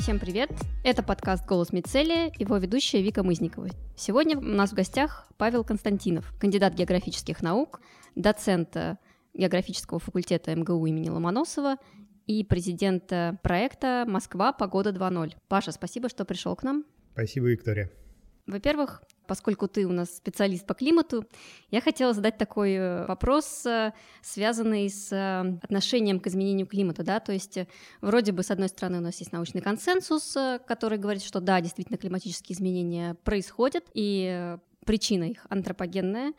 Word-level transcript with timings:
Всем 0.00 0.18
привет! 0.18 0.50
Это 0.82 1.02
подкаст 1.02 1.46
«Голос 1.46 1.74
Мицелия», 1.74 2.32
его 2.38 2.56
ведущая 2.56 3.02
Вика 3.02 3.22
Мызникова. 3.22 3.68
Сегодня 3.94 4.38
у 4.38 4.40
нас 4.40 4.70
в 4.70 4.74
гостях 4.74 5.28
Павел 5.36 5.62
Константинов, 5.62 6.32
кандидат 6.40 6.72
географических 6.72 7.42
наук, 7.42 7.82
доцент 8.14 8.74
географического 9.34 10.00
факультета 10.00 10.56
МГУ 10.56 10.86
имени 10.86 11.10
Ломоносова 11.10 11.76
и 12.26 12.42
президент 12.44 13.12
проекта 13.42 14.06
«Москва. 14.08 14.54
Погода 14.54 14.88
2.0». 14.88 15.34
Паша, 15.48 15.70
спасибо, 15.70 16.08
что 16.08 16.24
пришел 16.24 16.56
к 16.56 16.62
нам. 16.62 16.86
Спасибо, 17.12 17.50
Виктория. 17.50 17.90
Во-первых, 18.46 19.02
поскольку 19.30 19.68
ты 19.68 19.86
у 19.86 19.92
нас 19.92 20.16
специалист 20.16 20.66
по 20.66 20.74
климату, 20.74 21.24
я 21.70 21.80
хотела 21.80 22.12
задать 22.12 22.36
такой 22.36 22.72
э, 22.72 23.06
вопрос, 23.06 23.64
э, 23.64 23.92
связанный 24.22 24.90
с 24.90 25.12
э, 25.12 25.56
отношением 25.62 26.18
к 26.18 26.26
изменению 26.26 26.66
климата, 26.66 27.04
да, 27.04 27.20
то 27.20 27.30
есть 27.30 27.56
вроде 28.00 28.32
бы 28.32 28.42
с 28.42 28.50
одной 28.50 28.68
стороны 28.68 28.98
у 28.98 29.00
нас 29.00 29.20
есть 29.20 29.30
научный 29.30 29.60
консенсус, 29.60 30.36
который 30.66 30.98
говорит, 30.98 31.22
что 31.22 31.38
да, 31.38 31.60
действительно 31.60 31.96
климатические 31.96 32.56
изменения 32.56 33.14
происходят, 33.22 33.84
и 33.94 34.56
причина 34.84 35.22
их 35.22 35.46
антропогенная, 35.48 36.32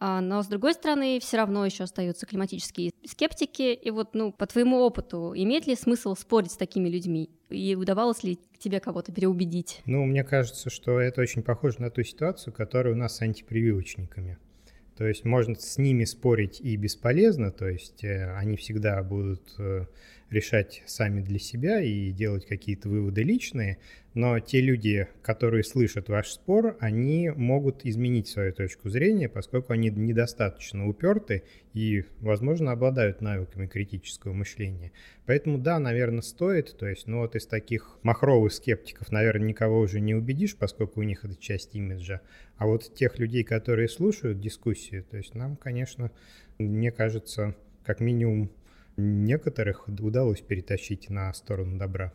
но 0.00 0.42
с 0.42 0.46
другой 0.46 0.72
стороны, 0.74 1.20
все 1.20 1.36
равно 1.36 1.66
еще 1.66 1.84
остаются 1.84 2.26
климатические 2.26 2.90
скептики. 3.04 3.74
И 3.74 3.90
вот, 3.90 4.14
ну, 4.14 4.32
по 4.32 4.46
твоему 4.46 4.78
опыту, 4.78 5.32
имеет 5.36 5.66
ли 5.66 5.76
смысл 5.76 6.14
спорить 6.14 6.52
с 6.52 6.56
такими 6.56 6.88
людьми? 6.88 7.30
И 7.50 7.74
удавалось 7.74 8.22
ли 8.22 8.38
тебе 8.58 8.80
кого-то 8.80 9.12
переубедить? 9.12 9.82
Ну, 9.84 10.04
мне 10.04 10.24
кажется, 10.24 10.70
что 10.70 11.00
это 11.00 11.20
очень 11.20 11.42
похоже 11.42 11.80
на 11.80 11.90
ту 11.90 12.02
ситуацию, 12.02 12.52
которая 12.54 12.94
у 12.94 12.96
нас 12.96 13.16
с 13.16 13.22
антипрививочниками. 13.22 14.38
То 14.96 15.06
есть 15.06 15.24
можно 15.24 15.54
с 15.54 15.78
ними 15.78 16.04
спорить 16.04 16.60
и 16.60 16.76
бесполезно, 16.76 17.50
то 17.50 17.66
есть 17.66 18.04
э, 18.04 18.34
они 18.36 18.56
всегда 18.56 19.02
будут 19.02 19.54
э, 19.58 19.86
решать 20.30 20.82
сами 20.86 21.20
для 21.20 21.38
себя 21.38 21.80
и 21.82 22.10
делать 22.12 22.46
какие-то 22.46 22.88
выводы 22.88 23.22
личные, 23.22 23.78
но 24.14 24.38
те 24.40 24.60
люди, 24.60 25.08
которые 25.22 25.62
слышат 25.62 26.08
ваш 26.08 26.30
спор, 26.30 26.76
они 26.80 27.30
могут 27.30 27.84
изменить 27.84 28.28
свою 28.28 28.52
точку 28.52 28.88
зрения, 28.88 29.28
поскольку 29.28 29.72
они 29.72 29.90
недостаточно 29.90 30.88
уперты 30.88 31.44
и, 31.74 32.04
возможно, 32.20 32.72
обладают 32.72 33.20
навыками 33.20 33.66
критического 33.66 34.32
мышления. 34.32 34.92
Поэтому 35.26 35.58
да, 35.58 35.78
наверное, 35.78 36.22
стоит, 36.22 36.76
то 36.76 36.86
есть, 36.86 37.06
ну 37.06 37.18
вот 37.18 37.36
из 37.36 37.46
таких 37.46 37.98
махровых 38.02 38.52
скептиков, 38.52 39.12
наверное, 39.12 39.48
никого 39.48 39.80
уже 39.80 40.00
не 40.00 40.14
убедишь, 40.14 40.56
поскольку 40.56 41.00
у 41.00 41.04
них 41.04 41.24
это 41.24 41.36
часть 41.36 41.74
имиджа, 41.74 42.20
а 42.56 42.66
вот 42.66 42.94
тех 42.94 43.18
людей, 43.18 43.44
которые 43.44 43.88
слушают 43.88 44.40
дискуссию, 44.40 45.04
то 45.04 45.16
есть 45.16 45.34
нам, 45.34 45.56
конечно, 45.56 46.10
мне 46.58 46.90
кажется, 46.90 47.56
как 47.84 48.00
минимум 48.00 48.50
некоторых 49.00 49.88
удалось 49.88 50.40
перетащить 50.40 51.10
на 51.10 51.32
сторону 51.32 51.78
добра. 51.78 52.12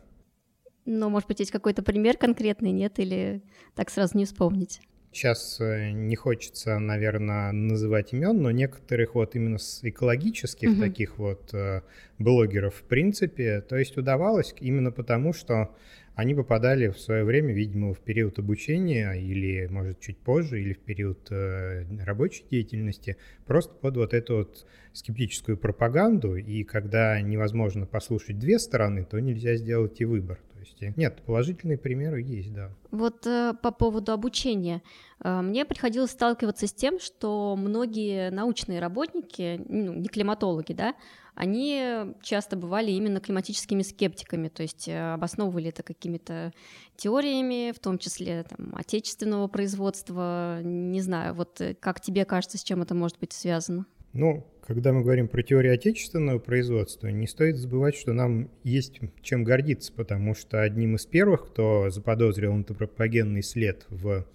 Но, 0.84 1.10
может 1.10 1.28
быть, 1.28 1.40
есть 1.40 1.50
какой-то 1.50 1.82
пример 1.82 2.16
конкретный, 2.16 2.70
нет? 2.70 2.98
Или 2.98 3.42
так 3.74 3.90
сразу 3.90 4.16
не 4.16 4.24
вспомнить? 4.24 4.80
Сейчас 5.12 5.60
э, 5.60 5.92
не 5.92 6.14
хочется, 6.14 6.78
наверное, 6.78 7.50
называть 7.50 8.12
имен, 8.12 8.42
но 8.42 8.50
некоторых 8.50 9.14
вот 9.14 9.34
именно 9.34 9.58
с 9.58 9.80
экологических 9.82 10.72
угу. 10.72 10.80
таких 10.80 11.18
вот 11.18 11.54
э, 11.54 11.80
блогеров, 12.18 12.74
в 12.74 12.82
принципе, 12.82 13.62
то 13.62 13.76
есть 13.76 13.96
удавалось 13.96 14.54
именно 14.60 14.92
потому, 14.92 15.32
что 15.32 15.74
они 16.16 16.34
попадали 16.34 16.88
в 16.88 16.98
свое 16.98 17.24
время, 17.24 17.52
видимо, 17.52 17.92
в 17.92 18.00
период 18.00 18.38
обучения 18.38 19.12
или, 19.12 19.66
может, 19.66 20.00
чуть 20.00 20.16
позже, 20.16 20.62
или 20.62 20.72
в 20.72 20.78
период 20.78 21.30
э, 21.30 21.84
рабочей 22.04 22.42
деятельности, 22.50 23.18
просто 23.46 23.74
под 23.74 23.98
вот 23.98 24.14
эту 24.14 24.36
вот 24.38 24.66
скептическую 24.94 25.58
пропаганду, 25.58 26.36
и 26.36 26.64
когда 26.64 27.20
невозможно 27.20 27.84
послушать 27.84 28.38
две 28.38 28.58
стороны, 28.58 29.04
то 29.04 29.20
нельзя 29.20 29.56
сделать 29.56 30.00
и 30.00 30.06
выбор 30.06 30.38
есть 30.66 30.96
нет, 30.96 31.22
положительные 31.26 31.78
примеры 31.78 32.22
есть, 32.22 32.52
да. 32.52 32.70
Вот 32.90 33.26
э, 33.26 33.54
по 33.62 33.70
поводу 33.70 34.12
обучения. 34.12 34.82
Э, 35.22 35.40
мне 35.40 35.64
приходилось 35.64 36.10
сталкиваться 36.10 36.66
с 36.66 36.72
тем, 36.72 36.98
что 36.98 37.56
многие 37.56 38.30
научные 38.30 38.80
работники, 38.80 39.60
ну, 39.68 39.94
не 39.94 40.08
климатологи, 40.08 40.72
да, 40.72 40.94
они 41.36 42.14
часто 42.22 42.56
бывали 42.56 42.90
именно 42.90 43.20
климатическими 43.20 43.82
скептиками, 43.82 44.48
то 44.48 44.62
есть 44.62 44.88
э, 44.88 45.12
обосновывали 45.12 45.68
это 45.68 45.82
какими-то 45.82 46.52
теориями, 46.96 47.72
в 47.72 47.78
том 47.78 47.98
числе 47.98 48.44
там, 48.44 48.74
отечественного 48.74 49.46
производства. 49.46 50.62
Не 50.62 51.02
знаю, 51.02 51.34
вот 51.34 51.60
э, 51.60 51.74
как 51.74 52.00
тебе 52.00 52.24
кажется, 52.24 52.56
с 52.56 52.64
чем 52.64 52.80
это 52.80 52.94
может 52.94 53.18
быть 53.18 53.34
связано? 53.34 53.84
Ну, 54.16 54.46
когда 54.66 54.94
мы 54.94 55.02
говорим 55.02 55.28
про 55.28 55.42
теорию 55.42 55.74
отечественного 55.74 56.38
производства, 56.38 57.08
не 57.08 57.26
стоит 57.26 57.56
забывать, 57.56 57.94
что 57.94 58.14
нам 58.14 58.50
есть 58.64 58.98
чем 59.20 59.44
гордиться, 59.44 59.92
потому 59.92 60.34
что 60.34 60.62
одним 60.62 60.96
из 60.96 61.04
первых, 61.04 61.48
кто 61.48 61.90
заподозрил 61.90 62.54
антропогенный 62.54 63.42
след 63.42 63.84
в 63.90 64.26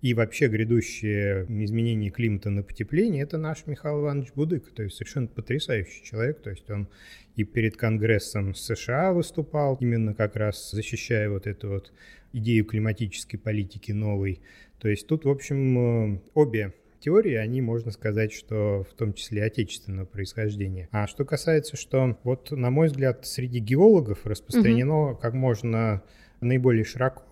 и 0.00 0.14
вообще 0.14 0.48
грядущее 0.48 1.44
изменение 1.48 2.10
климата 2.10 2.48
на 2.48 2.62
потепление, 2.62 3.22
это 3.24 3.36
наш 3.36 3.66
Михаил 3.66 4.00
Иванович 4.00 4.28
Будык, 4.34 4.70
то 4.70 4.82
есть 4.82 4.96
совершенно 4.96 5.26
потрясающий 5.26 6.02
человек, 6.02 6.40
то 6.40 6.48
есть 6.48 6.70
он 6.70 6.88
и 7.34 7.44
перед 7.44 7.76
Конгрессом 7.76 8.54
США 8.54 9.12
выступал, 9.12 9.76
именно 9.82 10.14
как 10.14 10.36
раз 10.36 10.70
защищая 10.70 11.28
вот 11.28 11.46
эту 11.46 11.68
вот 11.68 11.92
идею 12.32 12.64
климатической 12.64 13.38
политики 13.38 13.92
новой. 13.92 14.40
То 14.78 14.88
есть 14.88 15.06
тут, 15.06 15.26
в 15.26 15.28
общем, 15.28 16.14
э, 16.14 16.20
обе 16.32 16.72
теории, 17.00 17.34
они, 17.34 17.60
можно 17.60 17.90
сказать, 17.90 18.32
что 18.32 18.84
в 18.90 18.94
том 18.94 19.12
числе 19.12 19.44
отечественного 19.44 20.06
происхождения. 20.06 20.88
А 20.92 21.06
что 21.06 21.24
касается, 21.24 21.76
что 21.76 22.18
вот, 22.24 22.50
на 22.50 22.70
мой 22.70 22.88
взгляд, 22.88 23.26
среди 23.26 23.58
геологов 23.58 24.26
распространено 24.26 25.10
угу. 25.10 25.18
как 25.18 25.34
можно 25.34 26.02
наиболее 26.40 26.84
широко. 26.84 27.22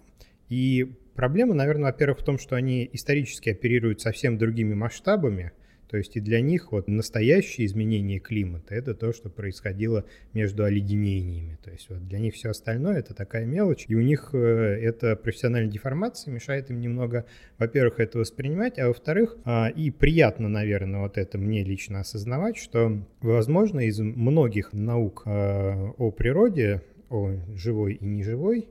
И 0.49 0.95
проблема, 1.15 1.55
наверное, 1.55 1.91
во-первых, 1.91 2.21
в 2.21 2.25
том, 2.25 2.39
что 2.39 2.57
они 2.57 2.89
исторически 2.93 3.51
оперируют 3.51 4.01
совсем 4.01 4.39
другими 4.39 4.75
масштабами– 4.75 5.53
то 5.89 5.97
есть 5.97 6.17
и 6.17 6.21
для 6.21 6.41
них 6.41 6.73
вот 6.73 6.89
настоящее 6.89 7.67
изменение 7.67 8.19
климата– 8.19 8.75
это 8.77 8.95
то, 8.95 9.13
что 9.13 9.29
происходило 9.29 10.05
между 10.33 10.65
оледенениями. 10.65 11.59
То 11.63 11.71
есть 11.71 11.89
вот 11.91 12.07
для 12.07 12.19
них 12.19 12.35
все 12.35 12.51
остальное– 12.51 12.99
это 12.99 13.15
такая 13.15 13.45
мелочь, 13.45 13.85
и 13.89 13.95
у 13.95 14.01
них 14.01 14.31
э, 14.33 14.39
эта 14.39 15.17
профессиональная 15.17 15.71
деформация 15.71 16.33
мешает 16.33 16.71
им 16.71 16.81
немного, 16.81 17.27
во-первых, 17.59 18.01
это 18.01 18.19
воспринимать, 18.19 18.79
а 18.79 18.89
во-вторых, 18.89 19.37
а, 19.45 19.69
и 19.69 19.91
приятно, 19.91 20.49
наверное, 20.49 21.01
вот 21.01 21.19
это 21.19 21.39
мне 21.39 21.65
лично 21.65 22.01
осознавать, 22.01 22.57
что, 22.57 23.05
возможно, 23.21 23.81
из 23.81 24.01
многих 24.01 24.73
наук 24.73 25.23
а, 25.27 25.93
о 25.97 26.11
природе, 26.11 26.83
о 27.11 27.33
живой 27.55 27.95
и 27.95 28.05
неживой, 28.05 28.69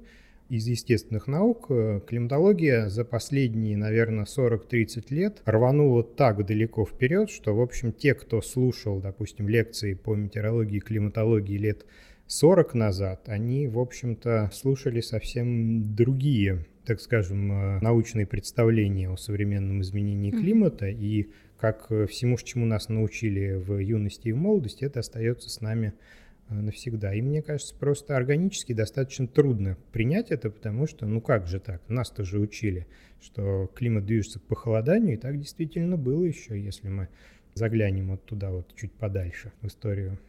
из 0.55 0.67
естественных 0.67 1.25
наук 1.25 1.65
э, 1.69 1.99
климатология 2.05 2.87
за 2.87 3.03
последние, 3.03 3.75
наверное, 3.75 4.25
40-30 4.25 5.05
лет 5.09 5.41
рванула 5.45 6.03
так 6.03 6.45
далеко 6.45 6.85
вперед, 6.85 7.31
что, 7.31 7.55
в 7.55 7.61
общем, 7.61 7.91
те, 7.91 8.13
кто 8.13 8.39
слушал, 8.39 8.99
допустим, 8.99 9.49
лекции 9.49 9.95
по 9.95 10.13
метеорологии 10.13 10.77
и 10.77 10.79
климатологии 10.79 11.57
лет 11.57 11.87
40 12.27 12.75
назад, 12.75 13.29
они, 13.29 13.67
в 13.67 13.79
общем-то, 13.79 14.51
слушали 14.53 15.01
совсем 15.01 15.95
другие, 15.95 16.65
так 16.85 17.01
скажем, 17.01 17.51
э, 17.51 17.79
научные 17.81 18.27
представления 18.27 19.09
о 19.09 19.17
современном 19.17 19.81
изменении 19.81 20.29
климата, 20.29 20.87
и 20.87 21.29
как 21.59 21.87
всему, 21.87 22.37
чему 22.43 22.67
нас 22.67 22.89
научили 22.89 23.53
в 23.53 23.79
юности 23.79 24.27
и 24.27 24.33
в 24.33 24.37
молодости, 24.37 24.83
это 24.83 24.99
остается 24.99 25.49
с 25.49 25.61
нами 25.61 25.93
навсегда. 26.49 27.13
И 27.13 27.21
мне 27.21 27.41
кажется, 27.41 27.75
просто 27.75 28.15
органически 28.15 28.73
достаточно 28.73 29.27
трудно 29.27 29.77
принять 29.91 30.31
это, 30.31 30.49
потому 30.49 30.87
что, 30.87 31.05
ну 31.05 31.21
как 31.21 31.47
же 31.47 31.59
так, 31.59 31.81
нас 31.89 32.09
тоже 32.09 32.39
учили, 32.39 32.87
что 33.21 33.67
климат 33.75 34.05
движется 34.05 34.39
к 34.39 34.43
похолоданию, 34.43 35.15
и 35.15 35.19
так 35.19 35.39
действительно 35.39 35.97
было 35.97 36.23
еще, 36.23 36.59
если 36.59 36.89
мы 36.89 37.09
заглянем 37.55 38.09
вот 38.09 38.25
туда 38.25 38.51
вот 38.51 38.73
чуть 38.75 38.91
подальше 38.91 39.51
в 39.61 39.67
историю 39.67 40.19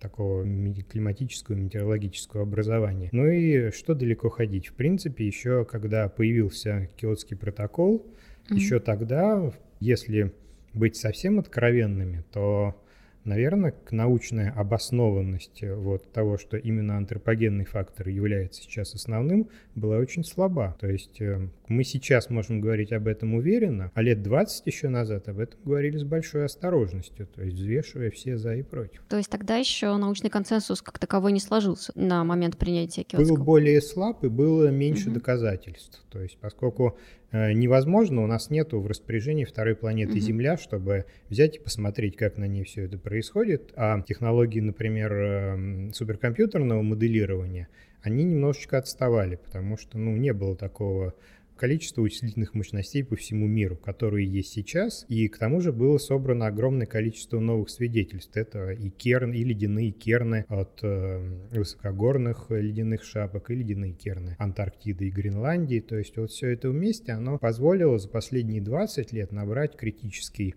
такого 0.00 0.44
климатического, 0.44 1.56
метеорологического 1.56 2.42
образования. 2.42 3.08
Ну 3.12 3.26
и 3.26 3.70
что 3.72 3.94
далеко 3.94 4.28
ходить? 4.28 4.68
В 4.68 4.74
принципе, 4.74 5.26
еще 5.26 5.64
когда 5.64 6.08
появился 6.08 6.88
Киотский 6.96 7.36
протокол, 7.36 8.06
mm-hmm. 8.48 8.54
еще 8.54 8.78
тогда, 8.78 9.52
если 9.80 10.32
быть 10.72 10.96
совсем 10.96 11.38
откровенными, 11.38 12.24
то 12.32 12.80
наверное, 13.28 13.72
к 13.72 13.92
научной 13.92 14.50
обоснованности 14.50 15.72
вот 15.72 16.10
того, 16.12 16.38
что 16.38 16.56
именно 16.56 16.96
антропогенный 16.96 17.64
фактор 17.64 18.08
является 18.08 18.62
сейчас 18.62 18.94
основным, 18.94 19.48
была 19.74 19.98
очень 19.98 20.24
слаба. 20.24 20.76
То 20.80 20.88
есть 20.88 21.20
э, 21.20 21.48
мы 21.68 21.84
сейчас 21.84 22.30
можем 22.30 22.60
говорить 22.60 22.92
об 22.92 23.06
этом 23.06 23.34
уверенно, 23.34 23.92
а 23.94 24.02
лет 24.02 24.22
20 24.22 24.66
еще 24.66 24.88
назад 24.88 25.28
об 25.28 25.38
этом 25.38 25.60
говорили 25.64 25.98
с 25.98 26.04
большой 26.04 26.46
осторожностью, 26.46 27.26
то 27.26 27.42
есть 27.42 27.56
взвешивая 27.56 28.10
все 28.10 28.38
за 28.38 28.56
и 28.56 28.62
против. 28.62 29.02
То 29.08 29.16
есть 29.16 29.30
тогда 29.30 29.56
еще 29.56 29.94
научный 29.96 30.30
консенсус 30.30 30.82
как 30.82 30.98
таковой 30.98 31.32
не 31.32 31.40
сложился 31.40 31.92
на 31.94 32.24
момент 32.24 32.56
принятия 32.56 33.02
Киотского? 33.04 33.36
Был 33.36 33.44
более 33.44 33.80
слаб 33.82 34.24
и 34.24 34.28
было 34.28 34.68
меньше 34.68 35.08
угу. 35.08 35.14
доказательств. 35.14 36.02
То 36.10 36.20
есть 36.20 36.38
поскольку 36.38 36.96
невозможно, 37.32 38.22
у 38.22 38.26
нас 38.26 38.50
нету 38.50 38.80
в 38.80 38.86
распоряжении 38.86 39.44
второй 39.44 39.76
планеты 39.76 40.12
угу. 40.12 40.20
Земля, 40.20 40.56
чтобы 40.56 41.04
взять 41.28 41.56
и 41.56 41.60
посмотреть, 41.60 42.16
как 42.16 42.38
на 42.38 42.46
ней 42.46 42.64
все 42.64 42.84
это 42.84 42.98
происходит. 42.98 43.72
А 43.76 44.00
технологии, 44.02 44.60
например, 44.60 45.12
эм, 45.12 45.92
суперкомпьютерного 45.92 46.82
моделирования, 46.82 47.68
они 48.02 48.24
немножечко 48.24 48.78
отставали, 48.78 49.36
потому 49.36 49.76
что 49.76 49.98
ну, 49.98 50.16
не 50.16 50.32
было 50.32 50.56
такого 50.56 51.14
количество 51.58 52.00
вычислительных 52.00 52.54
мощностей 52.54 53.04
по 53.04 53.16
всему 53.16 53.46
миру, 53.46 53.76
которые 53.76 54.26
есть 54.26 54.52
сейчас, 54.52 55.04
и 55.08 55.28
к 55.28 55.36
тому 55.36 55.60
же 55.60 55.72
было 55.72 55.98
собрано 55.98 56.46
огромное 56.46 56.86
количество 56.86 57.40
новых 57.40 57.68
свидетельств. 57.68 58.36
Это 58.36 58.70
и 58.70 58.88
керн, 58.88 59.32
и 59.32 59.44
ледяные 59.44 59.90
керны 59.90 60.46
от 60.48 60.78
э, 60.82 61.18
высокогорных 61.50 62.46
ледяных 62.50 63.04
шапок, 63.04 63.50
и 63.50 63.54
ледяные 63.54 63.92
керны 63.92 64.36
Антарктиды 64.38 65.08
и 65.08 65.10
Гренландии. 65.10 65.80
То 65.80 65.98
есть 65.98 66.16
вот 66.16 66.30
все 66.30 66.48
это 66.48 66.70
вместе, 66.70 67.12
оно 67.12 67.38
позволило 67.38 67.98
за 67.98 68.08
последние 68.08 68.62
20 68.62 69.12
лет 69.12 69.32
набрать 69.32 69.76
критический 69.76 70.54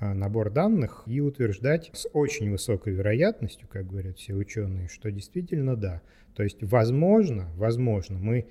э, 0.00 0.12
набор 0.12 0.50
данных 0.50 1.04
и 1.06 1.20
утверждать 1.20 1.90
с 1.92 2.08
очень 2.12 2.50
высокой 2.50 2.94
вероятностью, 2.94 3.68
как 3.68 3.86
говорят 3.86 4.18
все 4.18 4.34
ученые, 4.34 4.88
что 4.88 5.12
действительно 5.12 5.76
да. 5.76 6.02
То 6.34 6.42
есть 6.42 6.62
возможно, 6.62 7.50
возможно, 7.56 8.18
мы 8.18 8.46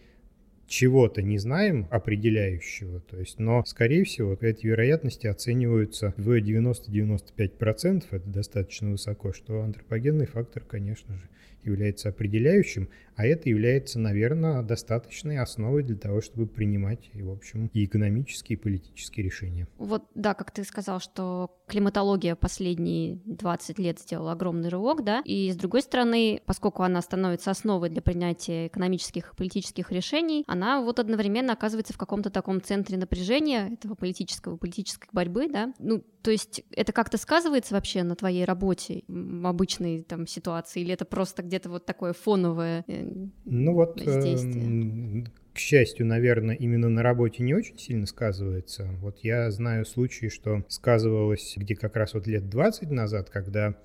чего-то 0.70 1.22
не 1.22 1.38
знаем 1.40 1.88
определяющего, 1.90 3.02
то 3.02 3.20
есть, 3.20 3.40
но, 3.40 3.66
скорее 3.66 4.04
всего, 4.06 4.38
эти 4.40 4.68
вероятности 4.68 5.28
оцениваются 5.28 6.14
в 6.16 6.30
90-95%, 6.30 8.04
это 8.12 8.30
достаточно 8.30 8.92
высоко, 8.92 9.34
что 9.34 9.62
антропогенный 9.64 10.28
фактор, 10.28 10.64
конечно 10.64 11.18
же, 11.18 11.28
является 11.64 12.10
определяющим, 12.10 12.90
а 13.20 13.26
это 13.26 13.50
является, 13.50 14.00
наверное, 14.00 14.62
достаточной 14.62 15.40
основой 15.40 15.84
для 15.84 15.98
того, 15.98 16.22
чтобы 16.22 16.48
принимать, 16.48 17.12
в 17.14 17.30
общем, 17.30 17.70
и 17.74 17.84
экономические, 17.84 18.58
и 18.58 18.62
политические 18.62 19.26
решения. 19.26 19.68
Вот, 19.78 20.06
да, 20.16 20.34
как 20.34 20.52
ты 20.52 20.64
сказал, 20.64 21.02
что 21.02 21.54
климатология 21.68 22.38
последние 22.38 23.20
20 23.26 23.78
лет 23.78 24.00
сделала 24.00 24.32
огромный 24.32 24.70
рывок, 24.70 25.04
да, 25.04 25.22
и 25.26 25.52
с 25.52 25.58
другой 25.58 25.82
стороны, 25.82 26.42
поскольку 26.46 26.84
она 26.84 27.02
становится 27.02 27.52
основой 27.52 27.90
для 27.90 28.02
принятия 28.02 28.68
экономических 28.68 29.34
и 29.34 29.36
политических 29.36 29.92
решений, 29.92 30.46
она 30.48 30.82
вот 30.82 30.98
одновременно 30.98 31.52
оказывается 31.52 31.92
в 31.92 31.98
каком-то 31.98 32.30
таком 32.30 32.62
центре 32.62 32.98
напряжения 32.98 33.74
этого 33.74 33.96
политического, 33.96 34.56
политической 34.56 35.10
борьбы, 35.12 35.50
да, 35.50 35.74
ну, 35.78 36.06
то 36.22 36.32
есть 36.32 36.64
это 36.72 36.94
как-то 36.94 37.18
сказывается 37.18 37.74
вообще 37.74 38.04
на 38.04 38.16
твоей 38.16 38.46
работе 38.46 39.04
в 39.10 39.46
обычной 39.46 40.04
там 40.04 40.26
ситуации, 40.26 40.82
или 40.82 40.94
это 40.94 41.04
просто 41.04 41.44
где-то 41.44 41.70
вот 41.70 41.86
такое 41.86 42.14
фоновое 42.14 42.86
э, 42.88 43.09
ну 43.46 43.74
вот, 43.74 44.02
э, 44.06 45.24
к 45.54 45.58
счастью, 45.58 46.06
наверное, 46.06 46.56
именно 46.56 46.90
на 46.90 47.04
работе 47.04 47.44
не 47.44 47.54
очень 47.54 47.78
сильно 47.78 48.06
сказывается. 48.06 48.88
Вот 49.02 49.20
я 49.24 49.52
знаю 49.52 49.86
случаи, 49.86 50.28
что 50.28 50.64
сказывалось 50.68 51.54
где 51.58 51.76
как 51.76 51.96
раз 51.96 52.14
вот 52.14 52.28
лет 52.28 52.50
20 52.50 52.92
назад, 52.92 53.30
когда 53.30 53.76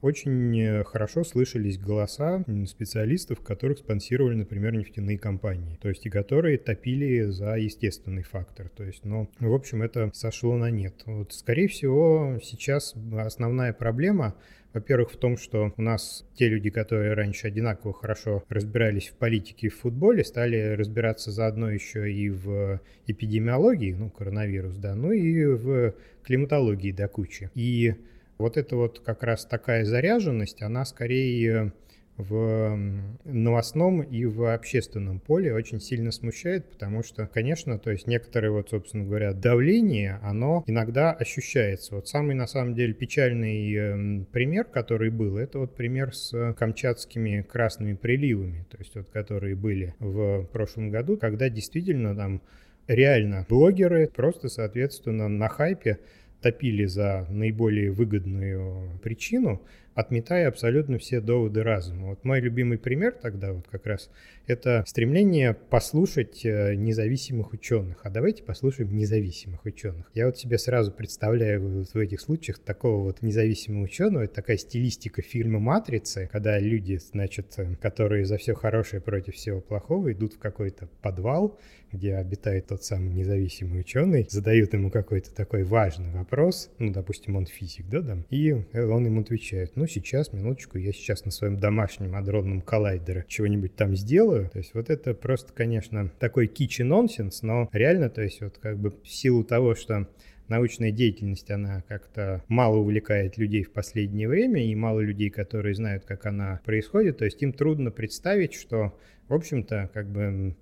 очень 0.00 0.60
э, 0.60 0.84
хорошо 0.84 1.24
слышались 1.24 1.78
голоса 1.78 2.44
специалистов, 2.66 3.40
которых 3.40 3.78
спонсировали, 3.78 4.34
например, 4.34 4.74
нефтяные 4.74 5.18
компании, 5.18 5.78
то 5.80 5.88
есть 5.88 6.06
и 6.06 6.10
которые 6.10 6.58
топили 6.58 7.24
за 7.24 7.56
естественный 7.56 8.22
фактор. 8.22 8.68
То 8.68 8.84
есть, 8.84 9.04
ну, 9.04 9.28
в 9.38 9.54
общем, 9.54 9.82
это 9.82 10.10
сошло 10.12 10.56
на 10.56 10.70
нет. 10.70 10.94
Вот, 11.06 11.32
скорее 11.32 11.68
всего, 11.68 12.38
сейчас 12.42 12.94
основная 13.12 13.72
проблема 13.72 14.34
во-первых, 14.76 15.12
в 15.12 15.16
том, 15.16 15.38
что 15.38 15.72
у 15.78 15.80
нас 15.80 16.26
те 16.34 16.48
люди, 16.48 16.68
которые 16.68 17.14
раньше 17.14 17.46
одинаково 17.46 17.94
хорошо 17.94 18.44
разбирались 18.50 19.08
в 19.08 19.14
политике 19.14 19.68
и 19.68 19.70
в 19.70 19.78
футболе, 19.78 20.22
стали 20.22 20.74
разбираться 20.74 21.30
заодно 21.30 21.70
еще 21.70 22.12
и 22.12 22.28
в 22.28 22.82
эпидемиологии, 23.06 23.94
ну, 23.94 24.10
коронавирус, 24.10 24.76
да, 24.76 24.94
ну 24.94 25.12
и 25.12 25.46
в 25.46 25.94
климатологии 26.22 26.92
до 26.92 27.08
кучи. 27.08 27.50
И 27.54 27.94
вот 28.38 28.56
это 28.56 28.76
вот 28.76 29.00
как 29.00 29.22
раз 29.22 29.44
такая 29.44 29.84
заряженность, 29.84 30.62
она 30.62 30.84
скорее 30.84 31.72
в 32.16 32.78
новостном 33.24 34.00
и 34.02 34.24
в 34.24 34.52
общественном 34.52 35.20
поле 35.20 35.52
очень 35.52 35.80
сильно 35.80 36.10
смущает, 36.10 36.70
потому 36.70 37.02
что, 37.02 37.26
конечно, 37.26 37.78
то 37.78 37.90
есть 37.90 38.06
некоторые 38.06 38.52
вот, 38.52 38.70
собственно 38.70 39.04
говоря, 39.04 39.32
давление, 39.32 40.18
оно 40.22 40.64
иногда 40.66 41.12
ощущается. 41.12 41.94
Вот 41.94 42.08
самый, 42.08 42.34
на 42.34 42.46
самом 42.46 42.74
деле, 42.74 42.94
печальный 42.94 43.74
эм, 43.74 44.26
пример, 44.32 44.64
который 44.64 45.10
был, 45.10 45.36
это 45.36 45.58
вот 45.58 45.74
пример 45.74 46.14
с 46.14 46.54
камчатскими 46.54 47.42
красными 47.42 47.94
приливами, 47.94 48.64
то 48.70 48.78
есть 48.78 48.94
вот 48.94 49.08
которые 49.10 49.54
были 49.54 49.94
в 49.98 50.44
прошлом 50.44 50.90
году, 50.90 51.18
когда 51.18 51.50
действительно 51.50 52.16
там 52.16 52.40
реально 52.88 53.44
блогеры 53.48 54.08
просто, 54.08 54.48
соответственно, 54.48 55.28
на 55.28 55.48
хайпе 55.48 55.98
топили 56.40 56.84
за 56.84 57.26
наиболее 57.30 57.90
выгодную 57.90 58.98
причину, 59.02 59.62
отметая 59.96 60.48
абсолютно 60.48 60.98
все 60.98 61.20
доводы 61.20 61.62
разума. 61.62 62.08
Вот 62.08 62.22
мой 62.22 62.40
любимый 62.40 62.76
пример 62.76 63.12
тогда 63.12 63.52
вот 63.54 63.66
как 63.66 63.86
раз 63.86 64.10
это 64.46 64.84
стремление 64.86 65.54
послушать 65.54 66.44
э, 66.44 66.74
независимых 66.74 67.54
ученых. 67.54 68.00
А 68.02 68.10
давайте 68.10 68.42
послушаем 68.42 68.94
независимых 68.94 69.64
ученых. 69.64 70.10
Я 70.12 70.26
вот 70.26 70.36
себе 70.36 70.58
сразу 70.58 70.92
представляю 70.92 71.62
вот 71.62 71.88
в 71.88 71.96
этих 71.96 72.20
случаях 72.20 72.58
такого 72.58 73.04
вот 73.04 73.22
независимого 73.22 73.84
ученого. 73.84 74.24
Это 74.24 74.34
такая 74.34 74.58
стилистика 74.58 75.22
фильма 75.22 75.60
«Матрицы», 75.60 76.28
когда 76.30 76.58
люди, 76.58 76.96
значит, 76.96 77.54
э, 77.56 77.74
которые 77.76 78.26
за 78.26 78.36
все 78.36 78.54
хорошее 78.54 79.00
против 79.00 79.34
всего 79.34 79.62
плохого 79.62 80.12
идут 80.12 80.34
в 80.34 80.38
какой-то 80.38 80.88
подвал, 81.00 81.58
где 81.92 82.16
обитает 82.16 82.66
тот 82.66 82.84
самый 82.84 83.10
независимый 83.10 83.80
ученый, 83.80 84.26
задают 84.28 84.72
ему 84.72 84.90
какой-то 84.90 85.34
такой 85.34 85.64
важный 85.64 86.10
вопрос, 86.10 86.70
ну, 86.78 86.92
допустим, 86.92 87.36
он 87.36 87.46
физик, 87.46 87.88
да, 87.88 88.02
там, 88.02 88.24
и 88.30 88.52
он 88.52 89.06
им 89.06 89.18
отвечает, 89.18 89.76
ну, 89.76 89.86
сейчас, 89.86 90.32
минуточку, 90.32 90.78
я 90.78 90.92
сейчас 90.92 91.24
на 91.24 91.30
своем 91.30 91.58
домашнем 91.58 92.14
адронном 92.14 92.60
коллайдере 92.60 93.24
чего-нибудь 93.28 93.76
там 93.76 93.96
сделаю. 93.96 94.48
То 94.50 94.58
есть 94.58 94.74
вот 94.74 94.90
это 94.90 95.14
просто, 95.14 95.52
конечно, 95.52 96.10
такой 96.18 96.46
кичи 96.46 96.82
нонсенс, 96.82 97.42
но 97.42 97.68
реально, 97.72 98.10
то 98.10 98.22
есть 98.22 98.40
вот 98.40 98.58
как 98.58 98.78
бы 98.78 98.90
в 98.90 99.08
силу 99.08 99.44
того, 99.44 99.74
что 99.74 100.08
научная 100.48 100.92
деятельность, 100.92 101.50
она 101.50 101.82
как-то 101.88 102.42
мало 102.48 102.76
увлекает 102.76 103.36
людей 103.36 103.64
в 103.64 103.72
последнее 103.72 104.28
время, 104.28 104.64
и 104.64 104.74
мало 104.74 105.00
людей, 105.00 105.30
которые 105.30 105.74
знают, 105.74 106.04
как 106.04 106.26
она 106.26 106.60
происходит, 106.64 107.18
то 107.18 107.24
есть 107.24 107.42
им 107.42 107.52
трудно 107.52 107.90
представить, 107.90 108.54
что, 108.54 108.96
в 109.28 109.34
общем-то, 109.34 109.90
как 109.92 110.10
бы 110.10 110.54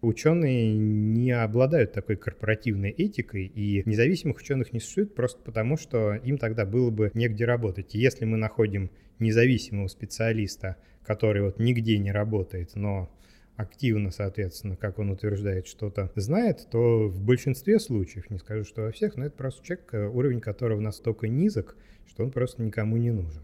ученые 0.00 0.76
не 0.76 1.32
обладают 1.32 1.92
такой 1.92 2.16
корпоративной 2.16 2.90
этикой, 2.90 3.46
и 3.46 3.82
независимых 3.84 4.38
ученых 4.38 4.72
не 4.72 4.80
существует 4.80 5.14
просто 5.14 5.40
потому, 5.42 5.76
что 5.76 6.14
им 6.14 6.38
тогда 6.38 6.64
было 6.64 6.90
бы 6.90 7.10
негде 7.14 7.44
работать. 7.44 7.94
И 7.94 7.98
если 7.98 8.24
мы 8.24 8.36
находим 8.36 8.90
независимого 9.18 9.88
специалиста, 9.88 10.76
который 11.04 11.42
вот 11.42 11.58
нигде 11.58 11.98
не 11.98 12.12
работает, 12.12 12.76
но 12.76 13.10
активно, 13.56 14.12
соответственно, 14.12 14.76
как 14.76 15.00
он 15.00 15.10
утверждает, 15.10 15.66
что-то 15.66 16.12
знает, 16.14 16.68
то 16.70 17.08
в 17.08 17.20
большинстве 17.20 17.80
случаев, 17.80 18.30
не 18.30 18.38
скажу, 18.38 18.64
что 18.64 18.82
во 18.82 18.92
всех, 18.92 19.16
но 19.16 19.26
это 19.26 19.36
просто 19.36 19.64
человек, 19.64 20.14
уровень 20.14 20.40
которого 20.40 20.80
настолько 20.80 21.26
низок, 21.26 21.76
что 22.06 22.22
он 22.22 22.30
просто 22.30 22.62
никому 22.62 22.96
не 22.98 23.10
нужен. 23.10 23.42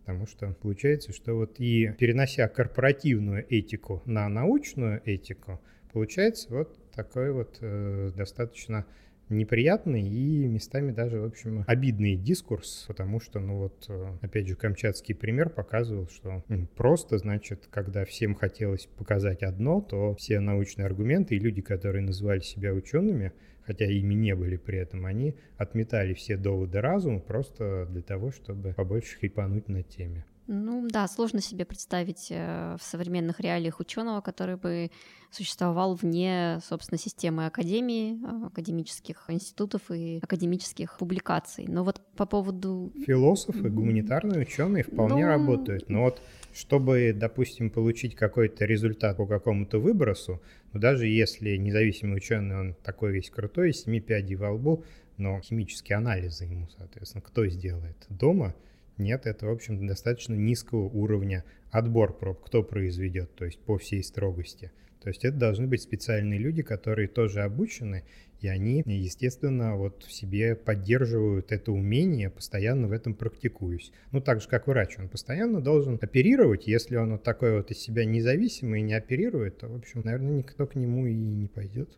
Потому 0.00 0.26
что 0.26 0.56
получается, 0.60 1.12
что 1.12 1.34
вот 1.34 1.60
и 1.60 1.92
перенося 1.96 2.48
корпоративную 2.48 3.46
этику 3.48 4.02
на 4.04 4.28
научную 4.28 5.00
этику, 5.04 5.60
Получается 5.92 6.48
вот 6.50 6.78
такой 6.94 7.32
вот 7.32 7.58
э, 7.60 8.10
достаточно 8.16 8.86
неприятный 9.28 10.02
и 10.02 10.46
местами 10.46 10.92
даже, 10.92 11.20
в 11.20 11.24
общем, 11.24 11.64
обидный 11.66 12.16
дискурс, 12.16 12.84
потому 12.88 13.20
что, 13.20 13.40
ну 13.40 13.58
вот, 13.58 13.86
э, 13.88 14.16
опять 14.20 14.46
же, 14.46 14.54
камчатский 14.54 15.14
пример 15.14 15.50
показывал, 15.50 16.08
что 16.08 16.44
просто, 16.76 17.18
значит, 17.18 17.66
когда 17.70 18.04
всем 18.04 18.34
хотелось 18.34 18.86
показать 18.86 19.42
одно, 19.42 19.80
то 19.80 20.14
все 20.14 20.40
научные 20.40 20.86
аргументы 20.86 21.36
и 21.36 21.40
люди, 21.40 21.62
которые 21.62 22.02
называли 22.02 22.40
себя 22.40 22.72
учеными, 22.72 23.32
хотя 23.64 23.86
ими 23.86 24.14
не 24.14 24.34
были 24.34 24.56
при 24.56 24.78
этом, 24.78 25.06
они 25.06 25.34
отметали 25.56 26.14
все 26.14 26.36
доводы 26.36 26.80
разума 26.80 27.20
просто 27.20 27.86
для 27.90 28.02
того, 28.02 28.30
чтобы 28.32 28.72
побольше 28.74 29.18
хайпануть 29.18 29.68
на 29.68 29.82
теме. 29.82 30.24
Ну 30.46 30.88
да, 30.88 31.06
сложно 31.06 31.40
себе 31.40 31.64
представить 31.64 32.28
э, 32.30 32.76
в 32.78 32.82
современных 32.82 33.40
реалиях 33.40 33.78
ученого, 33.80 34.20
который 34.20 34.56
бы 34.56 34.90
существовал 35.30 35.94
вне, 35.94 36.58
собственно, 36.68 36.98
системы 36.98 37.46
академии, 37.46 38.18
э, 38.22 38.46
академических 38.46 39.24
институтов 39.28 39.82
и 39.90 40.18
академических 40.20 40.98
публикаций. 40.98 41.66
Но 41.68 41.84
вот 41.84 42.00
по 42.16 42.26
поводу... 42.26 42.92
Философы, 43.06 43.70
гуманитарные 43.70 44.42
ученые 44.42 44.82
вполне 44.84 45.24
ну... 45.24 45.28
работают. 45.28 45.88
Но 45.88 46.02
вот 46.02 46.20
чтобы, 46.52 47.14
допустим, 47.14 47.70
получить 47.70 48.14
какой-то 48.14 48.64
результат 48.64 49.16
по 49.16 49.26
какому-то 49.26 49.78
выбросу, 49.78 50.42
ну, 50.72 50.80
даже 50.80 51.06
если 51.06 51.56
независимый 51.56 52.18
ученый, 52.18 52.58
он 52.58 52.74
такой 52.82 53.12
весь 53.12 53.30
крутой, 53.30 53.72
семи 53.72 54.00
пядей 54.00 54.36
во 54.36 54.52
лбу, 54.52 54.84
но 55.16 55.40
химические 55.40 55.96
анализы 55.96 56.44
ему, 56.44 56.68
соответственно, 56.76 57.22
кто 57.22 57.46
сделает? 57.46 57.96
Дома 58.08 58.54
Нет, 58.98 59.26
это, 59.26 59.46
в 59.46 59.50
общем, 59.50 59.86
достаточно 59.86 60.34
низкого 60.34 60.84
уровня 60.84 61.44
отбор 61.70 62.16
проб, 62.16 62.42
кто 62.44 62.62
произведет, 62.62 63.34
то 63.34 63.44
есть 63.44 63.58
по 63.58 63.78
всей 63.78 64.02
строгости. 64.02 64.70
То 65.02 65.08
есть 65.08 65.24
это 65.24 65.36
должны 65.36 65.66
быть 65.66 65.82
специальные 65.82 66.38
люди, 66.38 66.62
которые 66.62 67.08
тоже 67.08 67.40
обучены, 67.40 68.04
и 68.40 68.48
они, 68.48 68.82
естественно, 68.86 69.76
вот 69.76 70.04
в 70.04 70.12
себе 70.12 70.54
поддерживают 70.54 71.50
это 71.50 71.72
умение, 71.72 72.30
постоянно 72.30 72.86
в 72.88 72.92
этом 72.92 73.14
практикуюсь. 73.14 73.92
Ну, 74.12 74.20
так 74.20 74.40
же, 74.40 74.48
как 74.48 74.66
врач, 74.66 74.98
он 74.98 75.08
постоянно 75.08 75.60
должен 75.60 75.98
оперировать. 76.00 76.66
Если 76.66 76.96
он 76.96 77.12
вот 77.12 77.22
такой 77.22 77.56
вот 77.56 77.70
из 77.70 77.78
себя 77.78 78.04
независимый 78.04 78.80
и 78.80 78.84
не 78.84 78.94
оперирует, 78.94 79.58
то, 79.58 79.68
в 79.68 79.76
общем, 79.76 80.02
наверное, 80.04 80.38
никто 80.38 80.66
к 80.66 80.74
нему 80.76 81.06
и 81.06 81.14
не 81.14 81.48
пойдет. 81.48 81.88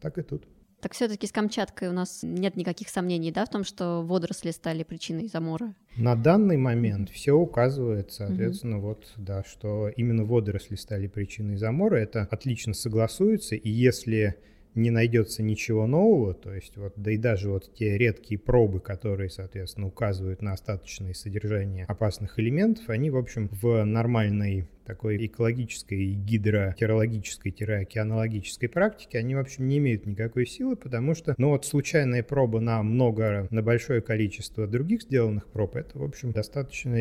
Так 0.00 0.18
и 0.18 0.22
тут. 0.22 0.46
Так 0.80 0.92
все-таки 0.92 1.26
с 1.26 1.32
Камчаткой 1.32 1.88
у 1.88 1.92
нас 1.92 2.20
нет 2.22 2.56
никаких 2.56 2.88
сомнений, 2.88 3.32
да, 3.32 3.44
в 3.44 3.50
том, 3.50 3.64
что 3.64 4.02
водоросли 4.02 4.52
стали 4.52 4.84
причиной 4.84 5.26
замора? 5.26 5.74
На 5.96 6.14
данный 6.14 6.56
момент 6.56 7.10
все 7.10 7.32
указывает, 7.32 8.12
соответственно, 8.12 8.78
угу. 8.78 8.88
вот, 8.88 9.12
да, 9.16 9.42
что 9.42 9.88
именно 9.88 10.24
водоросли 10.24 10.76
стали 10.76 11.08
причиной 11.08 11.56
замора. 11.56 11.96
Это 11.96 12.28
отлично 12.30 12.74
согласуется, 12.74 13.56
и 13.56 13.68
если 13.68 14.36
не 14.78 14.90
найдется 14.90 15.42
ничего 15.42 15.86
нового, 15.86 16.34
то 16.34 16.54
есть 16.54 16.76
вот, 16.76 16.94
да 16.96 17.10
и 17.10 17.16
даже 17.16 17.50
вот 17.50 17.72
те 17.74 17.98
редкие 17.98 18.38
пробы, 18.38 18.80
которые, 18.80 19.28
соответственно, 19.30 19.86
указывают 19.86 20.40
на 20.40 20.52
остаточное 20.52 21.12
содержание 21.12 21.84
опасных 21.86 22.38
элементов, 22.38 22.88
они, 22.88 23.10
в 23.10 23.16
общем, 23.16 23.48
в 23.60 23.84
нормальной 23.84 24.66
такой 24.86 25.26
экологической, 25.26 26.14
гидротерологической, 26.14 27.52
океанологической 27.52 28.70
практике, 28.70 29.18
они, 29.18 29.34
в 29.34 29.38
общем, 29.38 29.68
не 29.68 29.76
имеют 29.76 30.06
никакой 30.06 30.46
силы, 30.46 30.76
потому 30.76 31.14
что, 31.14 31.34
ну 31.36 31.50
вот 31.50 31.66
случайная 31.66 32.22
проба 32.22 32.60
на 32.60 32.82
много, 32.82 33.46
на 33.50 33.62
большое 33.62 34.00
количество 34.00 34.66
других 34.66 35.02
сделанных 35.02 35.46
проб, 35.48 35.76
это, 35.76 35.98
в 35.98 36.02
общем, 36.02 36.32
достаточно, 36.32 36.96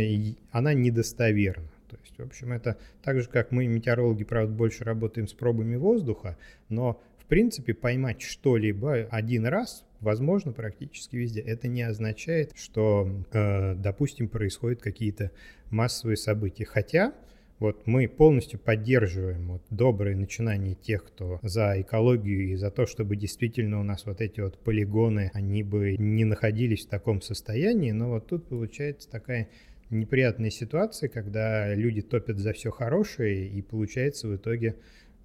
она 0.51 0.73
недостоверна. 0.73 1.69
То 1.89 1.97
есть, 2.03 2.17
в 2.17 2.21
общем, 2.21 2.51
это 2.51 2.77
так 3.01 3.21
же, 3.21 3.29
как 3.29 3.51
мы, 3.51 3.67
метеорологи, 3.67 4.25
правда, 4.25 4.53
больше 4.53 4.83
работаем 4.83 5.27
с 5.27 5.33
пробами 5.33 5.77
воздуха, 5.77 6.37
но 6.67 7.01
принципе, 7.27 7.73
поймать 7.73 8.21
что-либо 8.21 9.07
один 9.11 9.45
раз 9.45 9.85
возможно 9.99 10.51
практически 10.51 11.15
везде. 11.15 11.41
Это 11.41 11.67
не 11.67 11.81
означает, 11.81 12.51
что, 12.55 13.09
э, 13.31 13.75
допустим, 13.75 14.27
происходят 14.27 14.81
какие-то 14.81 15.31
массовые 15.69 16.17
события. 16.17 16.65
Хотя 16.65 17.13
вот 17.59 17.87
мы 17.87 18.07
полностью 18.07 18.59
поддерживаем 18.59 19.47
вот 19.47 19.63
добрые 19.71 20.15
начинания 20.15 20.75
тех, 20.75 21.03
кто 21.03 21.39
за 21.41 21.81
экологию 21.81 22.49
и 22.49 22.55
за 22.55 22.69
то, 22.69 22.85
чтобы 22.85 23.15
действительно 23.15 23.79
у 23.79 23.83
нас 23.83 24.05
вот 24.05 24.21
эти 24.21 24.41
вот 24.41 24.59
полигоны, 24.59 25.31
они 25.33 25.63
бы 25.63 25.95
не 25.97 26.23
находились 26.23 26.85
в 26.85 26.89
таком 26.89 27.21
состоянии, 27.21 27.91
но 27.91 28.09
вот 28.09 28.27
тут 28.27 28.47
получается 28.47 29.09
такая 29.09 29.49
неприятная 29.89 30.51
ситуация, 30.51 31.09
когда 31.09 31.73
люди 31.73 32.01
топят 32.01 32.37
за 32.37 32.53
все 32.53 32.69
хорошее, 32.69 33.47
и 33.47 33.61
получается 33.61 34.27
в 34.27 34.35
итоге 34.35 34.75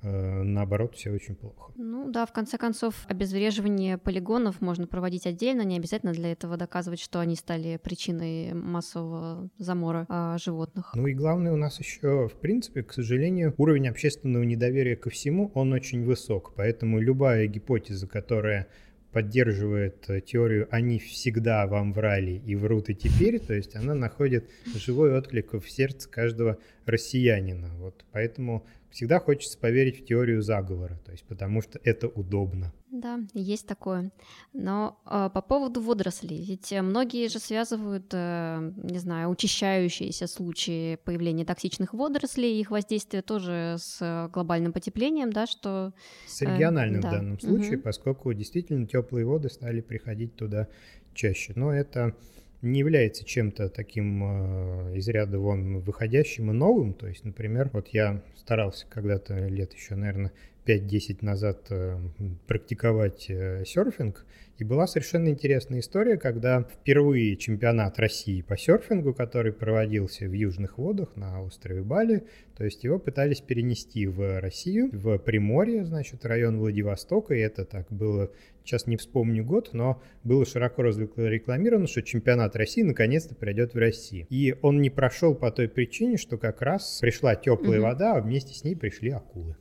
наоборот, 0.02 0.94
все 0.94 1.11
очень 1.11 1.35
плохо. 1.35 1.73
Ну 1.76 2.11
да, 2.11 2.26
в 2.26 2.32
конце 2.32 2.59
концов, 2.59 2.94
обезвреживание 3.09 3.99
полигонов 3.99 4.61
можно 4.61 4.87
проводить 4.87 5.26
отдельно, 5.26 5.62
не 5.62 5.76
обязательно 5.76 6.12
для 6.12 6.32
этого 6.32 6.56
доказывать, 6.56 7.00
что 7.00 7.21
они 7.21 7.37
стали 7.37 7.78
причиной 7.82 8.52
массового 8.52 9.49
замора 9.59 10.06
а, 10.09 10.38
животных. 10.38 10.92
Ну 10.94 11.06
и 11.06 11.14
главное, 11.14 11.52
у 11.52 11.56
нас 11.56 11.78
еще, 11.78 12.28
в 12.28 12.40
принципе, 12.40 12.82
к 12.82 12.92
сожалению, 12.92 13.54
уровень 13.59 13.88
общественного 13.88 14.42
недоверия 14.42 14.97
ко 14.97 15.11
всему, 15.11 15.50
он 15.54 15.73
очень 15.73 16.04
высок, 16.04 16.54
поэтому 16.56 17.00
любая 17.00 17.47
гипотеза, 17.47 18.06
которая 18.06 18.68
поддерживает 19.12 20.09
э, 20.09 20.21
теорию 20.21 20.66
«они 20.71 20.99
всегда 20.99 21.66
вам 21.66 21.92
врали 21.92 22.42
и 22.47 22.56
врут 22.56 22.88
и 22.88 22.94
теперь», 22.94 23.38
то 23.38 23.54
есть 23.54 23.76
она 23.76 23.94
находит 23.94 24.50
живой 24.75 25.16
отклик 25.16 25.52
в 25.52 25.68
сердце 25.68 26.09
каждого 26.09 26.59
россиянина. 26.86 27.74
Вот 27.78 28.04
поэтому 28.12 28.66
всегда 28.90 29.18
хочется 29.20 29.58
поверить 29.58 30.00
в 30.00 30.04
теорию 30.04 30.42
заговора, 30.42 31.00
то 31.04 31.12
есть 31.12 31.24
потому 31.24 31.62
что 31.62 31.80
это 31.82 32.08
удобно. 32.08 32.72
Да, 32.90 33.20
есть 33.32 33.66
такое. 33.66 34.12
Но 34.52 35.00
э, 35.06 35.30
по 35.32 35.40
поводу 35.40 35.80
водорослей, 35.80 36.44
ведь 36.44 36.72
многие 36.72 37.28
же 37.28 37.38
связывают, 37.38 38.10
э, 38.12 38.72
не 38.82 38.98
знаю, 38.98 39.30
учащающиеся 39.30 40.26
случаи 40.26 40.96
появления 40.96 41.46
токсичных 41.46 41.94
водорослей, 41.94 42.60
их 42.60 42.70
воздействие 42.70 43.22
тоже 43.22 43.76
с 43.78 44.28
глобальным 44.32 44.74
потеплением, 44.74 45.32
да, 45.32 45.46
что... 45.46 45.94
С 46.26 46.42
региональным 46.42 47.00
э, 47.00 47.02
да. 47.02 47.08
в 47.08 47.12
данном 47.12 47.40
случае, 47.40 47.76
угу. 47.76 47.84
поскольку 47.84 48.32
действительно 48.34 48.86
теплые 48.86 49.24
воды 49.24 49.48
стали 49.48 49.80
приходить 49.80 50.36
туда 50.36 50.68
чаще. 51.14 51.54
Но 51.56 51.72
это 51.72 52.14
не 52.62 52.78
является 52.78 53.25
чем-то 53.25 53.69
таким 53.69 54.23
э, 54.25 54.97
из 54.97 55.09
ряда 55.09 55.38
вон 55.38 55.81
выходящим 55.81 56.50
и 56.50 56.54
новым. 56.54 56.95
То 56.95 57.09
есть, 57.09 57.25
например, 57.25 57.71
вот 57.73 57.88
я 57.88 58.23
старался 58.37 58.87
когда-то 58.88 59.35
лет 59.49 59.75
еще, 59.75 59.97
наверное, 59.97 60.33
5-10 60.66 61.19
назад 61.23 61.66
э, 61.71 61.99
практиковать 62.47 63.26
э, 63.28 63.64
серфинг, 63.64 64.25
и 64.59 64.64
была 64.64 64.87
совершенно 64.87 65.28
интересная 65.28 65.81
история, 65.81 66.16
когда 66.16 66.62
впервые 66.62 67.37
чемпионат 67.37 67.99
России 67.99 68.42
по 68.42 68.57
серфингу, 68.57 69.12
который 69.12 69.52
проводился 69.52 70.26
в 70.26 70.33
южных 70.33 70.78
водах 70.78 71.16
на 71.16 71.42
острове 71.42 71.83
Бали, 71.83 72.25
то 72.57 72.64
есть 72.64 72.85
его 72.85 73.00
пытались 73.00 73.40
перенести 73.40 74.07
в 74.07 74.40
Россию, 74.40 74.90
в 74.92 75.19
Приморье, 75.19 75.85
значит, 75.85 76.25
район 76.25 76.59
Владивостока, 76.59 77.35
и 77.35 77.40
это 77.40 77.64
так 77.64 77.90
было, 77.90 78.31
сейчас 78.62 78.87
не 78.87 78.97
вспомню 78.97 79.45
год, 79.45 79.71
но 79.73 80.00
было 80.23 80.47
широко 80.47 80.83
рекламировано, 80.83 81.88
что 81.88 82.02
чемпионат 82.02 82.54
России 82.54 82.83
наконец-то 82.83 83.35
придет 83.35 83.75
в 83.75 83.78
Россию. 83.78 84.26
И 84.31 84.54
он 84.62 84.81
не 84.81 84.90
прошел 84.90 85.35
по 85.35 85.50
той 85.50 85.69
причине, 85.69 86.19
что 86.19 86.38
как 86.38 86.62
раз 86.62 86.99
пришла 87.00 87.35
теплая 87.35 87.81
угу. 87.81 87.88
вода, 87.88 88.16
а 88.16 88.21
вместе 88.21 88.54
с 88.54 88.62
ней 88.62 88.76
пришли 88.76 89.11
акулы. 89.11 89.57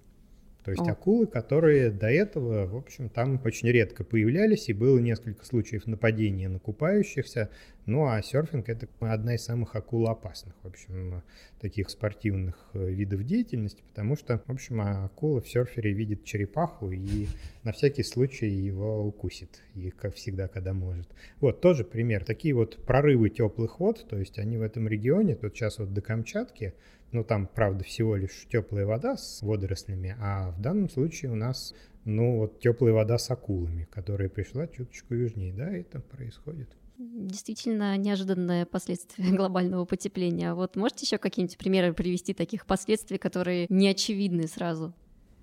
То 0.63 0.71
есть 0.71 0.87
О. 0.87 0.91
акулы, 0.91 1.25
которые 1.25 1.89
до 1.89 2.07
этого, 2.07 2.67
в 2.67 2.75
общем, 2.75 3.09
там 3.09 3.41
очень 3.43 3.69
редко 3.69 4.03
появлялись, 4.03 4.69
и 4.69 4.73
было 4.73 4.99
несколько 4.99 5.43
случаев 5.43 5.87
нападения 5.87 6.49
на 6.49 6.59
купающихся. 6.59 7.49
Ну 7.87 8.05
а 8.05 8.21
серфинг 8.21 8.69
это 8.69 8.87
одна 8.99 9.33
из 9.33 9.43
самых 9.43 9.75
акулоопасных, 9.75 10.53
в 10.61 10.67
общем, 10.67 11.23
таких 11.59 11.89
спортивных 11.89 12.69
э, 12.73 12.89
видов 12.91 13.23
деятельности, 13.23 13.81
потому 13.87 14.15
что, 14.15 14.37
в 14.45 14.51
общем, 14.51 14.81
акула 14.81 15.41
в 15.41 15.49
серфере 15.49 15.91
видит 15.91 16.23
черепаху 16.23 16.91
и 16.91 17.27
на 17.63 17.71
всякий 17.71 18.03
случай 18.03 18.47
его 18.47 19.03
укусит, 19.03 19.61
и 19.73 19.89
как 19.89 20.13
всегда, 20.13 20.47
когда 20.47 20.73
может. 20.73 21.07
Вот 21.39 21.59
тоже 21.61 21.83
пример. 21.83 22.23
Такие 22.23 22.53
вот 22.53 22.77
прорывы 22.85 23.31
теплых 23.31 23.79
вод, 23.79 24.05
то 24.07 24.17
есть 24.17 24.37
они 24.37 24.57
в 24.57 24.61
этом 24.61 24.87
регионе, 24.87 25.35
тут 25.35 25.55
сейчас 25.55 25.79
вот 25.79 25.91
до 25.91 26.01
Камчатки, 26.01 26.75
ну, 27.11 27.23
там, 27.23 27.47
правда, 27.47 27.83
всего 27.83 28.15
лишь 28.15 28.47
теплая 28.49 28.85
вода 28.85 29.17
с 29.17 29.41
водорослями, 29.41 30.15
а 30.19 30.51
в 30.51 30.61
данном 30.61 30.89
случае 30.89 31.31
у 31.31 31.35
нас, 31.35 31.73
ну, 32.05 32.37
вот 32.37 32.59
теплая 32.59 32.93
вода 32.93 33.17
с 33.17 33.29
акулами, 33.29 33.87
которая 33.91 34.29
пришла 34.29 34.67
чуточку 34.67 35.13
южнее, 35.13 35.53
да, 35.53 35.69
это 35.71 35.99
происходит. 35.99 36.69
Действительно 36.97 37.97
неожиданное 37.97 38.65
последствие 38.65 39.31
глобального 39.35 39.85
потепления. 39.85 40.53
Вот 40.53 40.75
можете 40.75 41.05
еще 41.05 41.17
какие-нибудь 41.17 41.57
примеры 41.57 41.93
привести 41.93 42.33
таких 42.33 42.65
последствий, 42.65 43.17
которые 43.17 43.65
не 43.69 43.87
очевидны 43.89 44.47
сразу? 44.47 44.93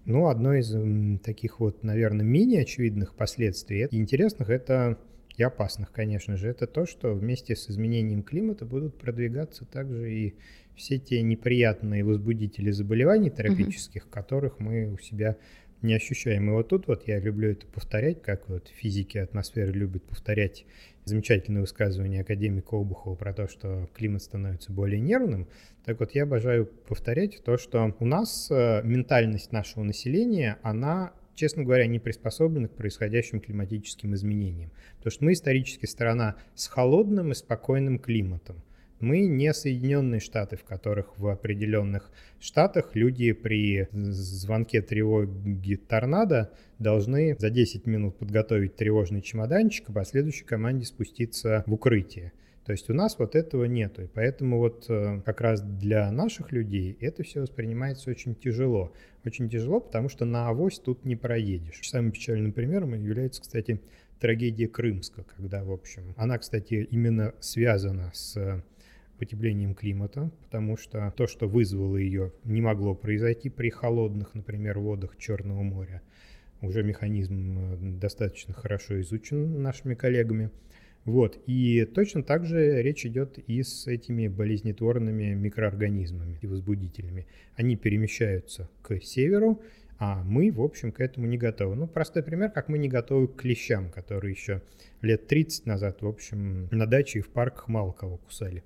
Ну, 0.04 0.28
одно 0.28 0.54
из 0.54 0.72
таких 1.20 1.60
вот, 1.60 1.82
наверное, 1.82 2.24
менее 2.24 2.62
очевидных 2.62 3.14
последствий 3.14 3.86
и 3.90 3.96
интересных 3.96 4.48
это 4.48 4.98
и 5.36 5.42
опасных, 5.42 5.92
конечно 5.92 6.36
же, 6.36 6.48
это 6.48 6.66
то, 6.66 6.84
что 6.84 7.14
вместе 7.14 7.54
с 7.54 7.70
изменением 7.70 8.22
климата 8.22 8.64
будут 8.64 8.98
продвигаться 8.98 9.64
также 9.64 10.12
и 10.12 10.34
все 10.78 10.98
те 10.98 11.20
неприятные 11.22 12.04
возбудители 12.04 12.70
заболеваний 12.70 13.30
тропических, 13.30 14.04
угу. 14.04 14.10
которых 14.10 14.60
мы 14.60 14.92
у 14.92 14.98
себя 14.98 15.36
не 15.82 15.94
ощущаем. 15.94 16.48
И 16.48 16.52
вот 16.52 16.68
тут 16.68 16.86
вот 16.86 17.06
я 17.06 17.20
люблю 17.20 17.50
это 17.50 17.66
повторять, 17.66 18.22
как 18.22 18.48
вот 18.48 18.68
физики 18.68 19.18
атмосферы 19.18 19.72
любят 19.72 20.02
повторять 20.04 20.64
замечательное 21.04 21.60
высказывание 21.60 22.22
академика 22.22 22.76
Обухова 22.76 23.14
про 23.14 23.32
то, 23.32 23.48
что 23.48 23.88
климат 23.94 24.22
становится 24.22 24.72
более 24.72 25.00
нервным. 25.00 25.48
Так 25.84 26.00
вот, 26.00 26.12
я 26.12 26.24
обожаю 26.24 26.66
повторять 26.66 27.42
то, 27.44 27.56
что 27.56 27.94
у 27.98 28.04
нас 28.04 28.48
э, 28.50 28.82
ментальность 28.84 29.52
нашего 29.52 29.84
населения, 29.84 30.58
она 30.62 31.12
честно 31.38 31.62
говоря, 31.62 31.86
не 31.86 32.00
приспособлена 32.00 32.66
к 32.66 32.74
происходящим 32.74 33.40
климатическим 33.40 34.12
изменениям. 34.12 34.72
Потому 34.96 35.12
что 35.12 35.24
мы 35.24 35.32
исторически 35.34 35.86
страна 35.86 36.34
с 36.56 36.66
холодным 36.66 37.30
и 37.30 37.34
спокойным 37.34 38.00
климатом. 38.00 38.60
Мы 39.00 39.26
не 39.26 39.54
Соединенные 39.54 40.20
Штаты, 40.20 40.56
в 40.56 40.64
которых 40.64 41.18
в 41.18 41.28
определенных 41.28 42.10
штатах 42.40 42.94
люди 42.94 43.32
при 43.32 43.88
звонке 43.92 44.82
тревоги 44.82 45.76
торнадо 45.76 46.52
должны 46.78 47.36
за 47.38 47.50
10 47.50 47.86
минут 47.86 48.18
подготовить 48.18 48.74
тревожный 48.74 49.22
чемоданчик, 49.22 49.90
а 49.90 49.92
по 49.92 50.04
следующей 50.04 50.44
команде 50.44 50.84
спуститься 50.84 51.62
в 51.66 51.74
укрытие. 51.74 52.32
То 52.68 52.72
есть 52.72 52.90
у 52.90 52.92
нас 52.92 53.18
вот 53.18 53.34
этого 53.34 53.64
нету, 53.64 54.02
и 54.02 54.06
поэтому 54.08 54.58
вот 54.58 54.84
э, 54.90 55.22
как 55.24 55.40
раз 55.40 55.62
для 55.62 56.12
наших 56.12 56.52
людей 56.52 56.98
это 57.00 57.22
все 57.22 57.40
воспринимается 57.40 58.10
очень 58.10 58.34
тяжело. 58.34 58.92
Очень 59.24 59.48
тяжело, 59.48 59.80
потому 59.80 60.10
что 60.10 60.26
на 60.26 60.48
авось 60.48 60.78
тут 60.78 61.06
не 61.06 61.16
проедешь. 61.16 61.80
Самым 61.88 62.12
печальным 62.12 62.52
примером 62.52 62.92
является, 62.92 63.40
кстати, 63.40 63.80
трагедия 64.20 64.68
Крымска, 64.68 65.24
когда, 65.34 65.64
в 65.64 65.72
общем, 65.72 66.14
она, 66.18 66.36
кстати, 66.36 66.86
именно 66.90 67.32
связана 67.40 68.10
с 68.12 68.62
потеплением 69.18 69.74
климата, 69.74 70.30
потому 70.44 70.76
что 70.76 71.12
то, 71.16 71.26
что 71.26 71.46
вызвало 71.48 71.96
ее, 71.96 72.32
не 72.44 72.60
могло 72.60 72.94
произойти 72.94 73.50
при 73.50 73.70
холодных, 73.70 74.34
например, 74.34 74.78
водах 74.78 75.16
Черного 75.18 75.62
моря. 75.62 76.02
Уже 76.60 76.82
механизм 76.82 77.58
э, 77.58 77.76
достаточно 78.00 78.54
хорошо 78.54 79.00
изучен 79.00 79.62
нашими 79.62 79.94
коллегами. 79.94 80.50
Вот. 81.04 81.38
И 81.46 81.84
точно 81.84 82.22
так 82.22 82.44
же 82.44 82.82
речь 82.82 83.06
идет 83.06 83.38
и 83.38 83.62
с 83.62 83.86
этими 83.86 84.28
болезнетворными 84.28 85.34
микроорганизмами 85.34 86.38
и 86.42 86.46
возбудителями. 86.46 87.26
Они 87.54 87.76
перемещаются 87.76 88.68
к 88.82 89.00
северу, 89.00 89.62
а 89.98 90.22
мы, 90.22 90.52
в 90.52 90.60
общем, 90.60 90.92
к 90.92 91.00
этому 91.00 91.26
не 91.26 91.38
готовы. 91.38 91.74
Ну, 91.74 91.86
простой 91.86 92.22
пример, 92.22 92.50
как 92.50 92.68
мы 92.68 92.78
не 92.78 92.88
готовы 92.88 93.26
к 93.28 93.36
клещам, 93.36 93.90
которые 93.90 94.32
еще 94.32 94.62
лет 95.02 95.26
30 95.26 95.66
назад, 95.66 96.02
в 96.02 96.06
общем, 96.06 96.68
на 96.70 96.86
даче 96.86 97.18
и 97.18 97.22
в 97.22 97.28
парках 97.30 97.68
мало 97.68 97.92
кого 97.92 98.18
кусали. 98.18 98.62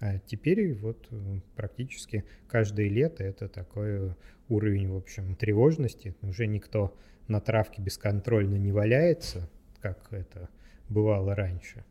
А 0.00 0.18
теперь 0.18 0.74
вот 0.74 1.06
э, 1.10 1.40
практически 1.56 2.24
каждое 2.48 2.88
лето 2.88 3.22
это 3.22 3.48
такой 3.48 4.14
уровень, 4.48 4.88
в 4.88 4.96
общем, 4.96 5.36
тревожности. 5.36 6.16
Уже 6.22 6.46
никто 6.46 6.96
на 7.28 7.40
травке 7.40 7.82
бесконтрольно 7.82 8.56
не 8.56 8.72
валяется, 8.72 9.48
как 9.80 10.12
это 10.12 10.48
бывало 10.88 11.34
раньше. 11.34 11.84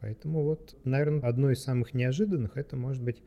Поэтому 0.00 0.42
вот, 0.42 0.76
наверное, 0.84 1.20
одно 1.20 1.50
из 1.50 1.62
самых 1.62 1.94
неожиданных 1.94 2.56
это 2.56 2.76
может 2.76 3.02
быть 3.02 3.22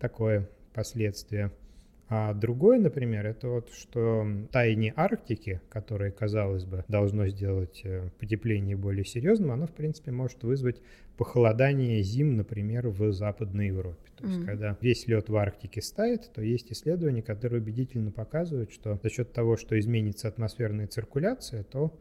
такое 0.00 0.48
последствие– 0.72 1.52
а 2.08 2.34
другое, 2.34 2.78
например, 2.78 3.26
это 3.26 3.48
вот, 3.48 3.70
что 3.72 4.24
таяние 4.52 4.92
Арктики, 4.94 5.60
которое, 5.68 6.12
казалось 6.12 6.64
бы, 6.64 6.84
должно 6.86 7.26
сделать 7.26 7.80
э, 7.82 8.10
потепление 8.20 8.76
более 8.76 9.04
серьезным, 9.04 9.50
оно, 9.50 9.66
в 9.66 9.72
принципе, 9.72 10.12
может 10.12 10.44
вызвать 10.44 10.80
похолодание 11.16 12.00
зим, 12.02 12.36
например, 12.36 12.88
в 12.88 13.12
Западной 13.12 13.68
Европе. 13.68 14.08
То 14.16 14.24
есть, 14.24 14.38
mm-hmm. 14.38 14.44
когда 14.44 14.78
весь 14.80 15.08
лед 15.08 15.28
в 15.28 15.36
Арктике 15.36 15.82
стает, 15.82 16.30
то 16.32 16.42
есть 16.42 16.70
исследования, 16.70 17.22
которые 17.22 17.60
убедительно 17.60 18.12
показывают, 18.12 18.70
что 18.70 19.00
за 19.02 19.10
счет 19.10 19.32
того, 19.32 19.56
что 19.56 19.76
изменится 19.76 20.28
атмосферная 20.28 20.86
циркуляция, 20.86 21.64
то 21.64 21.92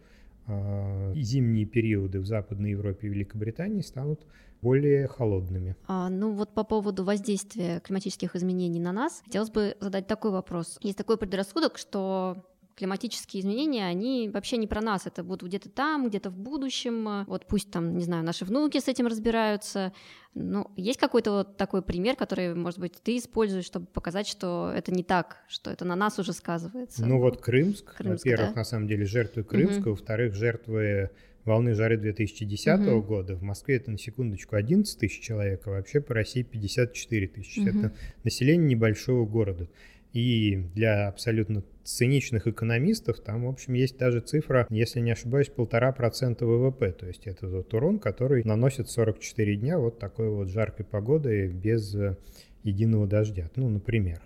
э, 0.45 1.13
зимние 1.15 1.65
периоды 1.65 2.19
в 2.19 2.27
Западной 2.27 2.71
Европе 2.71 3.07
и 3.07 3.09
Великобритании 3.09 3.81
станут 3.81 4.21
более 4.61 5.07
холодными. 5.07 5.75
А, 5.87 6.09
ну 6.09 6.31
вот 6.31 6.53
по 6.53 6.63
поводу 6.63 7.03
воздействия 7.03 7.79
климатических 7.81 8.35
изменений 8.35 8.79
на 8.79 8.91
нас, 8.91 9.21
хотелось 9.25 9.49
бы 9.49 9.77
задать 9.79 10.07
такой 10.07 10.31
вопрос. 10.31 10.77
Есть 10.81 10.97
такой 10.97 11.17
предрассудок, 11.17 11.77
что 11.77 12.45
климатические 12.75 13.41
изменения, 13.41 13.85
они 13.85 14.29
вообще 14.29 14.57
не 14.57 14.67
про 14.67 14.81
нас, 14.81 15.07
это 15.07 15.23
будут 15.23 15.47
где-то 15.49 15.69
там, 15.69 16.07
где-то 16.07 16.29
в 16.29 16.37
будущем, 16.37 17.25
вот 17.25 17.47
пусть 17.47 17.71
там, 17.71 17.97
не 17.97 18.03
знаю, 18.03 18.23
наши 18.23 18.43
внуки 18.43 18.79
с 18.79 18.87
этим 18.87 19.07
разбираются, 19.07 19.93
ну, 20.33 20.69
есть 20.75 20.99
какой-то 20.99 21.31
вот 21.31 21.57
такой 21.57 21.81
пример, 21.81 22.15
который, 22.17 22.53
может 22.53 22.79
быть, 22.79 22.93
ты 23.01 23.17
используешь, 23.17 23.65
чтобы 23.65 23.85
показать, 23.85 24.27
что 24.27 24.71
это 24.75 24.91
не 24.91 25.03
так, 25.03 25.37
что 25.47 25.71
это 25.71 25.85
на 25.85 25.95
нас 25.95 26.19
уже 26.19 26.33
сказывается? 26.33 27.05
Ну 27.05 27.19
вот 27.19 27.41
Крымск, 27.41 27.95
Крымск 27.95 28.25
во-первых, 28.25 28.49
да? 28.49 28.55
на 28.55 28.65
самом 28.65 28.87
деле 28.87 29.05
жертвы 29.05 29.43
Крымска, 29.43 29.79
угу. 29.79 29.89
во-вторых, 29.91 30.35
жертвы 30.35 31.11
волны 31.45 31.73
жары 31.73 31.97
2010 31.97 32.87
угу. 32.87 33.01
года. 33.01 33.35
В 33.35 33.43
Москве 33.43 33.77
это 33.77 33.91
на 33.91 33.97
секундочку 33.97 34.55
11 34.55 34.99
тысяч 34.99 35.21
человек, 35.21 35.61
а 35.65 35.71
вообще 35.71 36.01
по 36.01 36.13
России 36.13 36.41
54 36.41 37.27
тысячи. 37.27 37.59
Угу. 37.59 37.69
Это 37.69 37.93
население 38.23 38.67
небольшого 38.67 39.25
города. 39.25 39.67
И 40.11 40.55
для 40.73 41.09
абсолютно 41.09 41.61
циничных 41.83 42.47
экономистов 42.47 43.19
там, 43.19 43.45
в 43.45 43.49
общем, 43.49 43.73
есть 43.73 43.97
даже 43.97 44.21
цифра, 44.21 44.65
если 44.69 45.01
не 45.01 45.11
ошибаюсь, 45.11 45.49
полтора 45.49 45.91
процента 45.91 46.45
ВВП. 46.45 46.93
То 46.93 47.05
есть 47.05 47.27
это 47.27 47.49
тот 47.49 47.73
урон, 47.73 47.99
который 47.99 48.43
наносит 48.45 48.89
44 48.89 49.55
дня 49.57 49.77
вот 49.77 49.99
такой 49.99 50.29
вот 50.29 50.47
жаркой 50.47 50.85
погоды 50.85 51.47
без 51.47 51.93
э, 51.95 52.15
единого 52.63 53.07
дождя. 53.07 53.51
Ну, 53.57 53.67
например. 53.69 54.21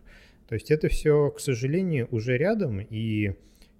То 0.47 0.53
есть 0.53 0.69
это 0.69 0.89
все, 0.89 1.31
к 1.31 1.39
сожалению, 1.39 2.07
уже 2.11 2.37
рядом, 2.37 2.79
и 2.81 3.33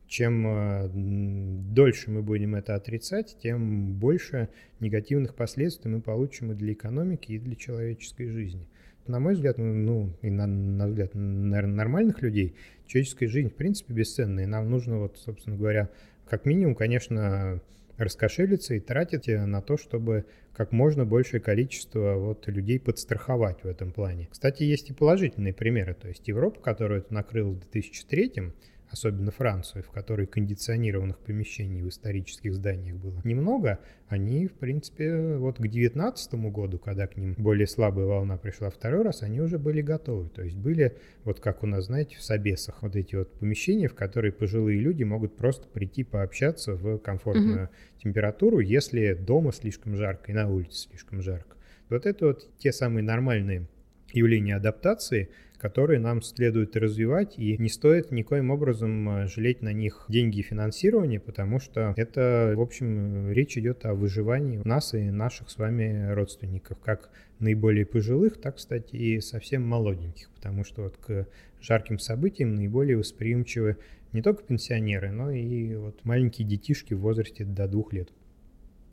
чем 0.10 0.46
э, 0.48 0.90
дольше 0.92 2.10
мы 2.10 2.24
будем 2.24 2.56
это 2.56 2.74
отрицать, 2.74 3.38
тем 3.42 3.94
больше 3.94 4.50
негативных 4.80 5.36
последствий 5.36 5.90
мы 5.92 6.02
получим 6.02 6.52
и 6.52 6.56
для 6.56 6.74
экономики, 6.74 7.34
и 7.34 7.40
для 7.40 7.56
человеческой 7.56 8.30
жизни. 8.30 8.68
На 9.06 9.20
мой 9.20 9.36
взгляд, 9.36 9.58
ну, 9.58 10.12
и 10.22 10.30
на, 10.30 10.48
на 10.48 10.88
взгляд, 10.88 11.12
нормальных 11.14 12.22
людей, 12.22 12.56
человеческая 12.88 13.28
жизнь, 13.28 13.50
в 13.50 13.56
принципе, 13.56 13.94
бесценна. 13.94 14.42
И 14.42 14.46
нам 14.46 14.70
нужно, 14.70 15.00
вот, 15.00 15.18
собственно 15.18 15.56
говоря, 15.56 15.90
как 16.28 16.46
минимум, 16.46 16.76
конечно, 16.76 17.62
раскошелиться 17.98 18.76
и 18.76 18.80
тратить 18.80 19.28
на 19.28 19.62
то, 19.62 19.78
чтобы 19.78 20.26
как 20.54 20.72
можно 20.72 21.06
большее 21.06 21.40
количество 21.40 22.16
вот 22.16 22.48
людей 22.48 22.80
подстраховать 22.80 23.64
в 23.64 23.68
этом 23.68 23.92
плане. 23.92 24.28
Кстати, 24.32 24.64
есть 24.64 24.90
и 24.90 24.94
положительные 24.94 25.54
примеры. 25.54 25.94
То 25.94 26.08
есть 26.08 26.28
Европа, 26.28 26.60
которую 26.62 27.02
это 27.02 27.14
накрыла 27.14 27.52
в 27.52 27.60
2003 27.60 28.54
особенно 28.92 29.32
Францию, 29.32 29.84
в 29.84 29.92
которой 29.92 30.26
кондиционированных 30.26 31.20
помещений 31.20 31.82
в 31.82 31.90
исторических 31.90 32.56
зданиях 32.56 32.98
было 32.98 33.22
немного, 33.24 33.80
они, 34.08 34.48
в 34.48 34.54
принципе, 34.54 35.38
вот 35.38 35.58
к 35.58 35.62
2019 35.62 36.34
году, 36.52 36.80
когда 36.80 37.08
к 37.08 37.16
ним 37.16 37.36
более 37.38 37.68
слабая 37.68 38.06
волна 38.06 38.38
пришла 38.38 38.70
второй 38.70 39.04
раз, 39.04 39.22
они 39.22 39.42
уже 39.42 39.60
были 39.60 39.82
готовы. 39.82 40.30
То 40.30 40.42
есть 40.42 40.58
были, 40.58 40.98
вот 41.24 41.40
как 41.40 41.64
у 41.64 41.68
нас, 41.68 41.86
знаете, 41.86 42.18
в 42.18 42.24
Собесах, 42.24 42.82
вот 42.82 42.96
эти 42.96 43.16
вот 43.16 43.32
помещения, 43.40 43.88
в 43.88 43.96
которые 43.96 44.32
пожилые 44.32 44.80
люди 44.80 45.04
могут 45.04 45.38
просто 45.38 45.68
прийти 45.68 46.04
пообщаться 46.04 46.74
в 46.74 46.98
комфортную 46.98 47.66
угу. 47.66 47.72
температуру, 48.02 48.60
если 48.60 49.14
дома 49.14 49.52
слишком 49.52 49.96
жарко 49.96 50.32
и 50.32 50.36
на 50.36 50.50
улице 50.50 50.90
слишком 50.90 51.22
жарко. 51.22 51.58
Вот 51.90 52.06
это 52.06 52.28
вот 52.28 52.50
те 52.58 52.72
самые 52.72 53.04
нормальные 53.04 53.68
явления 54.14 54.56
адаптации– 54.56 55.30
которые 55.60 56.00
нам 56.00 56.22
следует 56.22 56.76
развивать, 56.76 57.38
и 57.38 57.58
не 57.58 57.70
стоит 57.70 58.12
никоим 58.12 58.50
образом 58.50 59.10
э, 59.10 59.28
жалеть 59.28 59.62
на 59.62 59.74
них 59.74 60.06
деньги 60.08 60.40
и 60.40 60.44
финансирование, 60.44 61.20
потому 61.20 61.60
что 61.60 61.94
это, 61.98 62.54
в 62.56 62.62
общем, 62.62 63.32
речь 63.32 63.58
идет 63.58 63.86
о 63.86 63.94
выживании 63.94 64.62
нас 64.64 64.94
и 64.94 65.12
наших 65.12 65.50
с 65.50 65.58
вами 65.58 66.12
родственников, 66.14 66.80
как 66.80 67.10
наиболее 67.40 67.86
пожилых, 67.86 68.40
так, 68.40 68.56
кстати, 68.56 68.96
и 68.96 69.20
совсем 69.20 69.64
молоденьких, 69.64 70.30
потому 70.36 70.64
что 70.64 70.84
вот 70.84 70.98
к 70.98 71.28
жарким 71.62 72.00
событиям 72.00 72.56
наиболее 72.56 72.98
восприимчивы 72.98 73.78
не 74.14 74.22
только 74.22 74.44
пенсионеры, 74.44 75.12
но 75.12 75.30
и 75.32 75.76
вот 75.76 76.04
маленькие 76.04 76.48
детишки 76.48 76.94
в 76.94 77.02
возрасте 77.02 77.44
до 77.46 77.68
двух 77.68 77.94
лет. 77.94 78.10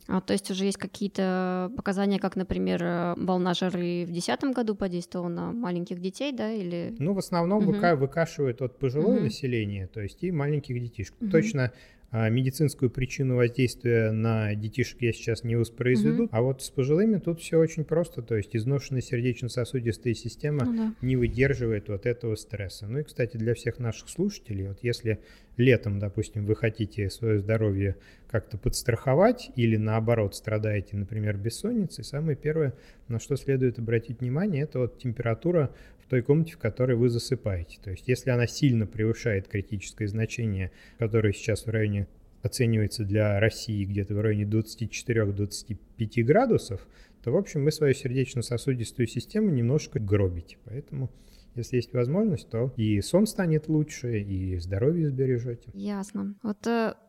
А, 0.09 0.21
то 0.21 0.33
есть 0.33 0.51
уже 0.51 0.65
есть 0.65 0.79
какие-то 0.79 1.73
показания, 1.77 2.19
как, 2.19 2.37
например, 2.37 2.83
э, 2.83 3.15
волна 3.17 3.55
жары 3.55 4.05
в 4.05 4.13
2010 4.13 4.55
году 4.55 4.75
подействовала 4.75 5.29
на 5.29 5.53
маленьких 5.53 6.01
детей, 6.01 6.33
да, 6.33 6.51
или... 6.53 6.95
Ну, 6.99 7.13
в 7.13 7.19
основном 7.19 7.69
угу. 7.69 7.77
выкашивает 7.97 8.63
от 8.63 8.79
пожилое 8.79 9.17
угу. 9.17 9.25
население, 9.25 9.89
то 9.89 10.01
есть 10.01 10.23
и 10.23 10.31
маленьких 10.31 10.81
детишек. 10.81 11.15
Угу. 11.21 11.31
Точно 11.31 11.73
медицинскую 12.31 12.91
причину 12.91 13.37
воздействия 13.37 14.11
на 14.11 14.55
детишек 14.55 15.03
я 15.03 15.13
сейчас 15.13 15.45
не 15.45 15.57
воспроизведу, 15.57 16.25
угу. 16.25 16.29
а 16.33 16.43
вот 16.43 16.63
с 16.63 16.71
пожилыми 16.71 17.19
тут 17.19 17.41
все 17.41 17.59
очень 17.59 17.85
просто, 17.85 18.23
то 18.23 18.37
есть 18.37 18.55
изношенная 18.57 19.03
сердечно-сосудистая 19.03 20.15
система 20.15 20.65
ну, 20.65 20.77
да. 20.77 20.95
не 21.03 21.17
выдерживает 21.17 21.89
вот 21.89 22.07
этого 22.07 22.35
стресса. 22.37 22.87
Ну 22.87 23.01
и, 23.01 23.03
кстати, 23.03 23.37
для 23.37 23.55
всех 23.55 23.79
наших 23.79 24.09
слушателей, 24.09 24.69
вот 24.69 24.79
если 24.83 25.21
летом, 25.57 25.99
допустим, 25.99 26.45
вы 26.47 26.55
хотите 26.55 27.11
свое 27.11 27.39
здоровье 27.39 27.97
как-то 28.31 28.59
подстраховать 28.59 29.51
или 29.57 29.77
наоборот 29.77 30.35
страдаете, 30.35 30.97
например, 30.97 31.37
бессонницей, 31.37 32.05
самое 32.05 32.37
первое, 32.37 32.75
на 33.09 33.19
что 33.19 33.37
следует 33.37 33.79
обратить 33.79 34.21
внимание, 34.21 34.65
это 34.65 34.81
вот 34.81 34.99
температура 34.99 35.71
той 36.09 36.23
комнате, 36.23 36.53
в 36.53 36.59
которой 36.59 36.97
вы 36.97 37.09
засыпаете. 37.09 37.79
То 37.83 37.91
есть 37.91 38.09
если 38.09 38.31
она 38.31 38.47
сильно 38.47 38.87
превышает 38.87 39.49
критическое 39.49 40.07
значение, 40.07 40.71
которое 40.99 41.33
сейчас 41.33 41.67
в 41.67 41.71
районе 41.71 42.07
оценивается 42.43 43.05
для 43.05 43.39
России 43.41 43.85
где-то 43.85 44.15
в 44.15 44.21
районе 44.21 44.45
24-25 44.45 46.23
градусов, 46.23 46.87
то, 47.23 47.33
в 47.33 47.37
общем, 47.37 47.65
вы 47.65 47.73
свою 47.73 47.93
сердечно-сосудистую 47.93 49.09
систему 49.09 49.51
немножко 49.51 49.99
гробите. 49.99 50.59
Поэтому 50.65 51.11
если 51.57 51.77
есть 51.77 51.95
возможность, 51.95 52.51
то 52.51 52.71
и 52.77 53.01
сон 53.01 53.27
станет 53.27 53.69
лучше, 53.69 54.21
и 54.21 54.59
здоровье 54.59 55.09
сбережете. 55.09 55.71
Ясно. 55.73 56.35
Вот 56.43 56.59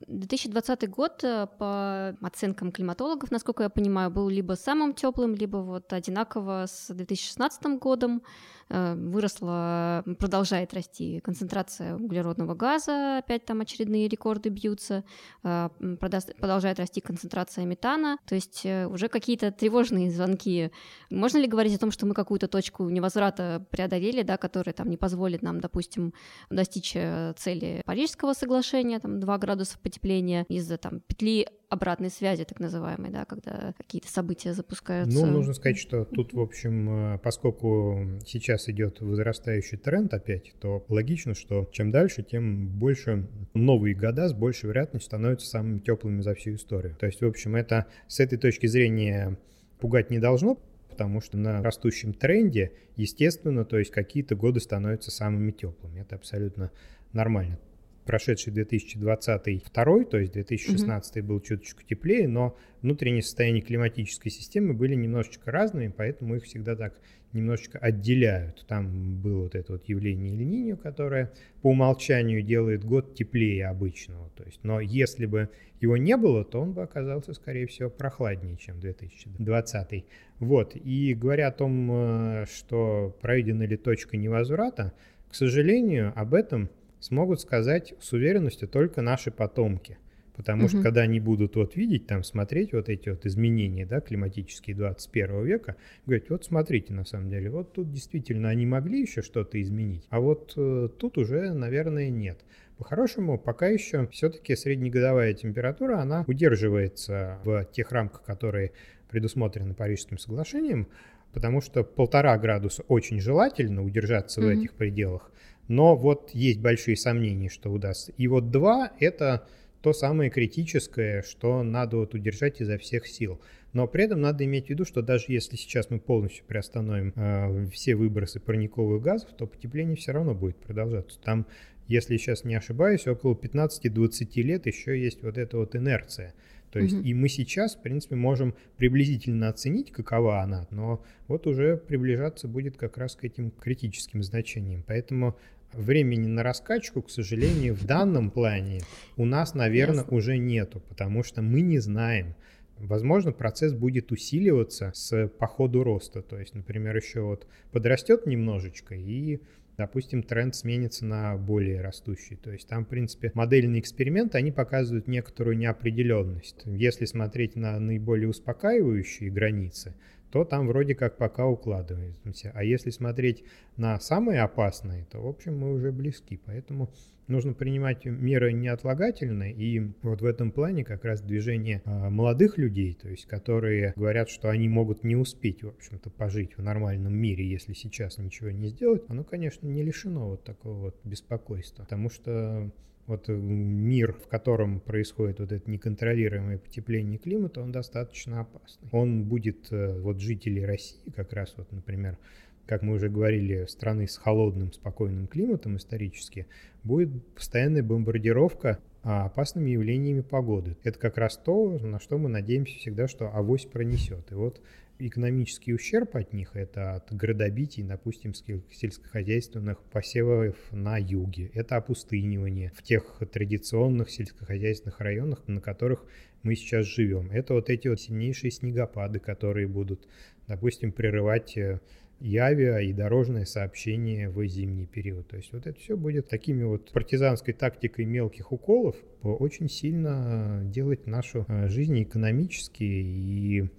2020 0.07 0.83
э, 0.83 0.87
год 0.87 1.23
э, 1.23 1.47
по 1.59 2.15
оценкам 2.21 2.71
климатологов, 2.71 3.29
насколько 3.29 3.63
я 3.63 3.69
понимаю, 3.69 4.09
был 4.09 4.29
либо 4.29 4.53
самым 4.53 4.93
теплым, 4.93 5.35
либо 5.35 5.57
вот 5.57 5.91
одинаково 5.91 6.65
с 6.67 6.93
2016 6.93 7.77
годом. 7.79 8.23
Э, 8.69 8.95
выросла, 8.95 10.03
продолжает 10.19 10.73
расти 10.73 11.19
концентрация 11.21 11.95
углеродного 11.95 12.53
газа, 12.53 13.19
опять 13.19 13.45
там 13.45 13.61
очередные 13.61 14.07
рекорды 14.07 14.49
бьются, 14.49 15.03
продолжает 15.41 16.79
расти 16.79 16.99
концентрация 17.01 17.65
метана, 17.65 18.17
то 18.25 18.35
есть 18.35 18.65
уже 18.65 19.07
какие-то 19.07 19.51
тревожные 19.51 20.11
звонки. 20.11 20.71
Можно 21.09 21.37
ли 21.37 21.47
говорить 21.47 21.75
о 21.75 21.79
том, 21.79 21.91
что 21.91 22.05
мы 22.05 22.13
какую-то 22.13 22.47
точку 22.47 22.89
невозврата 22.89 23.65
преодолели, 23.71 24.23
да, 24.23 24.37
который 24.37 24.73
там 24.73 24.89
не 24.89 24.97
позволит 24.97 25.41
нам, 25.41 25.59
допустим, 25.61 26.13
достичь 26.49 26.93
э, 26.95 27.33
цели 27.37 27.81
Парижского 27.85 28.33
соглашения, 28.33 28.99
там 28.99 29.19
2 29.19 29.37
градуса 29.37 29.77
потепления 29.79 30.45
из-за 30.49 30.77
там 30.77 30.99
петли 31.01 31.47
обратной 31.69 32.09
связи, 32.09 32.45
так 32.45 32.59
называемой, 32.59 33.11
да, 33.11 33.25
когда 33.25 33.73
какие-то 33.77 34.07
события 34.07 34.53
запускаются. 34.53 35.17
Ну, 35.17 35.25
нужно 35.31 35.53
сказать, 35.53 35.77
что 35.77 36.05
тут, 36.05 36.33
в 36.33 36.39
общем, 36.39 37.15
э, 37.15 37.19
поскольку 37.19 38.19
сейчас 38.25 38.69
идет 38.69 39.01
возрастающий 39.01 39.77
тренд 39.77 40.13
опять, 40.13 40.53
то 40.59 40.85
логично, 40.87 41.33
что 41.33 41.69
чем 41.71 41.91
дальше, 41.91 42.23
тем 42.23 42.67
больше 42.67 43.27
новые 43.53 43.95
года 43.95 44.29
с 44.29 44.33
большей 44.33 44.67
вероятностью 44.69 45.07
становятся 45.07 45.47
самыми 45.47 45.79
теплыми 45.79 46.21
за 46.21 46.35
всю 46.35 46.55
историю. 46.55 46.95
То 46.95 47.05
есть, 47.05 47.21
в 47.21 47.25
общем, 47.25 47.55
это 47.55 47.87
с 48.07 48.19
этой 48.19 48.37
точки 48.37 48.67
зрения 48.67 49.37
пугать 49.79 50.09
не 50.09 50.19
должно, 50.19 50.59
потому 50.89 51.19
что 51.19 51.37
на 51.37 51.61
растущем 51.61 52.13
тренде, 52.13 52.71
естественно, 52.95 53.65
то 53.65 53.77
есть 53.77 53.91
какие-то 53.91 54.35
годы 54.35 54.61
становятся 54.61 55.11
самыми 55.11 55.51
теплыми. 55.51 55.99
Это 55.99 56.15
абсолютно 56.15 56.71
нормально 57.11 57.59
прошедший 58.07 58.53
2022, 58.53 60.03
то 60.05 60.17
есть 60.17 60.33
2016 60.33 61.17
угу. 61.17 61.27
был 61.27 61.39
чуточку 61.41 61.83
теплее, 61.83 62.27
но 62.27 62.57
внутреннее 62.81 63.21
состояние 63.21 63.61
климатической 63.61 64.31
системы 64.31 64.73
были 64.73 64.95
немножечко 64.95 65.51
разными, 65.51 65.93
поэтому 65.95 66.35
их 66.35 66.45
всегда 66.45 66.75
так 66.75 66.99
немножечко 67.33 67.77
отделяют. 67.77 68.65
Там 68.67 69.21
было 69.21 69.43
вот 69.43 69.55
это 69.55 69.73
вот 69.73 69.87
явление 69.87 70.71
эль 70.71 70.77
которое 70.77 71.31
по 71.61 71.69
умолчанию 71.69 72.41
делает 72.41 72.83
год 72.83 73.15
теплее 73.15 73.67
обычного. 73.67 74.29
То 74.35 74.43
есть, 74.43 74.59
но 74.63 74.79
если 74.79 75.25
бы 75.25 75.49
его 75.79 75.97
не 75.97 76.17
было, 76.17 76.43
то 76.43 76.61
он 76.61 76.73
бы 76.73 76.81
оказался, 76.83 77.33
скорее 77.33 77.67
всего, 77.67 77.89
прохладнее, 77.89 78.57
чем 78.57 78.79
2020. 78.79 80.05
Вот. 80.39 80.75
И 80.75 81.13
говоря 81.13 81.49
о 81.49 81.51
том, 81.51 81.91
э, 81.91 82.45
что 82.45 83.15
пройдена 83.21 83.63
ли 83.63 83.77
точка 83.77 84.17
невозврата, 84.17 84.93
к 85.29 85.35
сожалению, 85.35 86.13
об 86.15 86.33
этом 86.33 86.69
смогут 86.99 87.41
сказать 87.41 87.93
с 87.99 88.13
уверенностью 88.13 88.67
только 88.67 89.01
наши 89.01 89.31
потомки. 89.31 89.97
Потому 90.37 90.63
угу. 90.63 90.69
что 90.69 90.81
когда 90.83 91.01
они 91.01 91.19
будут 91.19 91.55
вот 91.55 91.75
видеть, 91.75 92.05
там 92.05 92.23
смотреть 92.23 92.71
вот 92.71 92.89
эти 92.89 93.09
вот 93.09 93.25
изменения, 93.25 93.87
да, 93.87 94.01
климатические 94.01 94.75
21 94.75 95.43
века, 95.43 95.75
говорить, 96.05 96.29
вот 96.29 96.45
смотрите, 96.45 96.93
на 96.93 97.05
самом 97.05 97.29
деле, 97.29 97.49
вот 97.49 97.73
тут 97.73 97.91
действительно 97.91 98.49
они 98.49 98.67
могли 98.67 99.01
еще 99.01 99.23
что-то 99.23 99.59
изменить, 99.59 100.05
а 100.11 100.19
вот 100.19 100.53
э, 100.55 100.89
тут 100.99 101.17
уже, 101.17 101.53
наверное, 101.53 102.11
нет. 102.11 102.37
По-хорошему, 102.77 103.39
пока 103.39 103.67
еще 103.67 104.07
все-таки 104.11 104.55
среднегодовая 104.55 105.33
температура, 105.33 105.97
она 105.99 106.23
удерживается 106.27 107.39
в 107.43 107.65
тех 107.73 107.91
рамках, 107.91 108.21
которые 108.21 108.73
предусмотрены 109.09 109.73
Парижским 109.73 110.19
соглашением, 110.19 110.87
потому 111.33 111.61
что 111.61 111.83
полтора 111.83 112.37
градуса 112.37 112.83
очень 112.87 113.19
желательно 113.19 113.83
удержаться 113.83 114.39
mm-hmm. 114.39 114.45
в 114.45 114.49
этих 114.49 114.73
пределах, 114.73 115.31
но 115.67 115.95
вот 115.95 116.31
есть 116.33 116.59
большие 116.59 116.95
сомнения, 116.95 117.49
что 117.49 117.71
удастся. 117.71 118.13
И 118.17 118.27
вот 118.27 118.51
два— 118.51 118.91
это 118.99 119.47
то 119.81 119.93
самое 119.93 120.29
критическое, 120.29 121.21
что 121.21 121.63
надо 121.63 121.97
вот 121.97 122.13
удержать 122.13 122.61
изо 122.61 122.77
всех 122.77 123.07
сил. 123.07 123.39
Но 123.73 123.87
при 123.87 124.05
этом 124.05 124.21
надо 124.21 124.43
иметь 124.45 124.67
в 124.67 124.69
виду, 124.69 124.85
что 124.85 125.01
даже 125.01 125.25
если 125.27 125.55
сейчас 125.55 125.89
мы 125.89 125.99
полностью 125.99 126.45
приостановим 126.45 127.13
э, 127.15 127.67
все 127.71 127.95
выбросы 127.95 128.39
парниковых 128.39 129.01
газов, 129.01 129.29
то 129.37 129.45
потепление 129.45 129.95
все 129.95 130.13
равно 130.13 130.33
будет 130.33 130.57
продолжаться. 130.57 131.19
Там, 131.21 131.45
если 131.87 132.17
сейчас 132.17 132.43
не 132.43 132.55
ошибаюсь, 132.55 133.07
около 133.07 133.35
15-20 133.35 134.41
лет 134.41 134.65
еще 134.65 134.99
есть 134.99 135.21
вот 135.21 135.37
эта 135.37 135.57
вот 135.57 135.75
инерция. 135.75 136.33
То 136.71 136.79
есть, 136.79 136.95
угу. 136.95 137.03
и 137.03 137.13
мы 137.13 137.29
сейчас, 137.29 137.75
в 137.75 137.81
принципе, 137.81 138.15
можем 138.15 138.53
приблизительно 138.77 139.47
оценить, 139.47 139.91
какова 139.91 140.41
она, 140.41 140.67
но 140.69 141.01
вот 141.27 141.47
уже 141.47 141.77
приближаться 141.77 142.47
будет 142.47 142.75
как 142.75 142.97
раз 142.97 143.15
к 143.15 143.23
этим 143.23 143.51
критическим 143.51 144.21
значениям. 144.21 144.83
Поэтому 144.85 145.37
времени 145.73 146.27
на 146.27 146.43
раскачку, 146.43 147.01
к 147.01 147.09
сожалению, 147.09 147.75
в 147.75 147.85
данном 147.85 148.31
плане 148.31 148.81
у 149.15 149.25
нас, 149.25 149.53
наверное, 149.53 149.99
Ясно. 149.99 150.17
уже 150.17 150.37
нету, 150.37 150.81
потому 150.87 151.23
что 151.23 151.41
мы 151.41 151.61
не 151.61 151.79
знаем. 151.79 152.35
Возможно, 152.77 153.31
процесс 153.31 153.73
будет 153.73 154.11
усиливаться 154.11 154.91
с 154.93 155.27
по 155.27 155.47
ходу 155.47 155.83
роста. 155.83 156.21
То 156.21 156.37
есть, 156.37 156.53
например, 156.53 156.95
еще 156.95 157.21
вот 157.21 157.47
подрастет 157.71 158.27
немножечко 158.27 158.93
и 158.95 159.39
допустим, 159.77 160.23
тренд 160.23 160.55
сменится 160.55 161.05
на 161.05 161.37
более 161.37 161.81
растущий. 161.81 162.35
То 162.35 162.51
есть 162.51 162.67
там, 162.67 162.85
в 162.85 162.89
принципе, 162.89 163.31
модельные 163.35 163.79
эксперименты, 163.79 164.37
они 164.37 164.51
показывают 164.51 165.07
некоторую 165.07 165.57
неопределенность. 165.57 166.63
Если 166.65 167.05
смотреть 167.05 167.55
на 167.55 167.79
наиболее 167.79 168.27
успокаивающие 168.27 169.29
границы, 169.29 169.95
то 170.31 170.43
там 170.43 170.67
вроде 170.67 170.95
как 170.95 171.17
пока 171.17 171.45
укладываемся. 171.45 172.51
А 172.53 172.63
если 172.63 172.89
смотреть 172.89 173.43
на 173.77 173.99
самые 173.99 174.41
опасные, 174.41 175.05
то, 175.11 175.19
в 175.19 175.27
общем, 175.27 175.57
мы 175.57 175.73
уже 175.73 175.91
близки. 175.91 176.39
Поэтому 176.45 176.89
нужно 177.27 177.53
принимать 177.53 178.05
меры 178.05 178.53
неотлагательно, 178.53 179.51
и 179.51 179.91
вот 180.01 180.21
в 180.21 180.25
этом 180.25 180.51
плане 180.51 180.83
как 180.83 181.03
раз 181.03 181.21
движение 181.21 181.81
а, 181.85 182.09
молодых 182.09 182.57
людей, 182.57 182.93
то 182.93 183.09
есть 183.09 183.25
которые 183.25 183.93
говорят, 183.95 184.29
что 184.29 184.49
они 184.49 184.69
могут 184.69 185.03
не 185.03 185.15
успеть, 185.15 185.63
в 185.63 185.67
общем-то, 185.67 186.09
пожить 186.09 186.57
в 186.57 186.63
нормальном 186.63 187.13
мире, 187.13 187.47
если 187.47 187.73
сейчас 187.73 188.17
ничего 188.17 188.49
не 188.51 188.69
сделать, 188.69 189.03
оно, 189.09 189.23
конечно, 189.23 189.67
не 189.67 189.83
лишено 189.83 190.29
вот 190.29 190.43
такого 190.43 190.77
вот 190.77 190.99
беспокойства, 191.03 191.83
потому 191.83 192.09
что 192.09 192.71
вот 193.07 193.29
э, 193.29 193.33
мир, 193.33 194.13
в 194.13 194.27
котором 194.27 194.79
происходит 194.79 195.39
вот 195.39 195.51
это 195.51 195.69
неконтролируемое 195.69 196.57
потепление 196.57 197.17
климата, 197.17 197.61
он 197.61 197.71
достаточно 197.71 198.41
опасный. 198.41 198.87
Он 198.91 199.23
будет, 199.23 199.71
э, 199.71 199.99
вот 199.99 200.19
жители 200.19 200.61
России, 200.61 201.09
как 201.15 201.33
раз 201.33 201.53
вот, 201.57 201.71
например, 201.71 202.17
как 202.65 202.81
мы 202.81 202.95
уже 202.95 203.09
говорили, 203.09 203.65
страны 203.65 204.07
с 204.07 204.17
холодным, 204.17 204.73
спокойным 204.73 205.27
климатом 205.27 205.77
исторически, 205.77 206.47
будет 206.83 207.09
постоянная 207.33 207.81
бомбардировка 207.81 208.79
а, 209.03 209.25
опасными 209.25 209.69
явлениями 209.69 210.19
погоды. 210.19 210.75
Это 210.83 210.99
как 210.99 211.17
раз 211.17 211.37
то, 211.37 211.79
на 211.79 211.99
что 212.01 212.17
мы 212.17 212.27
надеемся 212.27 212.77
всегда, 212.77 213.07
что 213.07 213.33
авось 213.33 213.65
пронесет. 213.65 214.31
И 214.31 214.35
вот 214.35 214.61
экономический 214.99 215.73
ущерб 215.73 216.15
от 216.15 216.33
них– 216.33 216.51
это 216.55 216.95
от 216.95 217.13
градобитий, 217.13 217.83
допустим, 217.83 218.33
сельскохозяйственных 218.33 219.81
посевов 219.83 220.55
на 220.71 220.97
юге. 220.97 221.51
Это 221.53 221.77
опустынивание 221.77 222.71
в 222.75 222.83
тех 222.83 223.21
традиционных 223.31 224.09
сельскохозяйственных 224.09 224.99
районах, 224.99 225.47
на 225.47 225.61
которых 225.61 226.05
мы 226.43 226.55
сейчас 226.55 226.85
живем. 226.85 227.31
Это 227.31 227.53
вот 227.53 227.69
эти 227.69 227.87
вот 227.87 227.99
сильнейшие 227.99 228.51
снегопады, 228.51 229.19
которые 229.19 229.67
будут, 229.67 230.07
допустим, 230.47 230.91
прерывать 230.91 231.57
э, 231.57 231.79
и 232.19 232.37
авиа, 232.37 232.79
и 232.79 232.93
дорожное 232.93 233.45
сообщение 233.45 234.29
в 234.29 234.45
зимний 234.47 234.85
период. 234.85 235.27
То 235.27 235.37
есть 235.37 235.53
вот 235.53 235.67
это 235.67 235.79
все 235.79 235.95
будет 235.95 236.27
такими 236.29 236.63
вот 236.63 236.91
партизанской 236.91 237.53
тактикой 237.53 238.05
мелких 238.05 238.51
уколов 238.51 238.95
очень 239.21 239.69
сильно 239.69 240.61
делать 240.65 241.05
нашу 241.05 241.45
э, 241.47 241.67
жизнь 241.67 242.01
экономически 242.01 242.83
и 242.83 243.69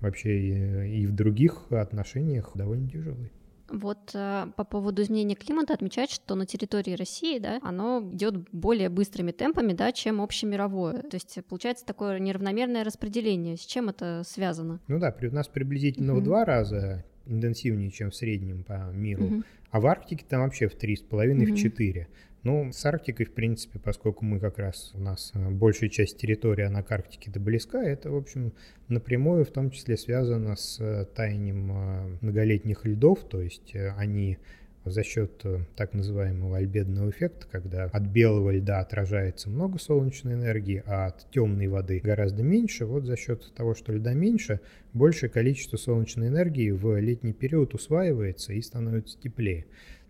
вообще 0.00 0.88
и 0.88 1.06
в 1.06 1.14
других 1.14 1.70
отношениях 1.70 2.52
довольно 2.54 2.88
тяжелый. 2.88 3.30
Вот 3.68 4.12
э, 4.14 4.46
по 4.56 4.64
поводу 4.64 5.02
изменения 5.02 5.34
климата 5.34 5.74
отмечать, 5.74 6.10
что 6.10 6.36
на 6.36 6.46
территории 6.46 6.94
России, 6.94 7.38
да, 7.38 7.58
оно 7.62 8.08
идет 8.12 8.48
более 8.52 8.88
быстрыми 8.88 9.32
темпами, 9.32 9.72
да, 9.72 9.90
чем 9.90 10.20
общемировое. 10.20 11.02
То 11.02 11.14
есть 11.14 11.38
получается 11.48 11.84
такое 11.84 12.18
неравномерное 12.20 12.84
распределение. 12.84 13.56
С 13.56 13.66
чем 13.66 13.88
это 13.88 14.22
связано? 14.24 14.80
Ну 14.86 15.00
да, 15.00 15.14
у 15.20 15.34
нас 15.34 15.48
приблизительно 15.48 16.12
uh-huh. 16.12 16.20
в 16.20 16.24
два 16.24 16.44
раза 16.44 17.04
интенсивнее, 17.26 17.90
чем 17.90 18.10
в 18.10 18.14
среднем 18.14 18.62
по 18.62 18.92
миру. 18.92 19.24
Uh-huh. 19.24 19.44
А 19.72 19.80
в 19.80 19.86
Арктике 19.86 20.24
там 20.28 20.42
вообще 20.42 20.68
в 20.68 20.76
три 20.76 20.96
с 20.96 21.02
половиной, 21.02 21.46
в 21.46 21.56
четыре. 21.56 22.06
Ну, 22.46 22.70
с 22.72 22.86
Арктикой, 22.86 23.26
в 23.26 23.32
принципе, 23.32 23.80
поскольку 23.80 24.24
мы 24.24 24.38
как 24.38 24.60
раз, 24.60 24.92
у 24.94 25.00
нас 25.00 25.32
э, 25.34 25.50
большая 25.50 25.90
часть 25.90 26.16
территории, 26.16 26.62
она 26.62 26.84
к 26.84 26.92
Арктике-то 26.92 27.40
близка, 27.40 27.82
это, 27.82 28.12
в 28.12 28.14
общем, 28.14 28.52
напрямую 28.86 29.44
в 29.44 29.50
том 29.50 29.72
числе 29.72 29.96
связано 29.96 30.54
с 30.54 30.78
э, 30.78 31.06
таянием 31.12 31.72
э, 31.72 32.18
многолетних 32.20 32.84
льдов, 32.84 33.28
то 33.28 33.40
есть 33.40 33.74
они 33.96 34.38
за 34.84 35.02
счет 35.02 35.44
так 35.74 35.94
называемого 35.94 36.58
альбедного 36.58 37.10
эффекта, 37.10 37.48
когда 37.50 37.86
от 37.86 38.04
белого 38.04 38.50
льда 38.52 38.78
отражается 38.78 39.50
много 39.50 39.80
солнечной 39.80 40.34
энергии, 40.34 40.84
а 40.86 41.06
от 41.06 41.28
темной 41.32 41.66
воды 41.66 41.98
гораздо 41.98 42.44
меньше, 42.44 42.86
вот 42.86 43.06
за 43.06 43.16
счет 43.16 43.52
того, 43.56 43.74
что 43.74 43.92
льда 43.92 44.14
меньше, 44.14 44.60
большее 44.92 45.30
количество 45.30 45.78
солнечной 45.78 46.28
энергии 46.28 46.70
в 46.70 46.96
летний 47.00 47.32
период 47.32 47.74
усваивается 47.74 48.52
и 48.52 48.62
становится 48.62 49.18
теплее. 49.18 49.66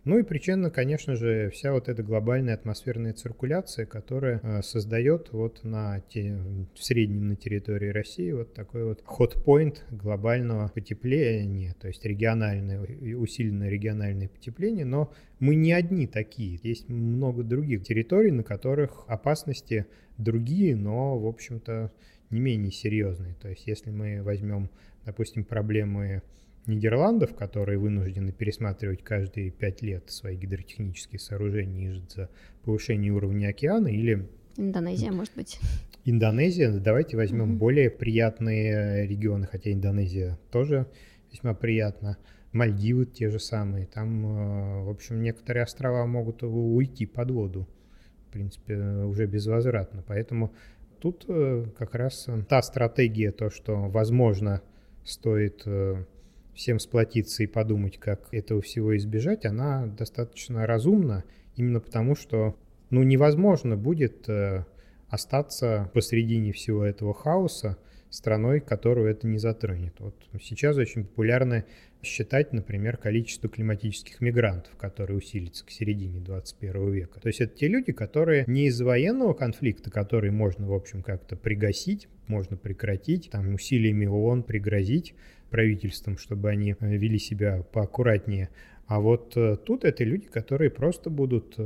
Ну 0.06 0.20
и 0.20 0.22
причина, 0.22 0.70
конечно 0.70 1.16
же, 1.16 1.50
вся 1.50 1.72
вот 1.72 1.88
эта 1.88 2.04
глобальная 2.04 2.54
атмосферная 2.54 3.12
циркуляция, 3.12 3.86
которая 3.86 4.38
э, 4.40 4.62
создает 4.62 5.32
вот 5.32 5.64
на 5.64 5.98
те, 5.98 6.38
в 6.76 6.84
среднем 6.84 7.30
на 7.30 7.34
территории 7.34 7.88
России 7.88 8.30
вот 8.30 8.54
такой 8.54 8.84
вот 8.84 9.02
hot-point 9.02 9.78
глобального 9.90 10.68
потепления, 10.68 11.74
то 11.80 11.88
есть 11.88 12.04
региональное, 12.04 12.80
усиленное 13.16 13.68
региональное 13.68 14.28
потепление, 14.28 14.84
но 14.84 15.12
мы 15.40 15.56
не 15.56 15.72
одни 15.72 16.06
такие. 16.06 16.60
Есть 16.62 16.88
много 16.88 17.42
других 17.42 17.82
территорий, 17.82 18.30
на 18.30 18.44
которых 18.44 19.02
опасности 19.08 19.86
другие, 20.18 20.76
но, 20.76 21.18
в 21.18 21.26
общем-то, 21.26 21.90
не 22.30 22.38
менее 22.38 22.70
серьезные. 22.70 23.34
То 23.42 23.48
есть 23.48 23.66
если 23.66 23.90
мы 23.90 24.22
возьмем, 24.22 24.70
допустим, 25.04 25.42
проблемы 25.42 26.22
Нидерландов, 26.66 27.34
которые 27.34 27.78
вынуждены 27.78 28.32
пересматривать 28.32 29.02
каждые 29.02 29.50
пять 29.50 29.82
лет 29.82 30.10
свои 30.10 30.36
гидротехнические 30.36 31.18
сооружения 31.18 31.92
из-за 31.92 32.28
повышения 32.64 33.10
уровня 33.10 33.48
океана, 33.48 33.88
или 33.88 34.28
Индонезия, 34.58 35.12
может 35.12 35.34
быть. 35.34 35.60
Индонезия. 36.04 36.72
Давайте 36.72 37.16
возьмем 37.16 37.52
mm-hmm. 37.52 37.58
более 37.58 37.90
приятные 37.90 39.06
регионы, 39.06 39.46
хотя 39.46 39.72
Индонезия 39.72 40.38
тоже 40.50 40.86
весьма 41.30 41.54
приятна. 41.54 42.16
Мальдивы 42.52 43.04
те 43.04 43.28
же 43.28 43.38
самые. 43.38 43.86
Там, 43.86 44.24
э, 44.24 44.84
в 44.84 44.88
общем, 44.88 45.20
некоторые 45.20 45.64
острова 45.64 46.06
могут 46.06 46.42
уйти 46.42 47.04
под 47.04 47.30
воду. 47.32 47.68
В 48.28 48.32
принципе, 48.32 48.76
уже 48.76 49.26
безвозвратно. 49.26 50.02
Поэтому 50.06 50.54
тут 51.00 51.26
э, 51.28 51.66
как 51.76 51.94
раз 51.94 52.26
та 52.48 52.62
стратегия, 52.62 53.30
то, 53.30 53.50
что, 53.50 53.88
возможно, 53.88 54.62
стоит 55.04 55.62
э, 55.66 56.04
всем 56.56 56.80
сплотиться 56.80 57.42
и 57.42 57.46
подумать, 57.46 57.98
как 57.98 58.32
этого 58.32 58.62
всего 58.62 58.96
избежать, 58.96 59.44
она 59.44 59.86
достаточно 59.86 60.66
разумна, 60.66 61.24
именно 61.54 61.80
потому 61.80 62.16
что 62.16 62.56
ну, 62.90 63.02
невозможно 63.02 63.76
будет 63.76 64.28
э, 64.28 64.64
остаться 65.08 65.90
посредине 65.92 66.52
всего 66.52 66.84
этого 66.84 67.12
хаоса 67.12 67.76
страной, 68.10 68.60
которую 68.60 69.10
это 69.10 69.26
не 69.26 69.38
затронет. 69.38 69.94
Вот 69.98 70.14
сейчас 70.40 70.76
очень 70.76 71.04
популярно 71.04 71.64
считать, 72.02 72.52
например, 72.52 72.96
количество 72.96 73.48
климатических 73.48 74.20
мигрантов, 74.20 74.76
которые 74.76 75.18
усилится 75.18 75.66
к 75.66 75.70
середине 75.70 76.20
21 76.20 76.92
века. 76.92 77.20
То 77.20 77.28
есть 77.28 77.40
это 77.40 77.56
те 77.56 77.68
люди, 77.68 77.92
которые 77.92 78.44
не 78.46 78.66
из 78.66 78.80
военного 78.80 79.34
конфликта, 79.34 79.90
который 79.90 80.30
можно, 80.30 80.66
в 80.66 80.72
общем, 80.72 81.02
как-то 81.02 81.36
пригасить, 81.36 82.08
можно 82.28 82.56
прекратить, 82.56 83.30
там 83.30 83.54
усилиями 83.54 84.06
ООН 84.06 84.44
пригрозить 84.44 85.14
правительством, 85.50 86.18
чтобы 86.18 86.50
они 86.50 86.74
э, 86.78 86.96
вели 86.96 87.18
себя 87.18 87.62
поаккуратнее. 87.72 88.48
А 88.86 89.00
вот 89.00 89.36
э, 89.36 89.56
тут 89.56 89.84
это 89.84 90.04
люди, 90.04 90.26
которые 90.26 90.70
просто 90.70 91.10
будут 91.10 91.56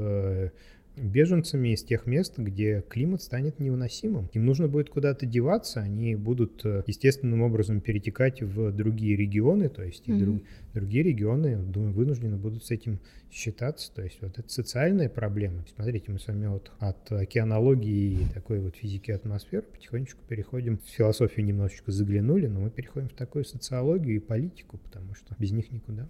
беженцами 1.00 1.70
из 1.70 1.82
тех 1.82 2.06
мест, 2.06 2.38
где 2.38 2.84
климат 2.88 3.22
станет 3.22 3.58
невыносимым. 3.58 4.28
Им 4.32 4.44
нужно 4.44 4.68
будет 4.68 4.90
куда-то 4.90 5.26
деваться, 5.26 5.80
они 5.80 6.14
будут 6.14 6.64
э, 6.64 6.82
естественным 6.86 7.42
образом 7.42 7.80
перетекать 7.80 8.42
в 8.42 8.72
другие 8.72 9.16
регионы, 9.16 9.68
то 9.68 9.82
есть 9.82 10.06
mm-hmm. 10.08 10.16
и 10.16 10.20
друг, 10.20 10.42
другие 10.74 11.04
регионы 11.04 11.56
вынуждены 11.56 12.36
будут 12.36 12.64
с 12.64 12.70
этим 12.70 13.00
считаться. 13.30 13.92
То 13.94 14.02
есть 14.02 14.18
вот 14.20 14.38
это 14.38 14.48
социальная 14.48 15.08
проблема. 15.08 15.64
Смотрите, 15.74 16.10
мы 16.12 16.18
с 16.18 16.26
вами 16.26 16.46
вот 16.46 16.70
от 16.78 17.10
океанологии 17.12 18.22
и 18.22 18.34
такой 18.34 18.60
вот 18.60 18.76
физики 18.76 19.10
атмосферы 19.10 19.62
потихонечку 19.62 20.20
переходим, 20.28 20.78
в 20.78 20.88
философию 20.88 21.46
немножечко 21.46 21.92
заглянули, 21.92 22.46
но 22.46 22.60
мы 22.60 22.70
переходим 22.70 23.08
в 23.08 23.14
такую 23.14 23.44
социологию 23.44 24.16
и 24.16 24.20
политику, 24.20 24.78
потому 24.78 25.14
что 25.14 25.34
без 25.38 25.52
них 25.52 25.70
никуда. 25.70 26.08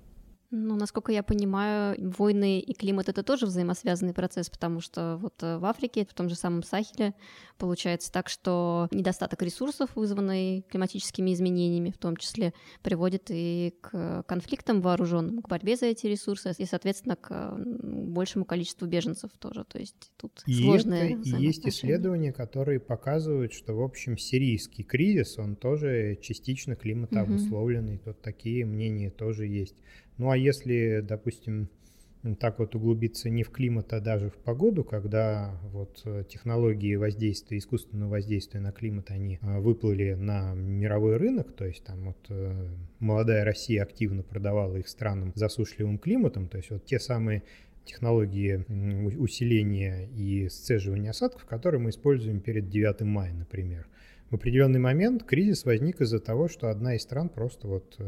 Ну, 0.53 0.75
насколько 0.75 1.13
я 1.13 1.23
понимаю, 1.23 1.97
войны 2.19 2.59
и 2.59 2.75
климат— 2.75 3.09
это 3.09 3.23
тоже 3.23 3.47
взаимосвязанный 3.47 4.13
процесс, 4.13 4.51
потому 4.51 4.81
что 4.81 5.17
вот 5.21 5.35
э, 5.43 5.59
в 5.59 5.65
Африке, 5.65 6.05
в 6.09 6.13
том 6.13 6.29
же 6.29 6.35
самом 6.35 6.65
Сахеле, 6.65 7.15
получается 7.57 8.11
так, 8.11 8.29
что 8.29 8.89
недостаток 8.91 9.43
ресурсов, 9.43 9.91
вызванный 9.95 10.63
климатическими 10.69 11.33
изменениями, 11.33 11.91
в 11.91 11.99
том 11.99 12.17
числе, 12.17 12.53
приводит 12.83 13.27
и 13.29 13.75
к 13.81 14.25
конфликтам 14.25 14.81
вооруженным, 14.81 15.41
к 15.41 15.49
борьбе 15.49 15.77
за 15.77 15.87
эти 15.87 16.09
ресурсы 16.09 16.53
и, 16.59 16.65
соответственно, 16.65 17.15
к 17.15 17.55
большему 17.57 18.45
количеству 18.45 18.89
беженцев 18.89 19.31
тоже. 19.39 19.65
То 19.65 19.79
есть 19.79 20.11
тут 20.17 20.43
и 20.47 20.55
сложные 20.55 21.15
это, 21.15 21.29
И 21.29 21.43
есть 21.43 21.65
исследования, 21.67 22.33
которые 22.33 22.81
показывают, 22.81 23.53
что, 23.53 23.75
в 23.75 23.83
общем, 23.83 24.19
сирийский 24.19 24.83
кризис, 24.83 25.39
он 25.39 25.55
тоже 25.55 26.19
частично 26.21 26.75
климатообусловленный. 26.75 27.97
Угу. 27.97 28.05
Тут 28.05 28.21
такие 28.21 28.65
мнения 28.65 29.11
тоже 29.11 29.47
есть. 29.47 29.77
Ну 30.21 30.29
а 30.29 30.37
если, 30.37 31.01
допустим, 31.01 31.71
так 32.41 32.59
вот 32.59 32.75
углубиться 32.75 33.31
не 33.31 33.43
в 33.43 33.49
климат, 33.49 33.95
а 33.95 34.01
даже 34.01 34.29
в 34.29 34.35
погоду, 34.35 34.85
когда 34.85 35.59
вот 35.73 36.03
э, 36.05 36.25
технологии 36.29 36.95
воздействия, 36.97 37.57
искусственного 37.57 38.11
воздействия 38.11 38.61
на 38.61 38.71
климат, 38.71 39.11
они 39.11 39.39
э, 39.41 39.61
выплыли 39.61 40.13
на 40.13 40.53
мировой 40.53 41.17
рынок, 41.17 41.57
то 41.57 41.65
есть 41.65 41.85
там 41.85 42.05
вот 42.05 42.19
э, 42.29 42.69
молодая 42.99 43.47
Россия 43.47 43.83
активно 43.83 44.23
продавала 44.23 44.77
их 44.77 44.89
странам 44.89 45.33
засушливым 45.37 45.97
климатом, 45.97 46.49
то 46.49 46.59
есть 46.59 46.71
вот 46.71 46.85
те 46.85 47.01
самые 47.01 47.43
технологии 47.87 48.63
усиления 49.17 50.07
и 50.07 50.51
сцеживания 50.51 51.13
осадков, 51.13 51.47
которые 51.47 51.81
мы 51.81 51.89
используем 51.89 52.41
перед 52.41 52.69
9 52.69 53.01
мая, 53.07 53.33
например. 53.33 53.89
В 54.29 54.35
определенный 54.35 54.81
момент 54.81 55.25
кризис 55.25 55.65
возник 55.65 56.03
из-за 56.03 56.21
того, 56.21 56.47
что 56.49 56.69
одна 56.69 56.95
из 56.95 57.01
стран 57.01 57.31
просто 57.31 57.69
вот 57.69 57.99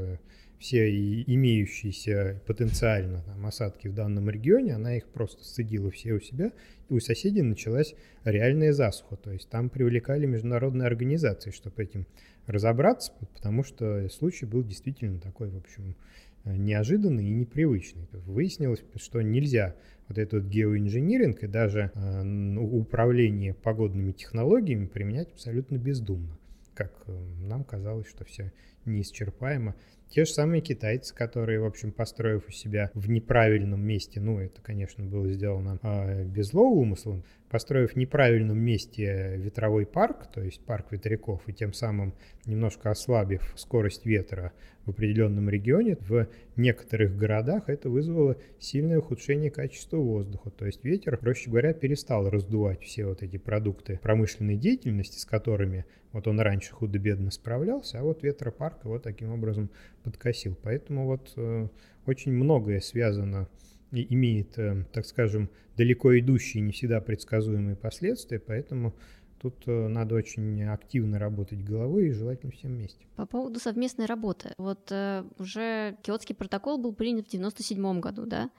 все 0.62 0.88
имеющиеся 1.24 2.40
потенциально 2.46 3.20
там, 3.22 3.44
осадки 3.46 3.88
в 3.88 3.94
данном 3.94 4.30
регионе, 4.30 4.76
она 4.76 4.96
их 4.96 5.08
просто 5.08 5.44
сцедила 5.44 5.90
все 5.90 6.12
у 6.12 6.20
себя, 6.20 6.52
и 6.88 6.94
у 6.94 7.00
соседей 7.00 7.42
началась 7.42 7.96
реальная 8.24 8.72
засуха. 8.72 9.16
То 9.16 9.32
есть 9.32 9.48
там 9.50 9.68
привлекали 9.68 10.24
международные 10.24 10.86
организации, 10.86 11.50
чтобы 11.50 11.82
этим 11.82 12.06
разобраться, 12.46 13.12
потому 13.34 13.64
что 13.64 14.08
случай 14.08 14.46
был 14.46 14.62
действительно 14.62 15.18
такой, 15.18 15.50
в 15.50 15.56
общем, 15.56 15.96
неожиданный 16.44 17.26
и 17.26 17.34
непривычный. 17.34 18.06
Выяснилось, 18.12 18.84
что 18.96 19.20
нельзя 19.20 19.74
вот 20.06 20.16
этот 20.16 20.44
геоинжиниринг 20.44 21.42
и 21.42 21.48
даже 21.48 21.90
э, 21.92 22.56
управление 22.56 23.54
погодными 23.54 24.12
технологиями 24.12 24.86
применять 24.86 25.32
абсолютно 25.32 25.76
бездумно, 25.76 26.38
как 26.74 26.92
э, 27.08 27.20
нам 27.40 27.64
казалось, 27.64 28.08
что 28.08 28.24
все 28.24 28.52
неисчерпаемо. 28.84 29.74
Те 30.12 30.26
же 30.26 30.32
самые 30.32 30.60
китайцы, 30.60 31.14
которые, 31.14 31.58
в 31.60 31.64
общем, 31.64 31.90
построив 31.90 32.46
у 32.46 32.52
себя 32.52 32.90
в 32.92 33.08
неправильном 33.08 33.80
месте, 33.80 34.20
ну, 34.20 34.38
это, 34.38 34.60
конечно, 34.60 35.02
было 35.02 35.32
сделано 35.32 35.78
э, 35.82 36.24
без 36.24 36.48
злого 36.48 36.74
умысла, 36.74 37.22
построив 37.52 37.92
в 37.92 37.96
неправильном 37.96 38.58
месте 38.58 39.36
ветровой 39.36 39.84
парк, 39.84 40.26
то 40.32 40.40
есть 40.40 40.64
парк 40.64 40.86
ветряков, 40.90 41.42
и 41.46 41.52
тем 41.52 41.74
самым 41.74 42.14
немножко 42.46 42.90
ослабив 42.90 43.52
скорость 43.56 44.06
ветра 44.06 44.52
в 44.86 44.90
определенном 44.90 45.50
регионе, 45.50 45.98
в 46.00 46.28
некоторых 46.56 47.14
городах 47.14 47.68
это 47.68 47.90
вызвало 47.90 48.38
сильное 48.58 48.98
ухудшение 48.98 49.50
качества 49.50 49.98
воздуха. 49.98 50.50
То 50.50 50.64
есть 50.64 50.82
ветер, 50.82 51.18
проще 51.18 51.50
говоря, 51.50 51.74
перестал 51.74 52.28
раздувать 52.30 52.82
все 52.82 53.04
вот 53.04 53.22
эти 53.22 53.36
продукты 53.36 54.00
промышленной 54.02 54.56
деятельности, 54.56 55.18
с 55.18 55.26
которыми 55.26 55.84
вот 56.12 56.26
он 56.26 56.40
раньше 56.40 56.72
худо-бедно 56.72 57.30
справлялся, 57.30 58.00
а 58.00 58.02
вот 58.02 58.22
ветропарк 58.22 58.84
его 58.84 58.98
таким 58.98 59.30
образом 59.30 59.70
подкосил. 60.02 60.56
Поэтому 60.62 61.04
вот 61.06 61.32
э, 61.36 61.68
очень 62.06 62.32
многое 62.32 62.80
связано 62.80 63.46
и 63.71 63.71
имеет, 63.92 64.58
э, 64.58 64.84
так 64.92 65.06
скажем, 65.06 65.50
далеко 65.76 66.18
идущие, 66.18 66.62
не 66.62 66.72
всегда 66.72 67.00
предсказуемые 67.00 67.76
последствия, 67.76 68.40
поэтому 68.40 68.94
Тут 69.42 69.64
э, 69.66 69.88
надо 69.88 70.14
очень 70.14 70.62
активно 70.62 71.18
работать 71.18 71.64
головой 71.64 72.06
и 72.06 72.12
желательно 72.12 72.52
всем 72.52 72.76
вместе. 72.76 73.04
По 73.16 73.26
поводу 73.26 73.58
совместной 73.58 74.06
работы. 74.06 74.54
Вот 74.56 74.92
э, 74.92 75.24
уже 75.36 75.96
Киотский 76.02 76.36
протокол 76.36 76.78
был 76.78 76.94
принят 76.94 77.26
в 77.26 77.30
97 77.30 77.98
году, 77.98 78.24
да? 78.24 78.50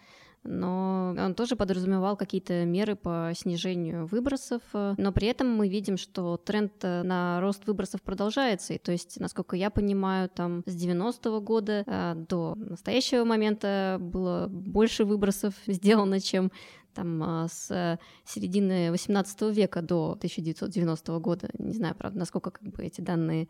Но 0.44 1.16
он 1.18 1.36
тоже 1.36 1.56
подразумевал 1.56 2.18
какие-то 2.18 2.66
меры 2.66 2.96
по 2.96 3.32
снижению 3.36 4.08
выбросов, 4.08 4.62
но 4.74 5.12
при 5.12 5.28
этом 5.28 5.50
мы 5.56 5.68
видим, 5.68 5.98
что 5.98 6.38
тренд 6.38 6.74
э, 6.84 7.04
на 7.04 7.40
рост 7.42 7.66
выбросов 7.66 8.02
продолжается, 8.02 8.74
и 8.74 8.78
то 8.78 8.92
есть, 8.92 9.20
насколько 9.20 9.56
я 9.56 9.70
понимаю, 9.70 10.30
там 10.30 10.64
с 10.66 10.76
90-го 10.76 11.42
года 11.42 11.84
э, 11.86 12.14
до 12.16 12.56
настоящего 12.56 13.24
момента 13.24 13.98
было 14.00 14.48
больше 14.50 15.06
выбросов 15.06 15.54
сделано, 15.68 16.20
чем 16.20 16.52
там 16.94 17.24
э, 17.24 17.48
с 17.50 18.00
середины 18.26 18.92
18 18.92 19.42
века 19.56 19.82
до 19.82 20.12
1990 20.12 21.20
года. 21.20 21.50
Не 21.58 21.74
знаю, 21.74 21.96
правда, 21.96 22.20
насколько 22.20 22.52
как 22.52 22.64
бы 22.64 22.84
эти 22.84 23.02
данные 23.02 23.48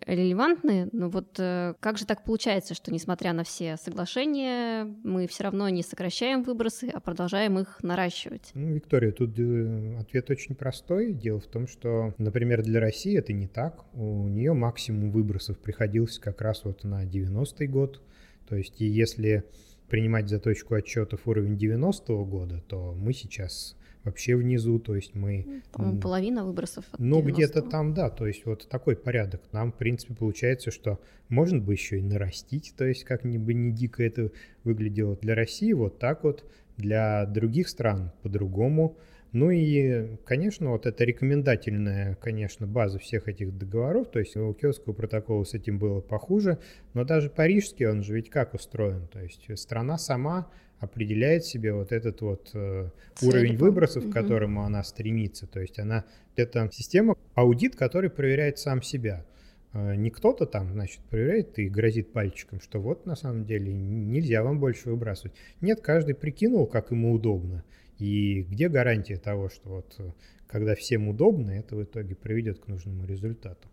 релевантны, 0.00 0.88
но 0.92 1.08
вот 1.08 1.38
э, 1.38 1.74
как 1.80 1.98
же 1.98 2.06
так 2.06 2.24
получается, 2.24 2.74
что 2.74 2.92
несмотря 2.92 3.32
на 3.32 3.44
все 3.44 3.76
соглашения, 3.76 4.84
мы 5.02 5.26
все 5.26 5.44
равно 5.44 5.68
не 5.68 5.82
сокращаем 5.82 6.42
выбросы, 6.42 6.90
а 6.92 7.00
продолжаем 7.00 7.58
их 7.58 7.82
наращивать? 7.82 8.50
Ну, 8.54 8.74
Виктория, 8.74 9.12
тут 9.12 9.38
э, 9.38 9.96
ответ 9.98 10.30
очень 10.30 10.54
простой. 10.54 11.12
Дело 11.12 11.40
в 11.40 11.46
том, 11.46 11.66
что, 11.66 12.14
например, 12.18 12.62
для 12.62 12.80
России 12.80 13.16
это 13.16 13.32
не 13.32 13.46
так. 13.46 13.84
У 13.94 14.28
нее 14.28 14.52
максимум 14.52 15.10
выбросов 15.10 15.58
приходился 15.58 16.20
как 16.20 16.40
раз 16.40 16.64
вот 16.64 16.84
на 16.84 17.04
90-й 17.04 17.66
год. 17.66 18.02
То 18.48 18.56
есть, 18.56 18.80
и 18.80 18.86
если 18.86 19.44
принимать 19.88 20.28
за 20.28 20.38
точку 20.38 20.74
отчетов 20.74 21.26
уровень 21.26 21.56
90-го 21.56 22.24
года, 22.24 22.62
то 22.68 22.94
мы 22.94 23.12
сейчас 23.12 23.76
вообще 24.04 24.36
внизу, 24.36 24.78
то 24.78 24.94
есть 24.94 25.14
мы... 25.14 25.62
По-моему, 25.72 26.00
половина 26.00 26.44
выбросов 26.44 26.84
от 26.92 27.00
Ну, 27.00 27.22
где-то 27.22 27.62
там, 27.62 27.94
да, 27.94 28.10
то 28.10 28.26
есть 28.26 28.44
вот 28.44 28.68
такой 28.68 28.96
порядок. 28.96 29.42
Нам, 29.52 29.72
в 29.72 29.76
принципе, 29.76 30.14
получается, 30.14 30.70
что 30.70 31.00
можно 31.28 31.58
бы 31.58 31.72
еще 31.72 31.98
и 31.98 32.02
нарастить, 32.02 32.74
то 32.76 32.84
есть 32.84 33.04
как-нибудь 33.04 33.56
не 33.56 33.72
дико 33.72 34.02
это 34.02 34.30
выглядело 34.62 35.16
для 35.16 35.34
России, 35.34 35.72
вот 35.72 35.98
так 35.98 36.22
вот, 36.24 36.44
для 36.76 37.24
других 37.26 37.68
стран 37.68 38.12
по-другому, 38.22 38.98
Ну 39.34 39.50
и, 39.50 40.16
конечно, 40.24 40.70
вот 40.70 40.86
эта 40.86 41.02
рекомендательная, 41.02 42.14
конечно, 42.14 42.68
база 42.68 43.00
всех 43.00 43.26
этих 43.26 43.58
договоров, 43.58 44.08
то 44.08 44.20
есть 44.20 44.36
у 44.36 44.54
Киотского 44.54 44.92
протокола 44.92 45.42
с 45.42 45.54
этим 45.54 45.80
было 45.80 46.00
похуже, 46.00 46.60
но 46.94 47.02
даже 47.02 47.30
парижский, 47.30 47.88
он 47.88 48.04
же 48.04 48.14
ведь 48.14 48.30
как 48.30 48.54
устроен, 48.54 49.08
то 49.08 49.20
есть 49.20 49.44
страна 49.58 49.98
сама 49.98 50.48
определяет 50.84 51.44
себе 51.44 51.72
вот 51.72 51.92
этот 51.92 52.20
вот 52.20 52.50
э, 52.54 52.90
уровень 53.22 53.56
выбросов, 53.56 54.08
к 54.08 54.12
которому 54.12 54.60
угу. 54.60 54.66
она 54.66 54.84
стремится, 54.84 55.46
то 55.46 55.60
есть 55.60 55.78
она, 55.78 56.04
это 56.36 56.68
система, 56.72 57.16
аудит, 57.34 57.76
который 57.76 58.10
проверяет 58.10 58.58
сам 58.58 58.82
себя. 58.82 59.24
Э, 59.72 59.94
не 59.96 60.10
кто-то 60.10 60.46
там, 60.46 60.72
значит, 60.72 61.00
проверяет 61.10 61.58
и 61.58 61.68
грозит 61.68 62.12
пальчиком, 62.12 62.60
что 62.60 62.80
вот 62.80 63.06
на 63.06 63.16
самом 63.16 63.44
деле 63.44 63.72
нельзя 63.72 64.42
вам 64.42 64.60
больше 64.60 64.88
выбрасывать. 64.90 65.36
Нет, 65.60 65.80
каждый 65.80 66.14
прикинул, 66.14 66.66
как 66.66 66.90
ему 66.90 67.12
удобно. 67.12 67.64
И 67.98 68.42
где 68.42 68.68
гарантия 68.68 69.16
того, 69.16 69.48
что 69.48 69.68
вот 69.68 69.94
э, 69.98 70.12
когда 70.46 70.74
всем 70.74 71.08
удобно, 71.08 71.50
это 71.50 71.76
в 71.76 71.82
итоге 71.82 72.14
приведет 72.14 72.60
к 72.60 72.68
нужному 72.68 73.04
результату? 73.04 73.68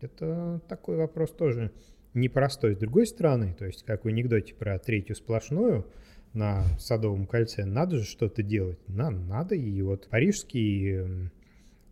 Это 0.00 0.60
такой 0.68 0.96
вопрос 0.96 1.30
тоже 1.32 1.72
непростой. 2.16 2.74
С 2.74 2.78
другой 2.78 3.06
стороны, 3.06 3.54
то 3.58 3.66
есть 3.66 3.84
как 3.84 4.04
в 4.04 4.08
анекдоте 4.08 4.54
про 4.54 4.78
третью 4.78 5.16
сплошную 5.16 5.86
на 6.36 6.62
Садовом 6.78 7.26
кольце, 7.26 7.64
надо 7.64 7.96
же 7.98 8.04
что-то 8.04 8.42
делать. 8.42 8.78
На, 8.86 9.10
надо, 9.10 9.54
и 9.54 9.82
вот 9.82 10.06
парижский 10.08 11.30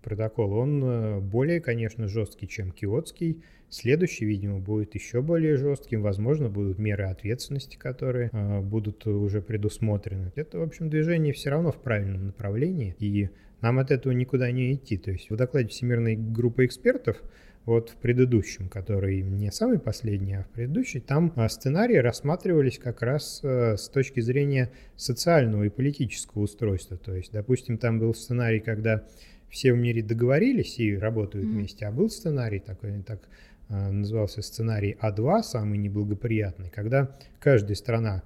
протокол, 0.04 0.52
он 0.52 0.84
э, 0.84 1.20
более, 1.20 1.60
конечно, 1.60 2.06
жесткий, 2.06 2.46
чем 2.46 2.70
киотский. 2.70 3.42
Следующий, 3.70 4.26
видимо, 4.26 4.60
будет 4.60 4.94
еще 4.94 5.22
более 5.22 5.56
жестким. 5.56 6.02
Возможно, 6.02 6.48
будут 6.48 6.78
меры 6.78 7.04
ответственности, 7.04 7.76
которые 7.76 8.30
э, 8.32 8.60
будут 8.60 9.06
уже 9.06 9.40
предусмотрены. 9.40 10.30
Это, 10.36 10.58
в 10.58 10.62
общем, 10.62 10.90
движение 10.90 11.32
все 11.32 11.50
равно 11.50 11.72
в 11.72 11.80
правильном 11.80 12.26
направлении, 12.26 12.94
и 12.98 13.30
нам 13.62 13.78
от 13.78 13.90
этого 13.90 14.12
никуда 14.12 14.52
не 14.52 14.74
идти. 14.74 14.98
То 14.98 15.10
есть 15.10 15.30
в 15.30 15.36
докладе 15.36 15.68
Всемирной 15.68 16.16
группы 16.16 16.66
экспертов 16.66 17.20
вот 17.66 17.90
в 17.90 17.96
предыдущем, 17.96 18.68
который 18.68 19.22
не 19.22 19.50
самый 19.50 19.78
последний, 19.78 20.34
а 20.34 20.42
в 20.42 20.48
предыдущий, 20.48 21.00
там 21.00 21.32
э, 21.36 21.48
сценарии 21.48 21.96
рассматривались 21.96 22.78
как 22.78 23.02
раз 23.02 23.40
э, 23.42 23.76
с 23.76 23.88
точки 23.88 24.20
зрения 24.20 24.70
социального 24.96 25.64
и 25.64 25.70
политического 25.70 26.42
устройства. 26.42 26.96
То 26.96 27.14
есть, 27.14 27.32
допустим, 27.32 27.78
там 27.78 27.98
был 27.98 28.14
сценарий, 28.14 28.60
когда 28.60 29.04
все 29.48 29.72
в 29.72 29.76
мире 29.76 30.02
договорились 30.02 30.78
и 30.78 30.96
работают 30.96 31.46
mm-hmm. 31.46 31.52
вместе, 31.52 31.86
а 31.86 31.92
был 31.92 32.10
сценарий 32.10 32.58
такой, 32.58 33.02
так 33.02 33.20
э, 33.68 33.90
назывался 33.90 34.42
сценарий 34.42 34.96
А2, 35.00 35.42
самый 35.42 35.78
неблагоприятный, 35.78 36.70
когда 36.70 37.16
каждая 37.40 37.76
страна 37.76 38.22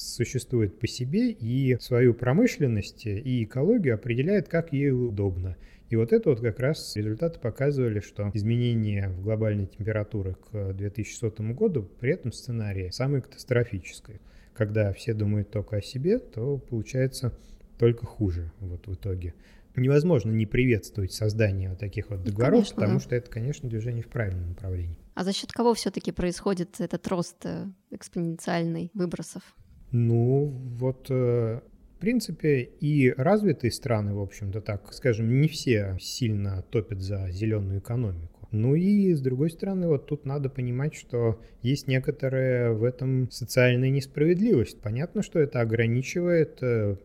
существует 0.00 0.78
по 0.78 0.86
себе 0.86 1.30
и 1.30 1.76
свою 1.80 2.14
промышленность 2.14 3.06
и 3.06 3.44
экологию 3.44 3.94
определяет, 3.94 4.48
как 4.48 4.72
ей 4.72 4.90
удобно. 4.90 5.56
И 5.88 5.96
вот 5.96 6.12
это 6.12 6.30
вот 6.30 6.40
как 6.40 6.60
раз 6.60 6.94
результаты 6.96 7.40
показывали, 7.40 8.00
что 8.00 8.30
изменение 8.32 9.08
в 9.08 9.22
глобальной 9.22 9.66
температуре 9.66 10.36
к 10.50 10.72
2100 10.72 11.42
году 11.54 11.88
при 12.00 12.12
этом 12.12 12.32
сценарии 12.32 12.90
самое 12.90 13.22
катастрофическое. 13.22 14.20
Когда 14.54 14.92
все 14.92 15.14
думают 15.14 15.50
только 15.50 15.76
о 15.76 15.82
себе, 15.82 16.18
то 16.18 16.58
получается 16.58 17.32
только 17.78 18.06
хуже 18.06 18.52
вот 18.60 18.86
в 18.86 18.94
итоге 18.94 19.34
невозможно 19.76 20.30
не 20.30 20.46
приветствовать 20.46 21.12
создание 21.12 21.70
вот 21.70 21.78
таких 21.78 22.10
вот 22.10 22.22
договоров, 22.22 22.52
конечно, 22.52 22.74
потому 22.74 22.94
да. 22.94 23.00
что 23.00 23.14
это, 23.16 23.30
конечно, 23.30 23.68
движение 23.68 24.02
в 24.02 24.08
правильном 24.08 24.50
направлении. 24.50 24.98
А 25.14 25.24
за 25.24 25.32
счет 25.32 25.52
кого 25.52 25.74
все-таки 25.74 26.12
происходит 26.12 26.80
этот 26.80 27.06
рост 27.08 27.44
э, 27.44 27.66
экспоненциальный 27.90 28.90
выбросов? 28.94 29.42
Ну, 29.92 30.46
вот 30.78 31.06
э, 31.10 31.60
в 32.00 32.00
принципе, 32.00 32.62
и 32.62 33.12
развитые 33.16 33.70
страны, 33.70 34.14
в 34.14 34.20
общем-то, 34.20 34.60
так 34.60 34.92
скажем, 34.92 35.40
не 35.40 35.48
все 35.48 35.98
сильно 36.00 36.62
топят 36.70 37.00
за 37.02 37.30
зеленую 37.30 37.80
экономику. 37.80 38.48
Ну 38.52 38.74
и, 38.74 39.12
с 39.12 39.20
другой 39.20 39.50
стороны, 39.50 39.86
вот 39.86 40.06
тут 40.06 40.24
надо 40.24 40.48
понимать, 40.48 40.94
что 40.94 41.40
есть 41.62 41.88
некоторая 41.88 42.72
в 42.72 42.84
этом 42.84 43.30
социальная 43.30 43.90
несправедливость. 43.90 44.80
Понятно, 44.80 45.22
что 45.22 45.38
это 45.40 45.60
ограничивает 45.60 46.58
э, 46.62 46.96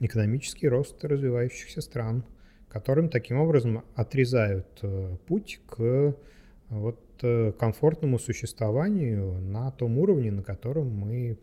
экономический 0.00 0.68
рост 0.68 1.04
развивающихся 1.04 1.80
стран, 1.80 2.24
которым 2.68 3.10
таким 3.10 3.38
образом 3.38 3.84
отрезают 3.94 4.78
э, 4.82 5.16
путь 5.26 5.60
к 5.66 6.16
вот 6.70 6.98
комфортному 7.58 8.18
существованию 8.18 9.38
на 9.40 9.70
том 9.70 9.98
уровне, 9.98 10.32
на 10.32 10.42
котором 10.42 10.88
мы 10.88 11.38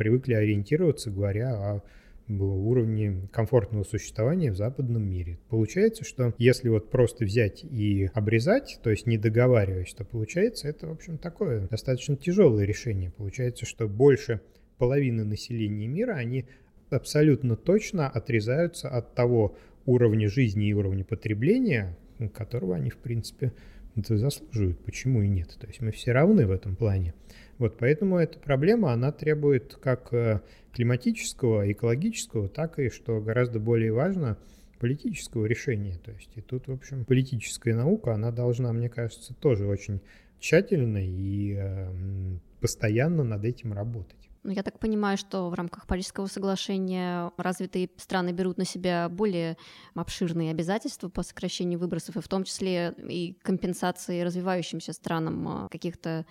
привыкли 0.00 0.32
ориентироваться, 0.32 1.10
говоря 1.10 1.52
о 1.52 1.82
уровне 2.26 3.28
комфортного 3.32 3.84
существования 3.84 4.50
в 4.50 4.56
западном 4.56 5.02
мире. 5.02 5.38
Получается, 5.50 6.04
что 6.04 6.32
если 6.38 6.70
вот 6.70 6.90
просто 6.90 7.26
взять 7.26 7.64
и 7.64 8.08
обрезать, 8.14 8.80
то 8.82 8.88
есть 8.88 9.06
не 9.06 9.18
договариваясь, 9.18 9.92
то 9.92 10.06
получается 10.06 10.68
это, 10.68 10.86
в 10.86 10.92
общем, 10.92 11.18
такое 11.18 11.68
достаточно 11.68 12.16
тяжелое 12.16 12.64
решение. 12.64 13.10
Получается, 13.10 13.66
что 13.66 13.88
больше 13.88 14.40
половины 14.78 15.24
населения 15.24 15.86
мира, 15.86 16.14
они 16.14 16.46
абсолютно 16.88 17.54
точно 17.54 18.08
отрезаются 18.08 18.88
от 18.88 19.14
того 19.14 19.54
уровня 19.84 20.30
жизни 20.30 20.68
и 20.68 20.72
уровня 20.72 21.04
потребления, 21.04 21.94
которого 22.32 22.74
они, 22.74 22.88
в 22.88 22.96
принципе, 22.96 23.52
заслуживают. 23.96 24.78
Почему 24.78 25.20
и 25.20 25.28
нет? 25.28 25.58
То 25.60 25.66
есть 25.66 25.82
мы 25.82 25.90
все 25.90 26.12
равны 26.12 26.46
в 26.46 26.52
этом 26.52 26.74
плане. 26.74 27.12
Вот 27.60 27.76
поэтому 27.76 28.16
эта 28.16 28.38
проблема, 28.38 28.92
она 28.92 29.12
требует 29.12 29.76
как 29.82 30.14
э, 30.14 30.40
климатического, 30.72 31.70
экологического, 31.70 32.48
так 32.48 32.78
и, 32.78 32.88
что 32.88 33.20
гораздо 33.20 33.60
более 33.60 33.92
важно, 33.92 34.38
политического 34.78 35.44
решения. 35.44 35.98
То 36.02 36.10
есть 36.10 36.30
и 36.36 36.40
тут, 36.40 36.68
в 36.68 36.72
общем, 36.72 37.04
политическая 37.04 37.74
наука, 37.74 38.14
она 38.14 38.30
должна, 38.30 38.72
мне 38.72 38.88
кажется, 38.88 39.34
тоже 39.34 39.66
очень 39.66 40.00
тщательно 40.38 41.06
и 41.06 41.54
э, 41.58 42.38
постоянно 42.62 43.24
над 43.24 43.44
этим 43.44 43.74
работать. 43.74 44.30
Ну, 44.42 44.52
я 44.52 44.62
так 44.62 44.78
понимаю, 44.78 45.18
что 45.18 45.50
в 45.50 45.54
рамках 45.54 45.86
Парижского 45.86 46.24
соглашения 46.24 47.30
развитые 47.36 47.90
страны 47.98 48.30
берут 48.30 48.56
на 48.56 48.64
себя 48.64 49.10
более 49.10 49.58
обширные 49.94 50.50
обязательства 50.50 51.10
по 51.10 51.22
сокращению 51.22 51.78
выбросов, 51.78 52.16
и 52.16 52.22
в 52.22 52.28
том 52.28 52.44
числе 52.44 52.94
и 53.06 53.36
компенсации 53.42 54.22
развивающимся 54.22 54.94
странам 54.94 55.46
а, 55.46 55.68
каких-то 55.68 56.24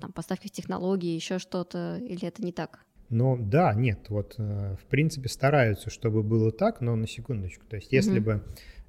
там, 0.00 0.12
поставки 0.12 0.48
технологий, 0.48 1.14
еще 1.14 1.38
что-то, 1.38 1.98
или 1.98 2.26
это 2.26 2.42
не 2.42 2.52
так? 2.52 2.80
Ну 3.10 3.36
да, 3.38 3.74
нет, 3.74 4.06
вот 4.08 4.34
э, 4.38 4.76
в 4.80 4.86
принципе 4.86 5.28
стараются, 5.28 5.90
чтобы 5.90 6.22
было 6.22 6.50
так, 6.50 6.80
но 6.80 6.96
на 6.96 7.06
секундочку. 7.06 7.64
То 7.68 7.76
есть 7.76 7.92
если 7.92 8.20
mm-hmm. 8.20 8.24
бы 8.24 8.44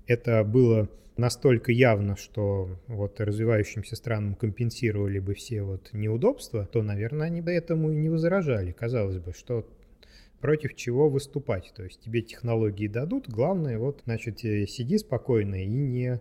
это 0.07 0.43
было 0.43 0.89
настолько 1.17 1.71
явно, 1.71 2.15
что 2.15 2.69
вот 2.87 3.19
развивающимся 3.19 3.95
странам 3.95 4.35
компенсировали 4.35 5.19
бы 5.19 5.33
все 5.33 5.63
вот 5.63 5.89
неудобства, 5.93 6.65
то, 6.65 6.81
наверное, 6.81 7.27
они 7.27 7.41
бы 7.41 7.51
этому 7.51 7.91
и 7.91 7.95
не 7.95 8.09
возражали. 8.09 8.71
Казалось 8.71 9.19
бы, 9.19 9.33
что 9.33 9.67
против 10.41 10.75
чего 10.75 11.09
выступать. 11.09 11.73
То 11.75 11.83
есть 11.83 12.01
тебе 12.01 12.21
технологии 12.21 12.87
дадут, 12.87 13.29
главное 13.29 13.79
вот, 13.79 14.01
значит, 14.05 14.43
э, 14.43 14.65
сиди 14.67 14.97
спокойно 14.97 15.63
и 15.63 15.67
не 15.67 16.19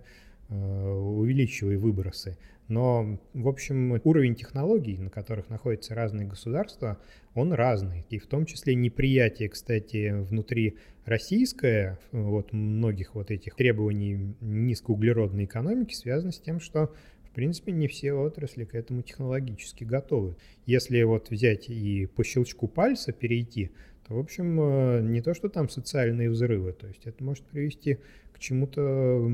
э, 0.55 0.93
увеличивай 0.93 1.77
выбросы. 1.77 2.37
Но, 2.69 3.19
в 3.35 3.49
общем, 3.49 4.01
уровень 4.05 4.35
технологий, 4.35 4.97
на 4.97 5.11
которых 5.11 5.51
находятся 5.51 5.95
разные 5.95 6.27
государства, 6.27 6.99
он 7.35 7.53
разный. 7.53 8.07
И 8.09 8.19
в 8.19 8.27
том 8.27 8.47
числе 8.47 8.75
неприятие, 8.75 9.51
кстати, 9.51 10.13
внутри 10.13 10.79
российское, 11.05 11.99
вот 12.13 12.53
многих 12.53 13.15
вот 13.15 13.31
этих 13.31 13.55
требований 13.55 14.35
низкоуглеродной 14.41 15.45
экономики 15.45 15.95
связано 15.95 16.33
с 16.33 16.41
тем, 16.41 16.59
что 16.61 16.95
в 17.25 17.35
принципе, 17.35 17.73
не 17.73 17.89
все 17.89 18.13
отрасли 18.13 18.65
к 18.65 18.77
этому 18.77 19.03
технологически 19.03 19.83
готовы. 19.83 20.37
Если 20.67 21.03
вот 21.03 21.31
взять 21.31 21.69
и 21.69 22.07
по 22.07 22.23
щелчку 22.23 22.69
пальца 22.69 23.13
перейти, 23.13 23.73
в 24.09 24.19
общем, 24.19 24.61
э, 24.61 25.01
не 25.03 25.23
то, 25.23 25.35
что 25.35 25.49
там 25.49 25.69
социальные 25.69 26.31
взрывы, 26.31 26.73
то 26.73 26.87
есть 26.87 27.07
это 27.07 27.23
может 27.25 27.45
привести 27.45 27.99
к 28.33 28.39
чему-то 28.39 29.27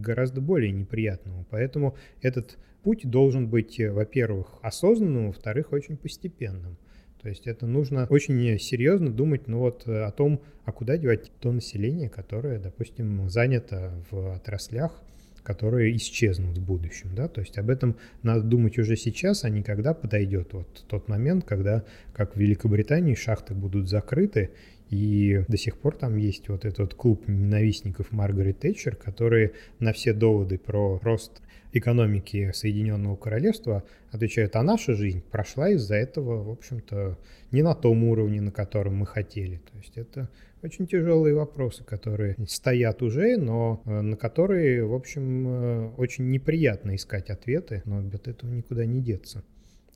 гораздо 0.00 0.40
более 0.40 0.72
неприятному. 0.72 1.46
Поэтому 1.50 1.96
этот 2.20 2.58
путь 2.82 3.08
должен 3.08 3.48
быть, 3.48 3.78
э, 3.80 3.90
во-первых, 3.90 4.58
осознанным, 4.62 5.28
во-вторых, 5.28 5.72
очень 5.72 5.96
постепенным. 5.96 6.76
То 7.22 7.28
есть 7.28 7.46
это 7.46 7.66
нужно 7.66 8.06
очень 8.10 8.58
серьезно 8.58 9.10
думать 9.10 9.46
ну 9.46 9.60
вот, 9.60 9.86
э, 9.86 10.02
о 10.02 10.10
том, 10.10 10.42
а 10.64 10.72
куда 10.72 10.96
девать 10.96 11.30
то 11.40 11.52
население, 11.52 12.08
которое, 12.08 12.58
допустим, 12.58 13.28
занято 13.30 13.92
в 14.10 14.34
отраслях, 14.34 15.02
которые 15.42 15.94
исчезнут 15.96 16.56
в 16.58 16.64
будущем. 16.64 17.10
Да? 17.14 17.28
То 17.28 17.40
есть 17.40 17.58
об 17.58 17.68
этом 17.70 17.96
надо 18.22 18.42
думать 18.42 18.78
уже 18.78 18.96
сейчас, 18.96 19.44
а 19.44 19.50
не 19.50 19.62
когда 19.62 19.92
подойдет 19.94 20.52
вот 20.52 20.84
тот 20.88 21.08
момент, 21.08 21.44
когда, 21.44 21.84
как 22.12 22.36
в 22.36 22.40
Великобритании, 22.40 23.14
шахты 23.14 23.54
будут 23.54 23.88
закрыты, 23.88 24.50
И 24.90 25.42
до 25.48 25.56
сих 25.56 25.78
пор 25.78 25.96
там 25.96 26.16
есть 26.16 26.48
вот 26.48 26.64
этот 26.64 26.94
клуб 26.94 27.26
ненавистников 27.26 28.12
Маргарет 28.12 28.60
Тэтчер, 28.60 28.94
которые 28.94 29.52
на 29.78 29.92
все 29.92 30.12
доводы 30.12 30.58
про 30.58 30.98
рост 31.02 31.41
экономики 31.72 32.50
Соединенного 32.52 33.16
Королевства 33.16 33.84
отвечают, 34.10 34.56
а 34.56 34.62
наша 34.62 34.94
жизнь 34.94 35.22
прошла 35.30 35.70
из-за 35.70 35.96
этого, 35.96 36.42
в 36.42 36.50
общем-то, 36.50 37.18
не 37.50 37.62
на 37.62 37.74
том 37.74 38.04
уровне, 38.04 38.40
на 38.40 38.50
котором 38.50 38.96
мы 38.96 39.06
хотели. 39.06 39.56
То 39.56 39.78
есть 39.78 39.96
это 39.96 40.28
очень 40.62 40.86
тяжелые 40.86 41.34
вопросы, 41.34 41.82
которые 41.84 42.36
стоят 42.46 43.02
уже, 43.02 43.36
но 43.36 43.82
э, 43.84 44.00
на 44.00 44.16
которые, 44.16 44.84
в 44.84 44.94
общем, 44.94 45.48
э, 45.48 45.88
очень 45.96 46.30
неприятно 46.30 46.94
искать 46.94 47.30
ответы, 47.30 47.82
но 47.84 47.98
от 47.98 48.28
этого 48.28 48.50
никуда 48.50 48.84
не 48.84 49.00
деться. 49.00 49.42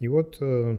И 0.00 0.08
вот 0.08 0.38
э, 0.40 0.78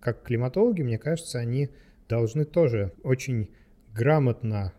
как 0.00 0.22
климатологи, 0.22 0.82
мне 0.82 0.98
кажется, 0.98 1.38
они 1.38 1.70
должны 2.08 2.44
тоже 2.44 2.92
очень 3.02 3.50
грамотно 3.92 4.72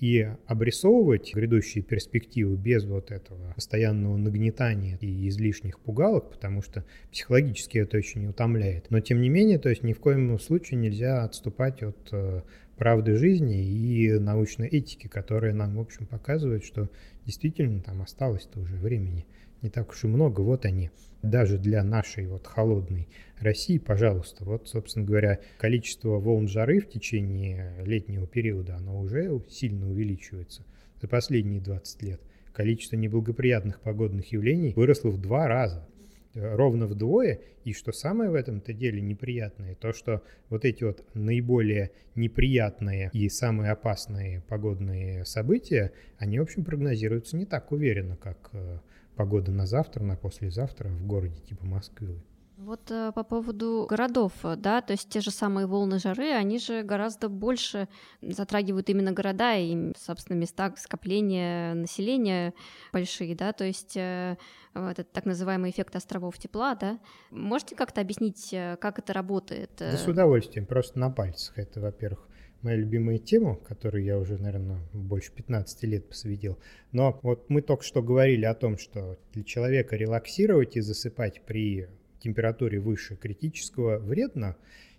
и 0.00 0.28
обрисовывать 0.46 1.34
грядущие 1.34 1.82
перспективы 1.82 2.56
без 2.56 2.84
вот 2.84 3.10
этого 3.10 3.52
постоянного 3.54 4.16
нагнетания 4.16 4.96
и 5.00 5.28
излишних 5.28 5.80
пугалок, 5.80 6.30
потому 6.30 6.62
что 6.62 6.84
психологически 7.10 7.78
это 7.78 7.96
очень 7.96 8.26
утомляет. 8.26 8.90
Но 8.90 9.00
тем 9.00 9.20
не 9.20 9.28
менее, 9.28 9.58
то 9.58 9.68
есть 9.68 9.82
ни 9.82 9.92
в 9.92 10.00
коем 10.00 10.38
случае 10.38 10.78
нельзя 10.78 11.24
отступать 11.24 11.82
от 11.82 12.08
э, 12.12 12.42
правды 12.76 13.16
жизни 13.16 13.64
и 13.64 14.18
научной 14.18 14.68
этики, 14.68 15.08
которая 15.08 15.52
нам, 15.52 15.76
в 15.76 15.80
общем, 15.80 16.06
показывает, 16.06 16.64
что 16.64 16.88
действительно 17.26 17.82
там 17.82 18.00
осталось-то 18.00 18.60
уже 18.60 18.76
времени 18.76 19.26
не 19.62 19.70
так 19.70 19.90
уж 19.90 20.04
и 20.04 20.06
много. 20.06 20.40
Вот 20.40 20.64
они, 20.64 20.90
даже 21.22 21.58
для 21.58 21.82
нашей 21.82 22.26
вот 22.26 22.46
холодной 22.46 23.08
России, 23.38 23.78
пожалуйста. 23.78 24.44
Вот, 24.44 24.68
собственно 24.68 25.04
говоря, 25.04 25.40
количество 25.58 26.18
волн 26.18 26.48
жары 26.48 26.80
в 26.80 26.88
течение 26.88 27.74
летнего 27.84 28.26
периода, 28.26 28.76
оно 28.76 29.00
уже 29.00 29.42
сильно 29.48 29.88
увеличивается 29.90 30.64
за 31.00 31.08
последние 31.08 31.60
20 31.60 32.02
лет. 32.02 32.20
Количество 32.52 32.96
неблагоприятных 32.96 33.80
погодных 33.80 34.32
явлений 34.32 34.72
выросло 34.74 35.10
в 35.10 35.20
два 35.20 35.46
раза 35.46 35.86
ровно 36.34 36.86
вдвое. 36.86 37.40
И 37.64 37.72
что 37.72 37.92
самое 37.92 38.30
в 38.30 38.34
этом-то 38.34 38.72
деле 38.72 39.00
неприятное, 39.00 39.74
то 39.74 39.92
что 39.92 40.22
вот 40.48 40.64
эти 40.64 40.84
вот 40.84 41.04
наиболее 41.14 41.90
неприятные 42.14 43.10
и 43.12 43.28
самые 43.28 43.72
опасные 43.72 44.42
погодные 44.48 45.24
события, 45.24 45.92
они, 46.18 46.38
в 46.38 46.42
общем, 46.42 46.64
прогнозируются 46.64 47.36
не 47.36 47.44
так 47.44 47.72
уверенно, 47.72 48.16
как 48.16 48.50
э, 48.52 48.78
погода 49.18 49.50
на 49.50 49.66
завтра, 49.66 50.04
на 50.04 50.16
послезавтра 50.16 50.88
в 50.88 51.04
городе 51.04 51.40
типа 51.40 51.66
Москвы. 51.66 52.22
Вот 52.56 52.90
э, 52.90 53.12
по 53.14 53.24
поводу 53.24 53.86
городов, 53.88 54.32
да, 54.42 54.80
то 54.80 54.92
есть 54.92 55.08
те 55.08 55.20
же 55.20 55.30
самые 55.30 55.66
волны 55.66 55.98
жары, 55.98 56.30
они 56.30 56.58
же 56.58 56.82
гораздо 56.82 57.28
больше 57.28 57.88
затрагивают 58.20 58.88
именно 58.90 59.12
города 59.12 59.56
и, 59.56 59.92
собственно, 59.96 60.36
места 60.36 60.72
скопления 60.76 61.74
населения 61.74 62.54
большие, 62.92 63.36
да, 63.36 63.52
то 63.52 63.64
есть 63.64 63.96
э, 63.96 64.36
этот 64.74 65.12
так 65.12 65.24
называемый 65.24 65.70
эффект 65.70 65.94
островов 65.96 66.38
тепла, 66.38 66.74
да. 66.74 66.98
Можете 67.30 67.76
как-то 67.76 68.00
объяснить, 68.00 68.52
э, 68.52 68.76
как 68.80 68.98
это 69.00 69.12
работает? 69.12 69.70
Да 69.78 69.96
с 69.96 70.06
удовольствием, 70.06 70.66
просто 70.66 70.98
на 70.98 71.10
пальцах. 71.10 71.58
Это, 71.58 71.80
во-первых, 71.80 72.28
моя 72.62 72.76
любимая 72.76 73.18
тема, 73.18 73.56
которую 73.56 74.04
я 74.04 74.18
уже, 74.18 74.38
наверное, 74.38 74.80
больше 74.92 75.32
15 75.32 75.82
лет 75.84 76.08
посвятил. 76.08 76.58
Но 76.92 77.18
вот 77.22 77.48
мы 77.48 77.62
только 77.62 77.84
что 77.84 78.02
говорили 78.02 78.44
о 78.44 78.54
том, 78.54 78.78
что 78.78 79.18
для 79.32 79.44
человека 79.44 79.96
релаксировать 79.96 80.76
и 80.76 80.80
засыпать 80.80 81.42
при 81.46 81.88
температуре 82.20 82.80
выше 82.80 83.16
критического 83.16 83.98
вредно, 83.98 84.56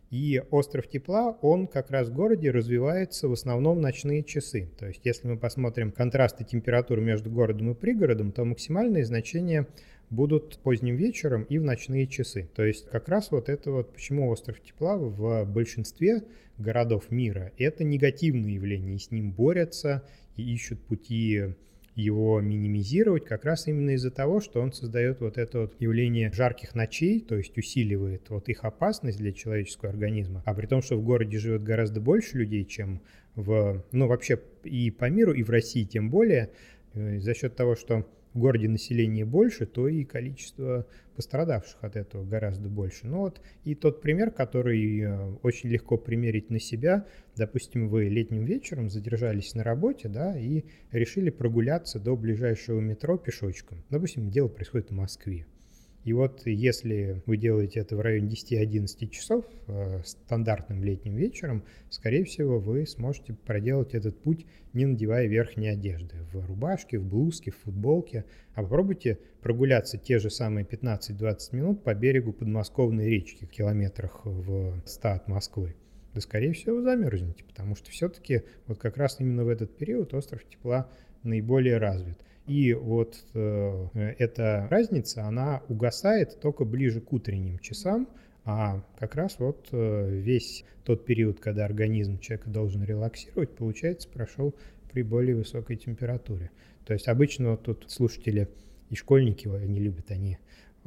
и 0.09 0.41
остров 0.49 0.87
тепла, 0.87 1.37
он 1.41 1.67
как 1.67 1.91
раз 1.91 2.09
в 2.09 2.13
городе 2.13 2.49
развивается 2.49 3.27
в 3.27 3.33
основном 3.33 3.79
ночные 3.79 4.23
часы. 4.23 4.67
То 4.79 4.87
есть 4.87 5.01
если 5.03 5.27
мы 5.27 5.37
посмотрим 5.37 5.91
контрасты 5.91 6.43
температур 6.43 6.99
между 6.99 7.29
городом 7.29 7.71
и 7.71 7.75
пригородом, 7.75 8.31
то 8.31 8.43
максимальные 8.43 9.05
значения 9.05 9.67
будут 10.09 10.59
поздним 10.59 10.95
вечером 10.95 11.43
и 11.43 11.57
в 11.57 11.63
ночные 11.63 12.07
часы. 12.07 12.49
То 12.55 12.63
есть 12.63 12.89
как 12.89 13.07
раз 13.09 13.31
вот 13.31 13.49
это 13.49 13.71
вот 13.71 13.93
почему 13.93 14.29
остров 14.29 14.61
тепла 14.61 14.97
в 14.97 15.45
большинстве 15.45 16.23
городов 16.57 17.11
мира 17.11 17.51
это 17.57 17.83
негативное 17.83 18.51
явление, 18.51 18.95
и 18.95 18.99
с 18.99 19.11
ним 19.11 19.31
борются 19.31 20.03
и 20.35 20.53
ищут 20.53 20.79
пути 20.81 21.53
его 21.95 22.39
минимизировать 22.39 23.25
как 23.25 23.45
раз 23.45 23.67
именно 23.67 23.91
из-за 23.91 24.09
того, 24.09 24.39
что 24.39 24.61
он 24.61 24.71
создает 24.71 25.19
вот 25.19 25.37
это 25.37 25.61
вот 25.61 25.75
явление 25.79 26.31
жарких 26.31 26.73
ночей, 26.73 27.19
то 27.19 27.35
есть 27.35 27.57
усиливает 27.57 28.29
вот 28.29 28.47
их 28.47 28.63
опасность 28.63 29.17
для 29.17 29.33
человеческого 29.33 29.89
организма. 29.89 30.41
А 30.45 30.53
при 30.53 30.65
том, 30.65 30.81
что 30.81 30.97
в 30.97 31.03
городе 31.03 31.37
живет 31.37 31.63
гораздо 31.63 31.99
больше 31.99 32.37
людей, 32.37 32.63
чем 32.63 33.01
в, 33.35 33.83
ну 33.91 34.07
вообще 34.07 34.39
и 34.63 34.91
по 34.91 35.09
миру, 35.09 35.33
и 35.33 35.43
в 35.43 35.49
России 35.49 35.83
тем 35.83 36.09
более, 36.09 36.51
э, 36.93 37.19
за 37.19 37.33
счет 37.33 37.55
того, 37.55 37.75
что 37.75 38.07
в 38.33 38.39
городе 38.39 38.67
население 38.67 39.25
больше, 39.25 39.65
то 39.65 39.87
и 39.87 40.03
количество 40.03 40.85
пострадавших 41.15 41.83
от 41.83 41.95
этого 41.95 42.23
гораздо 42.23 42.69
больше. 42.69 43.07
Ну 43.07 43.19
вот 43.19 43.41
и 43.65 43.75
тот 43.75 44.01
пример, 44.01 44.31
который 44.31 45.01
э, 45.01 45.35
очень 45.43 45.69
легко 45.69 45.97
примерить 45.97 46.49
на 46.49 46.59
себя, 46.59 47.05
допустим, 47.35 47.89
вы 47.89 48.05
летним 48.05 48.45
вечером 48.45 48.89
задержались 48.89 49.53
на 49.55 49.63
работе, 49.63 50.07
да, 50.07 50.37
и 50.37 50.63
решили 50.91 51.29
прогуляться 51.29 51.99
до 51.99 52.15
ближайшего 52.15 52.79
метро 52.79 53.17
пешочком. 53.17 53.83
Допустим, 53.89 54.29
дело 54.29 54.47
происходит 54.47 54.91
в 54.91 54.93
Москве. 54.93 55.45
И 56.05 56.13
вот 56.13 56.45
если 56.45 57.21
вы 57.25 57.37
делаете 57.37 57.81
это 57.81 57.97
в 57.97 58.01
районе 58.01 58.29
10-11 58.29 59.09
часов 59.09 59.45
э, 59.67 60.01
стандартным 60.05 60.83
летним 60.83 61.15
вечером, 61.15 61.63
скорее 61.89 62.23
всего, 62.23 62.59
вы 62.59 62.87
сможете 62.87 63.33
проделать 63.33 63.93
этот 63.93 64.17
путь, 64.21 64.45
не 64.73 64.85
надевая 64.85 65.27
верхней 65.27 65.67
одежды, 65.67 66.15
в 66.31 66.45
рубашке, 66.47 66.99
в 66.99 67.05
блузке, 67.05 67.51
в 67.51 67.57
футболке. 67.57 68.25
А 68.53 68.63
попробуйте 68.63 69.19
прогуляться 69.41 69.97
те 69.97 70.19
же 70.19 70.29
самые 70.29 70.65
15-20 70.65 71.37
минут 71.51 71.83
по 71.83 71.93
берегу 71.93 72.31
подмосковной 72.31 73.09
речки 73.09 73.45
в 73.45 73.49
километрах 73.49 74.21
в 74.23 74.81
100 74.85 75.09
от 75.09 75.27
Москвы. 75.27 75.75
Да, 76.13 76.21
скорее 76.21 76.53
всего, 76.53 76.77
вы 76.77 76.83
замерзнете, 76.83 77.43
потому 77.43 77.75
что 77.75 77.91
все-таки 77.91 78.43
вот 78.67 78.79
как 78.79 78.97
раз 78.97 79.17
именно 79.19 79.43
в 79.43 79.49
этот 79.49 79.75
период 79.77 80.13
остров 80.13 80.43
тепла 80.47 80.89
наиболее 81.23 81.77
развит. 81.77 82.17
И 82.49 82.73
вот 82.73 83.15
э, 83.35 84.13
эта 84.17 84.67
разница, 84.71 85.23
она 85.23 85.61
угасает 85.69 86.39
только 86.41 86.65
ближе 86.65 86.99
к 86.99 87.13
утренним 87.13 87.59
часам, 87.59 88.09
а 88.43 88.83
как 88.97 89.13
раз 89.13 89.35
вот 89.37 89.67
э, 89.71 90.09
весь 90.09 90.65
тот 90.83 91.05
период, 91.05 91.39
когда 91.39 91.65
организм 91.65 92.17
человека 92.17 92.49
должен 92.49 92.83
релаксировать, 92.83 93.51
получается, 93.51 94.09
прошел 94.09 94.55
при 94.91 95.03
более 95.03 95.35
высокой 95.35 95.75
температуре. 95.75 96.49
То 96.87 96.93
есть 96.93 97.07
обычно 97.07 97.51
вот 97.51 97.61
тут 97.61 97.85
слушатели 97.87 98.49
и 98.89 98.95
школьники, 98.95 99.47
они 99.47 99.79
любят, 99.79 100.09
они 100.09 100.39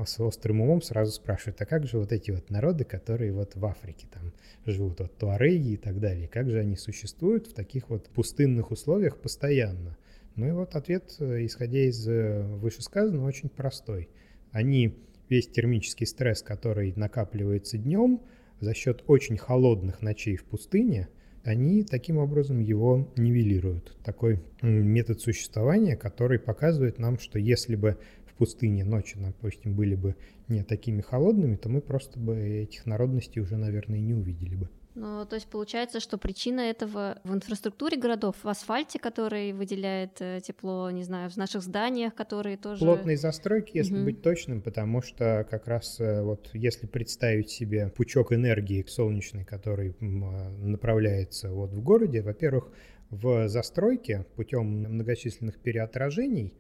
с 0.04 0.18
острым 0.18 0.62
умом 0.62 0.82
сразу 0.82 1.12
спрашивают, 1.12 1.62
а 1.62 1.64
как 1.64 1.86
же 1.86 1.98
вот 1.98 2.10
эти 2.10 2.32
вот 2.32 2.50
народы, 2.50 2.82
которые 2.82 3.32
вот 3.32 3.54
в 3.54 3.64
Африке 3.64 4.08
там 4.12 4.32
живут, 4.66 4.98
вот 4.98 5.16
туареги 5.16 5.74
и 5.74 5.76
так 5.76 6.00
далее, 6.00 6.26
как 6.26 6.50
же 6.50 6.58
они 6.58 6.74
существуют 6.74 7.46
в 7.46 7.54
таких 7.54 7.88
вот 7.88 8.08
пустынных 8.08 8.72
условиях 8.72 9.16
постоянно? 9.18 9.96
Ну 10.36 10.48
и 10.48 10.50
вот 10.52 10.74
ответ, 10.74 11.14
э, 11.18 11.44
исходя 11.44 11.80
из 11.80 12.06
э, 12.08 12.42
вышесказанного, 12.42 13.26
очень 13.26 13.48
простой. 13.48 14.08
Они 14.50 14.96
весь 15.28 15.48
термический 15.48 16.06
стресс, 16.06 16.42
который 16.42 16.92
накапливается 16.96 17.78
днем, 17.78 18.20
за 18.60 18.74
счет 18.74 19.02
очень 19.06 19.36
холодных 19.36 20.02
ночей 20.02 20.36
в 20.36 20.44
пустыне, 20.44 21.08
они 21.44 21.82
таким 21.82 22.18
образом 22.18 22.60
его 22.60 23.12
нивелируют. 23.16 23.96
Такой 24.04 24.40
метод 24.62 25.20
существования, 25.20 25.96
который 25.96 26.38
показывает 26.38 26.98
нам, 26.98 27.18
что 27.18 27.38
если 27.38 27.74
бы 27.74 27.98
в 28.26 28.34
пустыне 28.34 28.84
ночи, 28.84 29.18
допустим, 29.18 29.74
были 29.74 29.96
бы 29.96 30.14
не 30.48 30.62
такими 30.62 31.00
холодными, 31.00 31.56
то 31.56 31.68
мы 31.68 31.80
просто 31.80 32.20
бы 32.20 32.36
этих 32.38 32.86
народностей 32.86 33.40
уже, 33.40 33.56
наверное, 33.56 33.98
не 33.98 34.14
увидели 34.14 34.54
бы. 34.54 34.68
Ну, 34.94 35.24
то 35.24 35.36
есть 35.36 35.48
получается, 35.48 36.00
что 36.00 36.18
причина 36.18 36.60
этого 36.60 37.18
в 37.24 37.32
инфраструктуре 37.32 37.96
городов, 37.96 38.36
в 38.42 38.48
асфальте, 38.48 38.98
который 38.98 39.52
выделяет 39.52 40.20
э, 40.20 40.40
тепло, 40.42 40.90
не 40.90 41.02
знаю, 41.02 41.30
в 41.30 41.36
наших 41.36 41.62
зданиях, 41.62 42.14
которые 42.14 42.58
тоже... 42.58 42.80
Плотные 42.80 43.16
застройки, 43.16 43.78
если 43.78 43.96
угу. 43.96 44.04
быть 44.04 44.22
точным, 44.22 44.60
потому 44.60 45.00
что 45.00 45.46
как 45.50 45.66
раз 45.66 45.98
э, 45.98 46.22
вот 46.22 46.50
если 46.52 46.86
представить 46.86 47.48
себе 47.48 47.88
пучок 47.88 48.32
энергии 48.32 48.84
солнечной, 48.86 49.44
который 49.44 49.96
а, 50.00 50.50
направляется 50.60 51.50
вот 51.50 51.72
в 51.72 51.82
городе, 51.82 52.20
во-первых, 52.20 52.70
в 53.08 53.48
застройке 53.48 54.26
путем 54.36 54.66
многочисленных 54.66 55.58
переотражений 55.58 56.54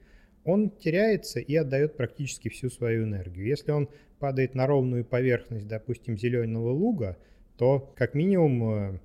он 0.44 0.70
теряется 0.70 1.40
и 1.40 1.54
отдает 1.54 1.96
практически 1.96 2.48
всю 2.48 2.68
свою 2.68 3.04
энергию. 3.04 3.46
Если 3.46 3.70
он 3.70 3.88
падает 4.18 4.54
на 4.54 4.66
ровную 4.66 5.04
поверхность, 5.04 5.66
допустим, 5.68 6.18
зеленого 6.18 6.70
луга, 6.70 7.16
то 7.62 7.92
как 7.94 8.14
минимум 8.14 8.74
э, 8.74 8.98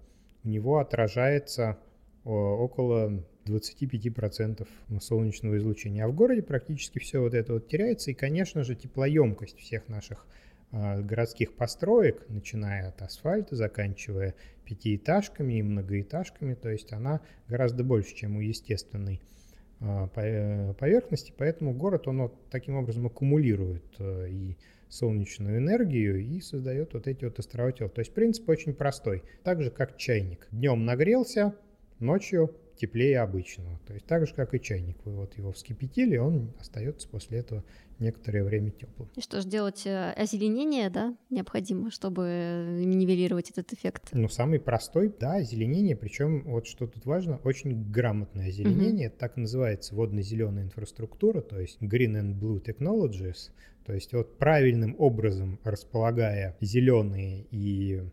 у 0.43 0.47
него 0.47 0.79
отражается 0.79 1.77
около 2.23 3.23
25% 3.45 4.67
солнечного 4.99 5.57
излучения. 5.57 6.03
А 6.03 6.07
в 6.07 6.15
городе 6.15 6.41
практически 6.41 6.97
все 6.97 7.19
вот 7.19 7.35
это 7.35 7.53
вот 7.53 7.67
теряется. 7.67 8.09
И, 8.09 8.15
конечно 8.15 8.63
же, 8.63 8.73
теплоемкость 8.73 9.59
всех 9.59 9.87
наших 9.87 10.25
а, 10.71 10.99
городских 11.01 11.53
построек, 11.53 12.25
начиная 12.29 12.89
от 12.89 12.99
асфальта, 13.03 13.55
заканчивая 13.55 14.33
пятиэтажками 14.65 15.59
и 15.59 15.61
многоэтажками, 15.61 16.55
то 16.55 16.69
есть 16.69 16.91
она 16.93 17.21
гораздо 17.47 17.83
больше, 17.83 18.15
чем 18.15 18.37
у 18.37 18.41
естественной 18.41 19.21
э, 19.81 20.73
поверхности, 20.79 21.31
поэтому 21.37 21.75
город, 21.75 22.07
он 22.07 22.23
вот 22.23 22.49
таким 22.49 22.75
образом 22.75 23.05
аккумулирует 23.05 23.85
э, 23.99 24.29
и 24.31 24.57
солнечную 24.89 25.57
энергию 25.57 26.19
и 26.19 26.39
создает 26.39 26.93
вот 26.93 27.07
эти 27.07 27.25
вот 27.25 27.39
острова 27.39 27.71
тел. 27.71 27.89
То 27.89 27.99
есть 27.99 28.13
принцип 28.13 28.47
очень 28.49 28.73
простой, 28.73 29.23
так 29.43 29.61
же 29.61 29.69
как 29.69 29.97
чайник. 29.97 30.47
Днем 30.51 30.85
нагрелся, 30.85 31.55
ночью 31.99 32.55
теплее 32.77 33.19
обычного. 33.21 33.79
То 33.87 33.93
есть 33.93 34.05
так 34.05 34.25
же, 34.27 34.33
как 34.33 34.53
и 34.53 34.61
чайник. 34.61 34.97
Вы 35.03 35.15
вот 35.15 35.37
его 35.37 35.51
вскипятили, 35.51 36.17
он 36.17 36.53
остается 36.59 37.09
после 37.09 37.39
этого 37.39 37.63
некоторое 37.99 38.43
время 38.43 38.69
теплым. 38.71 39.09
И 39.15 39.21
что 39.21 39.41
же 39.41 39.47
делать? 39.47 39.85
Э, 39.85 40.11
озеленение, 40.11 40.89
да, 40.89 41.17
необходимо, 41.31 41.89
чтобы 41.89 42.65
нивелировать 42.79 43.49
этот 43.49 43.73
эффект? 43.73 44.09
Ну, 44.13 44.29
самый 44.29 44.59
простой, 44.59 45.11
да, 45.19 45.35
озеленение, 45.35 45.95
причем 45.95 46.43
вот 46.43 46.67
что 46.67 46.85
тут 46.85 47.05
важно, 47.05 47.39
очень 47.43 47.89
грамотное 47.91 48.49
озеленение, 48.49 49.09
угу. 49.09 49.17
так 49.17 49.35
называется 49.35 49.95
водно-зеленая 49.95 50.65
инфраструктура, 50.65 51.41
то 51.41 51.59
есть 51.59 51.81
Green 51.81 52.13
and 52.21 52.39
Blue 52.39 52.63
Technologies, 52.63 53.49
то 53.87 53.93
есть 53.93 54.13
вот 54.13 54.37
правильным 54.37 54.95
образом 54.99 55.59
располагая 55.63 56.57
зеленые 56.59 57.45
и 57.51 58.03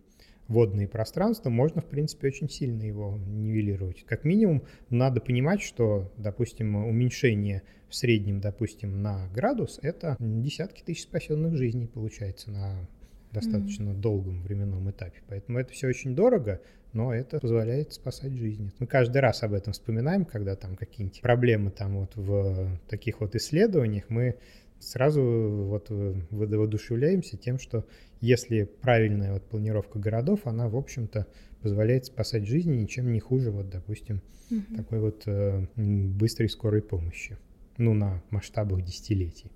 водные 0.46 0.86
пространства, 0.86 1.50
можно, 1.50 1.80
в 1.80 1.86
принципе, 1.86 2.28
очень 2.28 2.48
сильно 2.48 2.82
его 2.82 3.18
нивелировать. 3.26 4.04
Как 4.04 4.24
минимум, 4.24 4.62
надо 4.88 5.20
понимать, 5.20 5.62
что, 5.62 6.12
допустим, 6.16 6.76
уменьшение 6.76 7.62
в 7.88 7.96
среднем, 7.96 8.40
допустим, 8.40 9.02
на 9.02 9.28
градус, 9.34 9.80
это 9.82 10.16
десятки 10.20 10.82
тысяч 10.82 11.02
спасенных 11.02 11.56
жизней 11.56 11.88
получается 11.88 12.52
на 12.52 12.88
достаточно 13.32 13.90
mm-hmm. 13.90 14.00
долгом 14.00 14.42
временном 14.42 14.88
этапе. 14.90 15.20
Поэтому 15.26 15.58
это 15.58 15.72
все 15.72 15.88
очень 15.88 16.14
дорого, 16.14 16.60
но 16.92 17.12
это 17.12 17.40
позволяет 17.40 17.92
спасать 17.92 18.32
жизни. 18.34 18.70
Мы 18.78 18.86
каждый 18.86 19.18
раз 19.18 19.42
об 19.42 19.54
этом 19.54 19.72
вспоминаем, 19.72 20.24
когда 20.24 20.54
там 20.54 20.76
какие-нибудь 20.76 21.20
проблемы 21.20 21.72
там 21.72 21.98
вот 21.98 22.14
в 22.14 22.78
таких 22.88 23.20
вот 23.20 23.34
исследованиях, 23.34 24.04
мы 24.08 24.36
сразу 24.84 25.22
вот 25.22 25.86
воодушевляемся 25.90 27.36
тем, 27.36 27.58
что 27.58 27.86
если 28.20 28.64
правильная 28.64 29.32
вот 29.32 29.48
планировка 29.48 29.98
городов, 29.98 30.46
она, 30.46 30.68
в 30.68 30.76
общем-то, 30.76 31.26
позволяет 31.62 32.06
спасать 32.06 32.46
жизни 32.46 32.76
ничем 32.76 33.12
не 33.12 33.20
хуже, 33.20 33.50
вот, 33.50 33.70
допустим, 33.70 34.22
угу. 34.50 34.76
такой 34.76 35.00
вот 35.00 35.22
э, 35.26 35.66
быстрой 35.76 36.48
скорой 36.48 36.82
помощи, 36.82 37.38
ну, 37.78 37.94
на 37.94 38.22
масштабах 38.30 38.82
десятилетий. 38.82 39.50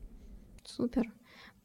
Супер. 0.65 1.05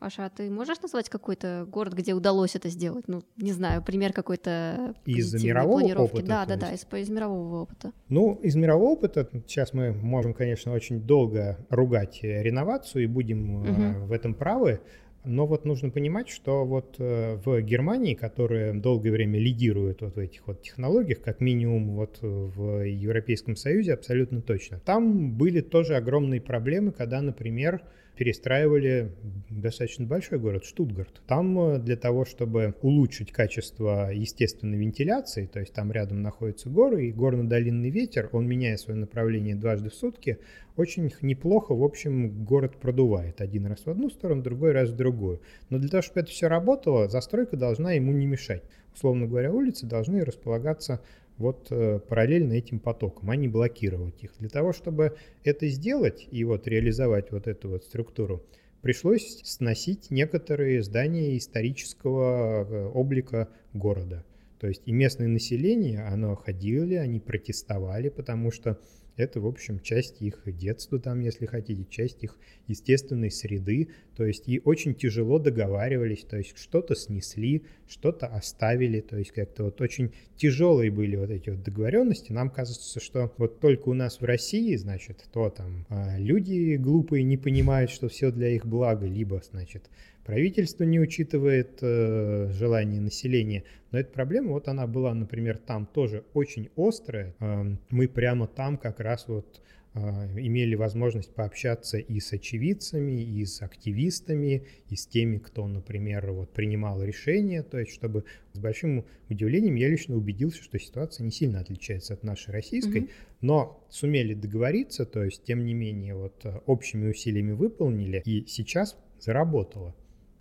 Паша, 0.04 0.26
а 0.26 0.30
ты 0.30 0.49
можешь 0.49 0.82
назвать 0.82 1.08
какой-то 1.08 1.66
город, 1.72 1.93
где 1.93 2.14
удалось 2.14 2.58
это 2.58 2.68
сделать? 2.68 3.08
Ну, 3.08 3.24
не 3.38 3.54
знаю, 3.54 3.82
пример 3.82 4.12
какой-то 4.12 4.95
из 5.06 5.34
мирового 5.41 5.80
планировки. 5.80 6.16
опыта. 6.16 6.28
Да, 6.28 6.45
да, 6.45 6.58
да, 6.58 6.74
из, 6.74 6.86
из 6.91 7.10
мирового 7.10 7.62
опыта. 7.62 7.93
Ну, 8.10 8.34
из 8.43 8.54
мирового 8.58 8.89
опыта 8.89 9.30
сейчас 9.47 9.72
мы 9.72 9.93
можем, 9.93 10.34
конечно, 10.34 10.74
очень 10.74 10.99
долго 10.99 11.58
ругать 11.70 12.20
реновацию 12.22 13.06
и 13.06 13.08
будем 13.08 13.62
угу. 13.62 14.06
в 14.08 14.12
этом 14.12 14.34
правы. 14.34 14.82
Но 15.24 15.47
вот 15.47 15.64
нужно 15.64 15.89
понимать, 15.89 16.28
что 16.28 16.66
вот 16.66 16.95
э, 16.99 17.38
в 17.45 17.62
Германии, 17.62 18.14
которая 18.14 18.74
долгое 18.74 19.12
время 19.12 19.39
лидирует 19.39 20.01
вот 20.01 20.18
в 20.18 20.20
этих 20.20 20.45
вот 20.45 20.62
технологиях, 20.64 21.22
как 21.22 21.39
минимум 21.39 21.95
вот 21.95 22.18
в 22.22 22.86
Европейском 22.86 23.56
Союзе 23.56 23.93
абсолютно 23.93 24.41
точно, 24.41 24.82
там 24.82 25.32
были 25.38 25.62
тоже 25.62 25.95
огромные 25.95 26.41
проблемы, 26.41 26.91
когда, 26.91 27.22
например, 27.22 27.84
перестраивали 28.16 29.11
достаточно 29.49 30.05
большой 30.05 30.39
город, 30.39 30.66
Штутгарт. 30.66 31.22
Там 31.28 31.59
э, 31.59 31.80
для 31.80 31.95
того, 31.95 32.26
чтобы 32.26 32.76
улучшить 32.82 33.32
качество 33.32 34.11
естественной 34.14 34.78
вентиляции, 34.78 35.49
то 35.51 35.59
есть 35.59 35.74
там 35.74 35.91
рядом 35.91 36.22
находятся 36.22 36.70
горы, 36.70 37.07
и 37.07 37.11
горно-долинный 37.11 37.89
ветер, 37.89 38.30
он 38.32 38.47
меняя 38.47 38.78
свое 38.78 38.99
направление 38.99 39.55
дважды 39.55 39.89
в 39.89 39.95
сутки, 39.95 40.39
очень 40.76 41.11
неплохо, 41.22 41.76
в 41.76 41.84
общем, 41.84 42.43
город 42.45 42.78
продувает. 42.78 43.41
Один 43.41 43.68
раз 43.68 43.86
в 43.86 43.89
одну 43.89 44.09
сторону, 44.09 44.41
другой 44.41 44.72
раз 44.72 44.89
в 44.89 44.95
другую. 44.95 45.41
Но 45.70 45.78
для 45.78 45.89
того, 45.89 46.01
чтобы 46.01 46.22
это 46.22 46.30
все 46.30 46.47
работало, 46.47 47.07
застройка 47.09 47.57
должна 47.57 47.93
ему 47.93 48.11
не 48.11 48.26
мешать. 48.26 48.64
Условно 48.95 49.28
говоря, 49.28 49.51
улицы 49.51 49.86
должны 49.86 50.24
располагаться 50.24 51.01
вот 51.38 51.67
э, 51.71 51.99
параллельно 51.99 52.53
этим 52.53 52.79
потокам, 52.79 53.29
а 53.29 53.36
не 53.36 53.47
блокировать 53.47 54.23
их. 54.23 54.34
Для 54.39 54.49
того, 54.49 54.73
чтобы 54.73 55.17
это 55.43 55.67
сделать 55.67 56.27
и 56.31 56.43
вот 56.43 56.67
реализовать 56.67 57.31
вот 57.31 57.47
эту 57.47 57.69
вот 57.69 57.84
структуру, 57.84 58.43
пришлось 58.81 59.41
сносить 59.43 60.11
некоторые 60.11 60.84
здания 60.84 61.38
исторического 61.38 62.63
э, 62.63 62.86
облика 62.93 63.49
города. 63.73 64.23
То 64.59 64.67
есть 64.67 64.84
и 64.86 64.91
местное 64.93 65.27
население, 65.27 66.03
оно 66.03 66.36
ходили, 66.36 66.95
они 66.95 67.19
протестовали, 67.19 68.09
потому 68.09 68.51
что 68.51 68.79
это, 69.16 69.39
в 69.39 69.47
общем, 69.47 69.80
часть 69.80 70.22
их 70.22 70.41
детства, 70.45 70.99
там, 70.99 71.20
если 71.20 71.45
хотите, 71.45 71.86
часть 71.89 72.24
их 72.24 72.38
естественной 72.68 73.30
среды. 73.30 73.89
То 74.16 74.26
есть 74.26 74.47
и 74.47 74.61
очень 74.64 74.95
тяжело 74.95 75.39
договаривались, 75.39 76.24
то 76.24 76.38
есть 76.38 76.57
что-то 76.57 76.95
снесли, 76.95 77.64
что-то 77.88 78.28
оставили. 78.28 79.01
То 79.01 79.18
есть 79.18 79.32
как-то 79.32 79.66
вот 79.66 79.82
очень 79.82 80.14
тяжелые 80.36 80.91
были 80.91 81.16
вот 81.16 81.30
эти 81.30 81.49
вот 81.49 81.64
договоренности. 81.64 82.32
Нам 82.32 82.49
кажется, 82.49 82.99
что 82.99 83.32
вот 83.38 83.59
только 83.59 83.89
у 83.89 83.93
нас 83.93 84.20
в 84.20 84.24
России, 84.24 84.76
значит, 84.76 85.26
то 85.32 85.49
там 85.49 85.86
а, 85.89 86.18
люди 86.18 86.76
глупые 86.76 87.24
не 87.24 87.38
понимают, 87.38 87.91
что 87.91 88.07
все 88.07 88.32
для 88.32 88.49
их 88.49 88.66
блага, 88.66 89.05
либо, 89.05 89.41
значит, 89.51 89.89
Правительство 90.26 90.86
не 90.86 90.99
учитывает 90.99 91.80
э, 91.82 92.47
желания 92.51 93.01
населения. 93.01 93.63
Но 93.91 93.99
эта 93.99 94.11
проблема, 94.11 94.51
вот 94.51 94.69
она 94.69 94.88
была, 94.88 95.13
например, 95.13 95.57
там 95.57 95.86
тоже 95.86 96.24
очень 96.34 96.69
острая. 96.78 97.36
Э, 97.39 97.76
мы 97.89 98.07
прямо 98.07 98.47
там 98.47 98.78
как 98.78 99.01
раз 99.01 99.28
вот 99.28 99.61
э, 99.95 99.99
имели 99.99 100.76
возможность 100.76 101.36
пообщаться 101.36 101.97
и 101.97 102.21
с 102.21 102.32
очевидцами, 102.32 103.21
и 103.21 103.43
с 103.43 103.61
активистами, 103.61 104.65
и 104.89 104.95
с 104.95 105.07
теми, 105.07 105.39
кто, 105.39 105.67
например, 105.67 106.32
вот 106.32 106.53
принимал 106.53 107.03
решения, 107.03 107.61
то 107.61 107.78
есть 107.78 107.91
чтобы 107.91 108.24
с 108.53 108.59
большим 108.59 109.05
удивлением 109.30 109.76
я 109.76 109.89
лично 109.89 110.15
убедился, 110.15 110.63
что 110.63 110.80
ситуация 110.80 111.26
не 111.26 111.32
сильно 111.32 111.59
отличается 111.59 112.13
от 112.13 112.24
нашей 112.24 112.51
российской, 112.51 113.01
mm-hmm. 113.01 113.11
но 113.41 113.86
сумели 113.89 114.34
договориться, 114.34 115.05
то 115.05 115.21
есть 115.21 115.43
тем 115.43 115.65
не 115.65 115.74
менее 115.74 116.15
вот 116.15 116.45
э, 116.45 116.61
общими 116.65 117.09
усилиями 117.09 117.51
выполнили, 117.51 118.21
и 118.24 118.45
сейчас 118.47 118.97
заработало. 119.19 119.93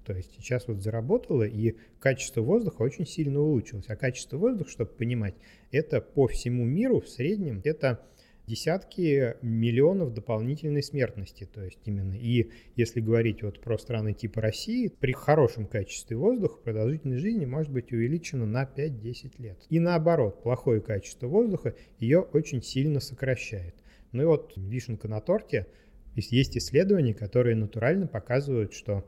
То 0.05 0.15
есть 0.15 0.33
сейчас 0.37 0.69
вот 0.69 0.83
заработало, 0.83 1.45
и 1.45 1.77
качество 2.01 2.43
воздуха 2.43 2.83
очень 2.83 3.07
сильно 3.07 3.41
улучшилось. 3.41 3.87
А 3.89 3.97
качество 3.97 4.37
воздуха, 4.37 4.71
чтобы 4.71 4.91
понимать, 4.91 5.35
это 5.71 6.01
по 6.01 6.27
всему 6.27 6.65
миру 6.65 7.01
в 7.01 7.09
среднем 7.09 7.61
это 7.65 8.01
десятки 8.47 9.37
миллионов 9.43 10.13
дополнительной 10.13 10.83
смертности. 10.83 11.49
То 11.53 11.65
есть 11.65 11.79
именно. 11.85 12.15
И 12.15 12.51
если 12.77 13.01
говорить 13.01 13.43
вот 13.43 13.61
про 13.61 13.79
страны 13.79 14.13
типа 14.15 14.41
России, 14.41 14.89
при 14.89 15.13
хорошем 15.13 15.67
качестве 15.67 16.17
воздуха 16.17 16.59
продолжительность 16.63 17.23
жизни 17.23 17.45
может 17.45 17.73
быть 17.73 17.93
увеличена 17.93 18.47
на 18.47 18.65
5-10 18.65 19.33
лет. 19.39 19.59
И 19.69 19.79
наоборот, 19.81 20.43
плохое 20.43 20.81
качество 20.81 21.27
воздуха 21.27 21.75
ее 21.99 22.21
очень 22.21 22.63
сильно 22.63 23.01
сокращает. 23.01 23.75
Ну 24.13 24.23
и 24.23 24.27
вот 24.27 24.53
вишенка 24.57 25.09
на 25.09 25.21
торте. 25.21 25.67
Есть 26.15 26.59
исследования, 26.59 27.15
которые 27.15 27.57
натурально 27.57 28.07
показывают, 28.07 28.75
что 28.75 29.05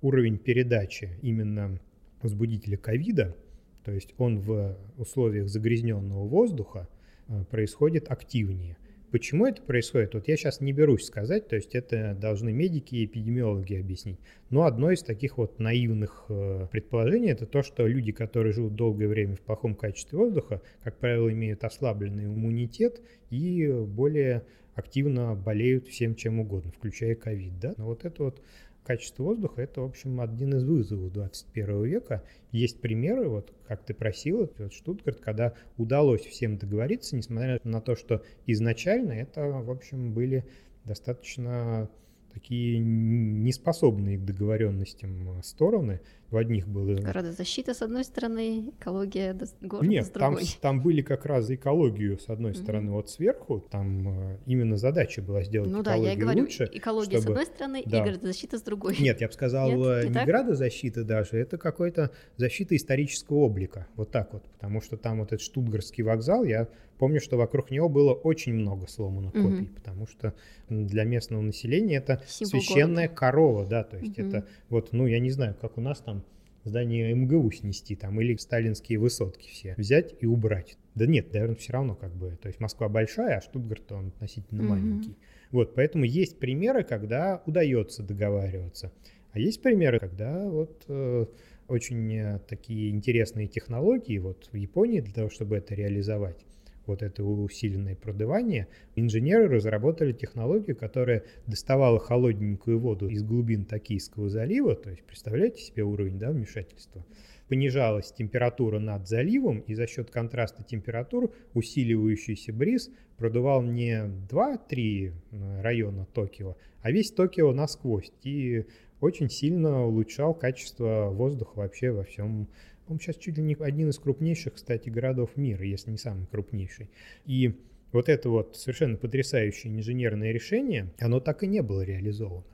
уровень 0.00 0.38
передачи 0.38 1.10
именно 1.22 1.78
возбудителя 2.22 2.76
ковида, 2.76 3.36
то 3.84 3.92
есть 3.92 4.14
он 4.18 4.40
в 4.40 4.76
условиях 4.96 5.48
загрязненного 5.48 6.26
воздуха 6.26 6.88
э, 7.28 7.44
происходит 7.50 8.10
активнее. 8.10 8.76
Почему 9.10 9.46
это 9.46 9.62
происходит? 9.62 10.12
Вот 10.12 10.28
я 10.28 10.36
сейчас 10.36 10.60
не 10.60 10.74
берусь 10.74 11.06
сказать, 11.06 11.48
то 11.48 11.56
есть 11.56 11.74
это 11.74 12.14
должны 12.14 12.52
медики 12.52 12.96
и 12.96 13.06
эпидемиологи 13.06 13.76
объяснить. 13.76 14.18
Но 14.50 14.64
одно 14.64 14.90
из 14.90 15.02
таких 15.02 15.38
вот 15.38 15.58
наивных 15.58 16.26
э, 16.28 16.66
предположений 16.70 17.30
это 17.30 17.46
то, 17.46 17.62
что 17.62 17.86
люди, 17.86 18.12
которые 18.12 18.52
живут 18.52 18.74
долгое 18.74 19.08
время 19.08 19.36
в 19.36 19.40
плохом 19.40 19.74
качестве 19.74 20.18
воздуха, 20.18 20.60
как 20.82 20.98
правило, 20.98 21.32
имеют 21.32 21.64
ослабленный 21.64 22.26
иммунитет 22.26 23.00
и 23.30 23.66
более 23.66 24.44
активно 24.74 25.34
болеют 25.34 25.88
всем 25.88 26.14
чем 26.14 26.40
угодно, 26.40 26.70
включая 26.70 27.14
ковид. 27.14 27.58
Да? 27.58 27.72
Но 27.78 27.86
вот 27.86 28.04
это 28.04 28.24
вот 28.24 28.42
качество 28.88 29.22
воздуха– 29.22 29.60
это, 29.62 29.82
в 29.82 29.84
общем, 29.84 30.18
один 30.18 30.54
из 30.54 30.64
вызовов 30.64 31.12
21 31.12 31.84
века. 31.84 32.24
Есть 32.52 32.80
примеры, 32.80 33.28
вот 33.28 33.52
как 33.66 33.84
ты 33.84 33.92
просила, 33.92 34.48
вот 34.58 34.72
Штутгарт, 34.72 35.20
когда 35.20 35.52
удалось 35.76 36.22
всем 36.22 36.56
договориться, 36.56 37.14
несмотря 37.14 37.60
на 37.64 37.82
то, 37.82 37.96
что 37.96 38.22
изначально 38.46 39.12
это, 39.12 39.42
в 39.46 39.70
общем, 39.70 40.14
были 40.14 40.46
достаточно 40.86 41.90
такие 42.32 42.78
неспособные 42.78 44.16
к 44.16 44.24
договоренностям 44.24 45.42
стороны. 45.42 46.00
В 46.30 46.36
одних 46.36 46.68
было... 46.68 46.94
Городозащита 46.94 47.72
с 47.72 47.80
одной 47.80 48.04
стороны, 48.04 48.70
экология 48.78 49.36
города 49.60 49.88
Нет, 49.88 50.06
с 50.06 50.10
другой. 50.10 50.44
Там, 50.44 50.46
там 50.60 50.82
были 50.82 51.00
как 51.00 51.24
раз 51.24 51.50
экологию 51.50 52.18
с 52.18 52.28
одной 52.28 52.54
стороны, 52.54 52.90
mm-hmm. 52.90 52.94
вот 52.94 53.10
сверху, 53.10 53.60
там 53.60 54.32
э, 54.32 54.38
именно 54.46 54.76
задача 54.76 55.22
была 55.22 55.42
сделать 55.42 55.70
ну, 55.70 55.82
экологию 55.82 56.04
да, 56.04 56.10
я 56.10 56.16
и 56.16 56.20
говорю, 56.20 56.40
лучше. 56.42 56.68
экология 56.72 57.18
чтобы... 57.18 57.22
с 57.22 57.26
одной 57.26 57.46
стороны 57.46 57.82
да. 57.86 57.98
и 57.98 58.04
городозащита 58.04 58.58
с 58.58 58.62
другой. 58.62 58.96
Нет, 58.98 59.20
я 59.20 59.28
бы 59.28 59.32
сказал, 59.32 59.70
Нет, 59.70 60.04
не, 60.04 60.10
не 60.10 60.24
градозащита 60.26 61.04
даже, 61.04 61.38
это 61.38 61.56
какой-то 61.56 62.10
защита 62.36 62.76
исторического 62.76 63.38
облика, 63.38 63.86
вот 63.96 64.10
так 64.10 64.32
вот, 64.32 64.44
потому 64.50 64.82
что 64.82 64.96
там 64.96 65.20
вот 65.20 65.28
этот 65.28 65.40
Штутгарский 65.40 66.04
вокзал, 66.04 66.44
я 66.44 66.68
помню, 66.98 67.20
что 67.20 67.36
вокруг 67.36 67.70
него 67.70 67.88
было 67.88 68.12
очень 68.12 68.52
много 68.52 68.86
сломанных 68.86 69.34
угу. 69.34 69.48
копий, 69.48 69.66
потому 69.66 70.06
что 70.06 70.34
для 70.68 71.04
местного 71.04 71.40
населения 71.40 71.96
это 71.96 72.22
Символ 72.26 72.50
священная 72.50 73.04
города. 73.04 73.14
корова, 73.14 73.66
да, 73.66 73.84
то 73.84 73.96
есть 73.96 74.18
угу. 74.18 74.28
это 74.28 74.46
вот, 74.68 74.92
ну, 74.92 75.06
я 75.06 75.20
не 75.20 75.30
знаю, 75.30 75.56
как 75.60 75.78
у 75.78 75.80
нас 75.80 75.98
там 76.00 76.17
здание 76.64 77.14
МГУ 77.14 77.50
снести 77.50 77.96
там 77.96 78.20
или 78.20 78.36
сталинские 78.36 78.98
высотки 78.98 79.48
все 79.48 79.74
взять 79.76 80.14
и 80.20 80.26
убрать. 80.26 80.76
Да 80.94 81.06
нет, 81.06 81.32
наверное, 81.32 81.56
все 81.56 81.72
равно 81.72 81.94
как 81.94 82.14
бы, 82.14 82.36
то 82.40 82.48
есть 82.48 82.60
Москва 82.60 82.88
большая, 82.88 83.38
а 83.38 83.40
Штутгарт 83.40 83.92
он 83.92 84.08
относительно 84.08 84.62
угу. 84.62 84.70
маленький. 84.70 85.16
Вот, 85.50 85.74
поэтому 85.74 86.04
есть 86.04 86.38
примеры, 86.38 86.84
когда 86.84 87.42
удается 87.46 88.02
договариваться, 88.02 88.92
а 89.32 89.38
есть 89.38 89.62
примеры, 89.62 89.98
когда 89.98 90.46
вот 90.48 90.84
э, 90.88 91.26
очень 91.68 92.14
э, 92.14 92.40
такие 92.48 92.90
интересные 92.90 93.46
технологии 93.46 94.18
вот 94.18 94.48
в 94.52 94.56
Японии 94.56 95.00
для 95.00 95.12
того, 95.14 95.30
чтобы 95.30 95.56
это 95.56 95.74
реализовать, 95.74 96.44
вот 96.88 97.02
это 97.02 97.22
усиленное 97.22 97.94
продувание, 97.94 98.68
инженеры 98.96 99.48
разработали 99.48 100.12
технологию, 100.12 100.76
которая 100.76 101.24
доставала 101.46 101.98
холодненькую 101.98 102.78
воду 102.80 103.08
из 103.08 103.22
глубин 103.22 103.64
Токийского 103.64 104.28
залива, 104.28 104.74
то 104.74 104.90
есть 104.90 105.04
представляете 105.04 105.62
себе 105.62 105.84
уровень 105.84 106.18
да, 106.18 106.30
вмешательства, 106.30 107.04
понижалась 107.48 108.12
температура 108.12 108.78
над 108.78 109.08
заливом, 109.08 109.60
и 109.60 109.74
за 109.74 109.86
счет 109.86 110.10
контраста 110.10 110.62
температур 110.64 111.32
усиливающийся 111.54 112.52
бриз 112.52 112.90
продувал 113.16 113.62
не 113.62 114.10
2-3 114.30 115.12
э, 115.30 115.62
района 115.62 116.06
Токио, 116.12 116.56
а 116.82 116.90
весь 116.90 117.10
Токио 117.10 117.52
насквозь, 117.52 118.12
и 118.22 118.64
очень 119.00 119.30
сильно 119.30 119.84
улучшал 119.84 120.34
качество 120.34 121.10
воздуха 121.10 121.58
вообще 121.58 121.90
во 121.90 122.04
всем 122.04 122.48
он 122.90 122.98
сейчас 122.98 123.16
чуть 123.16 123.36
ли 123.36 123.42
не 123.42 123.54
один 123.54 123.90
из 123.90 123.98
крупнейших, 123.98 124.54
кстати, 124.54 124.88
городов 124.88 125.36
мира, 125.36 125.64
если 125.64 125.90
не 125.90 125.98
самый 125.98 126.26
крупнейший. 126.26 126.90
И 127.26 127.54
вот 127.92 128.08
это 128.08 128.28
вот 128.28 128.56
совершенно 128.56 128.96
потрясающее 128.96 129.72
инженерное 129.72 130.32
решение, 130.32 130.92
оно 130.98 131.20
так 131.20 131.42
и 131.42 131.46
не 131.46 131.62
было 131.62 131.82
реализовано. 131.82 132.44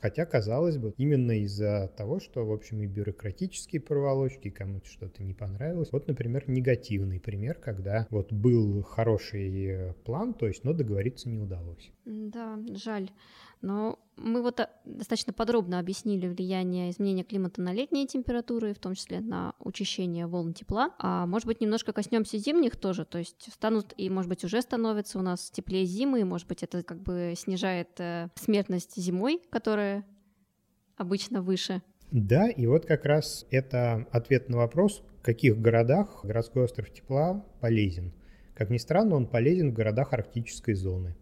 Хотя, 0.00 0.24
казалось 0.24 0.78
бы, 0.78 0.94
именно 0.96 1.32
из-за 1.40 1.92
того, 1.96 2.20
что, 2.20 2.46
в 2.46 2.52
общем, 2.52 2.82
и 2.82 2.86
бюрократические 2.86 3.82
проволочки, 3.82 4.48
кому-то 4.48 4.88
что-то 4.88 5.22
не 5.22 5.34
понравилось. 5.34 5.92
Вот, 5.92 6.08
например, 6.08 6.44
негативный 6.48 7.20
пример, 7.20 7.56
когда 7.56 8.06
вот 8.10 8.32
был 8.32 8.82
хороший 8.82 9.66
э, 9.66 9.92
план, 10.04 10.32
то 10.32 10.46
есть, 10.46 10.64
но 10.64 10.72
договориться 10.72 11.28
не 11.28 11.38
удалось. 11.38 11.92
Да, 12.06 12.58
жаль. 12.74 13.10
Но 13.62 13.98
мы 14.16 14.42
вот 14.42 14.60
э, 14.60 14.68
достаточно 14.84 15.32
подробно 15.32 15.78
объяснили 15.78 16.26
влияние 16.26 16.90
изменения 16.90 17.24
климата 17.24 17.60
на 17.60 17.72
летние 17.72 18.06
температуры, 18.06 18.72
в 18.72 18.78
том 18.78 18.94
числе 18.94 19.20
на 19.20 19.54
учащение 19.58 20.26
волн 20.26 20.54
тепла. 20.54 20.94
А 20.98 21.26
может 21.26 21.46
быть, 21.46 21.60
немножко 21.60 21.92
коснемся 21.92 22.38
зимних 22.38 22.76
тоже, 22.76 23.04
то 23.04 23.18
есть 23.18 23.52
станут 23.52 23.92
и, 23.96 24.08
может 24.08 24.28
быть, 24.28 24.44
уже 24.44 24.62
становится 24.62 25.18
у 25.18 25.22
нас 25.22 25.50
теплее 25.50 25.84
зимы, 25.84 26.20
и, 26.20 26.24
может 26.24 26.48
быть, 26.48 26.62
это 26.62 26.82
как 26.82 27.02
бы 27.02 27.34
снижает 27.36 27.88
э, 27.98 28.28
смертность 28.34 28.96
зимой, 28.96 29.42
которая 29.50 30.04
обычно 30.96 31.42
выше. 31.42 31.82
Да, 32.10 32.48
и 32.48 32.66
вот 32.66 32.86
как 32.86 33.04
раз 33.04 33.46
это 33.50 34.06
ответ 34.10 34.48
на 34.48 34.56
вопрос, 34.56 35.02
в 35.20 35.22
каких 35.22 35.60
городах 35.60 36.24
городской 36.24 36.64
остров 36.64 36.90
тепла 36.92 37.44
полезен. 37.60 38.12
Как 38.54 38.68
ни 38.70 38.78
странно, 38.78 39.14
он 39.14 39.26
полезен 39.26 39.70
в 39.70 39.74
городах 39.74 40.12
арктической 40.12 40.74
зоны. 40.74 41.14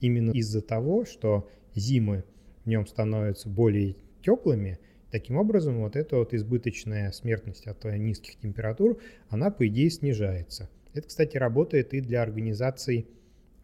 Именно 0.00 0.30
из-за 0.32 0.62
того, 0.62 1.04
что 1.04 1.48
зимы 1.76 2.24
в 2.64 2.68
нем 2.68 2.86
становятся 2.86 3.48
более 3.48 3.94
теплыми, 4.22 4.78
таким 5.10 5.36
образом 5.36 5.80
вот 5.82 5.94
эта 5.94 6.16
вот 6.16 6.34
избыточная 6.34 7.12
смертность 7.12 7.66
от 7.66 7.84
низких 7.84 8.36
температур, 8.36 9.00
она 9.28 9.50
по 9.50 9.66
идее 9.68 9.90
снижается. 9.90 10.68
Это, 10.94 11.08
кстати, 11.08 11.36
работает 11.36 11.94
и 11.94 12.00
для 12.00 12.22
организаций 12.22 13.06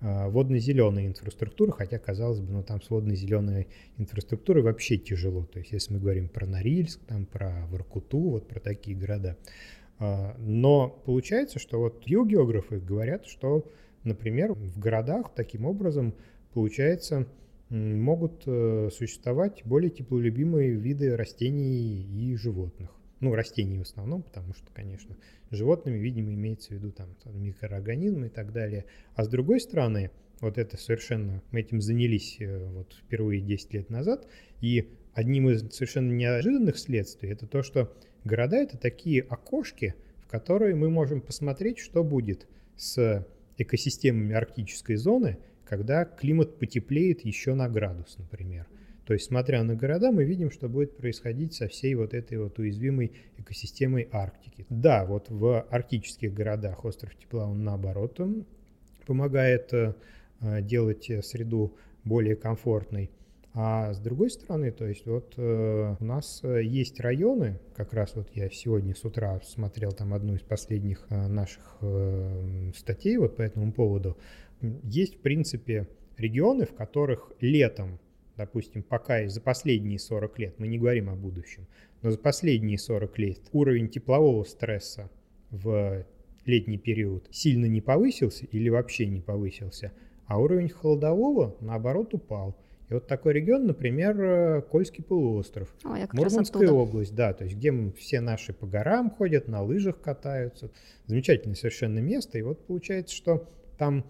а, 0.01 0.29
водно-зеленой 0.29 1.07
инфраструктуры, 1.07 1.73
хотя, 1.73 1.99
казалось 1.99 2.41
бы, 2.41 2.53
ну 2.53 2.63
там 2.63 2.83
с 2.83 2.91
водно-зеленой 2.91 3.69
инфраструктурой 3.99 4.63
вообще 4.63 4.99
тяжело. 4.99 5.45
То 5.45 5.61
есть, 5.61 5.73
если 5.73 5.95
мы 5.95 6.01
говорим 6.01 6.29
про 6.29 6.47
Норильск, 6.47 7.01
там, 7.07 7.25
про 7.25 7.67
Воркуту, 7.71 8.19
вот 8.19 8.49
про 8.49 8.61
такие 8.61 8.97
города. 8.97 9.37
А, 9.99 10.35
но 10.39 10.89
получается, 11.07 11.59
что 11.59 11.79
вот 11.79 12.05
географы 12.07 12.81
говорят, 12.81 13.27
что, 13.27 13.71
например, 14.03 14.53
в 14.53 14.79
городах 14.79 15.33
таким 15.35 15.67
образом 15.67 16.15
получается 16.53 17.27
могут 17.73 18.43
э, 18.47 18.91
существовать 18.93 19.63
более 19.65 19.91
теплолюбимые 19.91 20.73
виды 20.73 21.17
растений 21.17 22.03
и 22.03 22.37
животных. 22.37 22.91
Ну, 23.21 23.35
растений 23.35 23.79
в 23.79 23.83
основном, 23.83 24.23
потому 24.23 24.53
что, 24.53 24.67
конечно, 24.75 25.17
животными, 25.51 25.97
видимо, 25.97 26.35
имеется 26.35 26.71
в 26.71 26.73
виду 26.73 26.93
там, 26.93 27.09
микроорганизмы 27.25 28.27
и 28.27 28.31
так 28.31 28.53
далее. 28.53 28.85
А 29.15 29.25
с 29.25 29.29
другой 29.29 29.61
стороны, 29.61 30.11
вот 30.41 30.59
это 30.59 30.77
совершенно, 30.77 31.43
мы 31.51 31.61
этим 31.61 31.81
занялись 31.81 32.37
э, 32.41 32.69
вот 32.73 32.93
впервые 32.93 33.41
10 33.41 33.75
лет 33.75 33.91
назад, 33.91 34.27
и 34.61 34.89
одним 35.15 35.49
из 35.49 35.71
совершенно 35.73 36.13
неожиданных 36.13 36.79
следствий 36.79 37.31
это 37.31 37.47
то, 37.47 37.63
что 37.63 37.97
города 38.25 38.57
это 38.57 38.77
такие 38.77 39.23
окошки, 39.23 39.95
в 40.25 40.27
которые 40.27 40.75
мы 40.75 40.91
можем 40.91 41.23
посмотреть, 41.23 41.79
что 41.79 42.05
будет 42.05 42.47
с 42.77 43.27
экосистемами 43.57 44.35
арктической 44.35 44.97
зоны– 44.97 45.39
когда 45.65 46.05
климат 46.05 46.59
потеплеет 46.59 47.25
еще 47.25 47.55
на 47.55 47.69
градус, 47.69 48.17
например. 48.19 48.67
То 49.05 49.15
есть, 49.15 49.27
смотря 49.27 49.63
на 49.65 49.75
города, 49.75 50.13
мы 50.13 50.25
видим, 50.25 50.51
что 50.51 50.69
будет 50.69 50.97
происходить 50.97 51.55
со 51.55 51.67
всей 51.67 51.95
вот 51.97 52.15
этой 52.15 52.39
вот 52.39 52.59
уязвимой 52.59 53.13
экосистемой 53.37 54.09
Арктики. 54.13 54.65
Да, 54.69 55.05
вот 55.05 55.29
в 55.29 55.63
арктических 55.71 56.33
городах 56.33 56.85
остров 56.85 57.15
тепла, 57.17 57.47
он 57.47 57.65
наоборот 57.65 58.21
помогает 59.07 59.73
э, 59.73 59.95
делать 60.63 61.11
среду 61.25 61.77
более 62.05 62.37
комфортной. 62.37 63.11
А 63.55 63.93
с 63.93 63.99
другой 63.99 64.31
стороны, 64.31 64.71
то 64.71 64.87
есть 64.87 65.05
вот 65.05 65.35
э, 65.37 65.97
у 65.99 66.05
нас 66.05 66.43
есть 66.45 67.01
районы, 67.01 67.59
как 67.77 67.93
раз 67.93 68.15
вот 68.15 68.29
я 68.35 68.49
сегодня 68.51 68.95
с 68.95 69.05
утра 69.05 69.41
смотрел 69.45 69.93
там 69.93 70.15
одну 70.15 70.37
из 70.37 70.41
последних 70.43 71.05
э, 71.11 71.27
наших 71.27 71.81
статей 72.77 73.17
вот 73.17 73.37
по 73.37 73.43
этому 73.43 73.73
поводу, 73.73 74.17
есть, 74.83 75.17
в 75.17 75.19
принципе, 75.19 75.89
регионы, 76.17 76.67
в 76.67 76.75
которых 76.75 77.33
летом, 77.41 77.99
допустим, 78.37 78.83
пока 78.83 79.29
за 79.29 79.41
последние 79.41 79.99
40 79.99 80.39
лет, 80.39 80.55
мы 80.59 80.69
не 80.69 80.79
говорим 80.79 81.11
о 81.11 81.15
будущем, 81.15 81.67
но 82.03 82.11
за 82.11 82.19
последние 82.19 82.79
40 82.79 83.19
лет 83.19 83.41
уровень 83.53 83.89
теплового 83.89 84.45
стресса 84.45 85.11
в 85.51 86.07
летний 86.45 86.79
период 86.79 87.27
сильно 87.31 87.67
не 87.67 87.81
повысился 87.81 88.47
или 88.47 88.69
вообще 88.69 89.07
не 89.07 89.21
повысился, 89.21 89.93
а 90.27 90.41
уровень 90.41 90.69
холодового, 90.69 91.57
наоборот, 91.61 92.15
упал. 92.15 92.57
И 92.89 92.95
вот 92.95 93.07
такой 93.07 93.33
регион, 93.33 93.67
например, 93.67 94.63
Кольский 94.71 95.03
полуостров, 95.03 95.75
О, 95.85 95.97
Мурманская 96.13 96.71
область, 96.71 97.15
да, 97.15 97.33
то 97.33 97.45
есть 97.45 97.57
где 97.57 97.73
все 97.93 98.21
наши 98.21 98.53
по 98.53 98.67
горам 98.67 99.11
ходят, 99.11 99.49
на 99.49 99.63
лыжах 99.63 100.01
катаются. 100.01 100.71
Замечательное 101.07 101.57
совершенно 101.57 102.01
место. 102.01 102.39
И 102.39 102.43
вот 102.43 102.67
получается, 102.67 103.15
что 103.15 103.49
там 103.79 104.05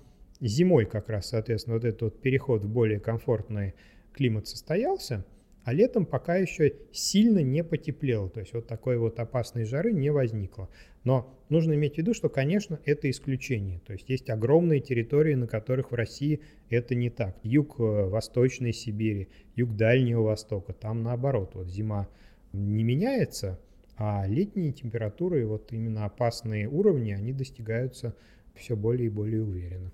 зимой 0.46 0.86
как 0.86 1.08
раз, 1.08 1.28
соответственно, 1.28 1.76
вот 1.76 1.84
этот 1.84 2.02
вот 2.02 2.20
переход 2.20 2.64
в 2.64 2.68
более 2.68 3.00
комфортный 3.00 3.74
климат 4.12 4.46
состоялся, 4.48 5.24
а 5.64 5.72
летом 5.72 6.06
пока 6.06 6.36
еще 6.36 6.74
сильно 6.90 7.38
не 7.42 7.62
потеплело, 7.62 8.28
то 8.28 8.40
есть 8.40 8.52
вот 8.52 8.66
такой 8.66 8.98
вот 8.98 9.20
опасной 9.20 9.64
жары 9.64 9.92
не 9.92 10.10
возникло. 10.10 10.68
Но 11.04 11.32
нужно 11.48 11.74
иметь 11.74 11.94
в 11.94 11.98
виду, 11.98 12.14
что, 12.14 12.28
конечно, 12.28 12.80
это 12.84 13.08
исключение. 13.08 13.80
То 13.86 13.92
есть 13.92 14.08
есть 14.08 14.28
огромные 14.30 14.80
территории, 14.80 15.34
на 15.34 15.46
которых 15.46 15.92
в 15.92 15.94
России 15.94 16.40
это 16.68 16.94
не 16.94 17.10
так. 17.10 17.38
Юг 17.44 17.78
э, 17.78 17.82
Восточной 17.82 18.72
Сибири, 18.72 19.28
юг 19.54 19.76
Дальнего 19.76 20.22
Востока, 20.22 20.72
там 20.72 21.02
наоборот, 21.02 21.52
вот 21.54 21.68
зима 21.68 22.08
не 22.52 22.82
меняется, 22.82 23.60
а 23.96 24.26
летние 24.26 24.72
температуры, 24.72 25.46
вот 25.46 25.72
именно 25.72 26.04
опасные 26.04 26.68
уровни, 26.68 27.12
они 27.12 27.32
достигаются 27.32 28.16
все 28.54 28.76
более 28.76 29.06
и 29.06 29.10
более 29.10 29.42
уверенно. 29.42 29.90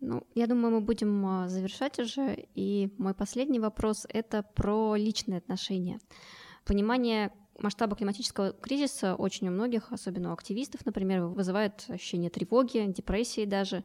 Ну, 0.00 0.22
я 0.34 0.46
думаю, 0.46 0.74
мы 0.74 0.80
будем 0.82 1.24
а, 1.24 1.48
завершать 1.48 1.98
уже. 1.98 2.46
И 2.54 2.90
мой 2.98 3.14
последний 3.14 3.58
вопрос— 3.58 4.06
это 4.10 4.42
про 4.54 4.96
личные 4.96 5.38
отношения. 5.38 5.98
Понимание 6.66 7.32
масштаба 7.58 7.96
климатического 7.96 8.52
кризиса 8.52 9.14
очень 9.14 9.48
у 9.48 9.50
многих, 9.50 9.92
особенно 9.92 10.30
у 10.30 10.34
активистов, 10.34 10.84
например, 10.84 11.22
вызывает 11.26 11.84
ощущение 11.88 12.28
тревоги, 12.28 12.84
депрессии 12.88 13.46
даже. 13.46 13.84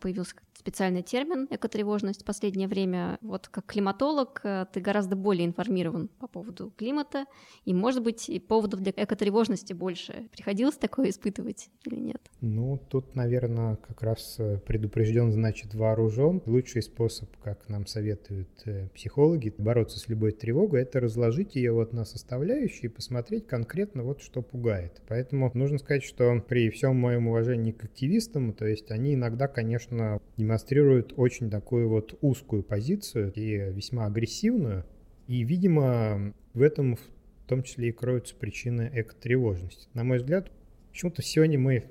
Появился 0.00 0.36
специальный 0.58 1.02
термин 1.02 1.46
экотревожность 1.50 2.22
в 2.22 2.24
последнее 2.24 2.68
время. 2.68 3.18
Вот 3.20 3.48
как 3.48 3.66
климатолог 3.66 4.40
э, 4.44 4.66
ты 4.72 4.80
гораздо 4.80 5.16
более 5.16 5.46
информирован 5.46 6.08
по 6.08 6.26
поводу 6.26 6.72
климата, 6.76 7.26
и, 7.64 7.74
может 7.74 8.02
быть, 8.02 8.28
и 8.28 8.38
поводов 8.38 8.80
для 8.80 8.92
экотревожности 8.96 9.72
больше. 9.72 10.28
Приходилось 10.32 10.76
такое 10.76 11.10
испытывать 11.10 11.70
или 11.84 11.96
нет? 11.96 12.20
Ну, 12.40 12.80
тут, 12.88 13.14
наверное, 13.14 13.76
как 13.76 14.02
раз 14.02 14.36
э, 14.38 14.58
предупрежден, 14.66 15.32
значит 15.32 15.74
вооружен. 15.74 16.42
Лучший 16.46 16.82
способ, 16.82 17.28
как 17.42 17.68
нам 17.68 17.86
советуют 17.86 18.48
э, 18.64 18.88
психологи, 18.94 19.52
бороться 19.56 19.98
с 19.98 20.08
любой 20.08 20.32
тревогой, 20.32 20.82
это 20.82 21.00
разложить 21.00 21.56
ее 21.56 21.72
вот 21.72 21.92
на 21.92 22.04
составляющие 22.04 22.84
и 22.84 22.88
посмотреть 22.88 23.46
конкретно 23.46 24.02
вот 24.02 24.20
что 24.20 24.42
пугает. 24.42 25.02
Поэтому 25.08 25.50
нужно 25.54 25.78
сказать, 25.78 26.04
что 26.04 26.40
при 26.40 26.70
всем 26.70 26.96
моем 26.96 27.28
уважении 27.28 27.72
к 27.72 27.84
активистам, 27.84 28.52
то 28.52 28.66
есть 28.66 28.90
они 28.90 29.14
иногда, 29.14 29.48
конечно, 29.48 30.20
демонстрируют 30.44 31.14
очень 31.16 31.50
такую 31.50 31.88
вот 31.88 32.16
узкую 32.20 32.62
позицию 32.62 33.32
и 33.34 33.72
весьма 33.72 34.06
агрессивную. 34.06 34.84
И, 35.26 35.42
видимо, 35.42 36.34
в 36.52 36.62
этом 36.62 36.96
в 36.96 37.46
том 37.46 37.62
числе 37.62 37.88
и 37.88 37.92
кроются 37.92 38.34
причины 38.34 38.90
экотревожности. 38.92 39.88
На 39.92 40.04
мой 40.04 40.18
взгляд, 40.18 40.50
почему-то 40.90 41.22
сегодня 41.22 41.58
мы, 41.58 41.84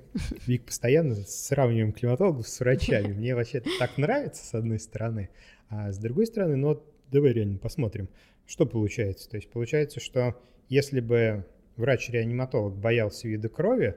Вик, 0.46 0.64
постоянно 0.64 1.14
сравниваем 1.14 1.92
климатологов 1.92 2.48
с 2.48 2.60
врачами. 2.60 3.12
Мне 3.12 3.34
вообще 3.34 3.62
так 3.78 3.96
нравится, 3.98 4.44
с 4.44 4.54
одной 4.54 4.78
стороны. 4.80 5.30
А 5.68 5.92
с 5.92 5.98
другой 5.98 6.26
стороны, 6.26 6.56
ну 6.56 6.82
давай 7.12 7.32
реально 7.32 7.58
посмотрим, 7.58 8.08
что 8.46 8.66
получается. 8.66 9.28
То 9.28 9.36
есть 9.36 9.50
получается, 9.50 10.00
что 10.00 10.40
если 10.68 11.00
бы 11.00 11.44
врач-реаниматолог 11.76 12.76
боялся 12.76 13.28
вида 13.28 13.48
крови, 13.48 13.96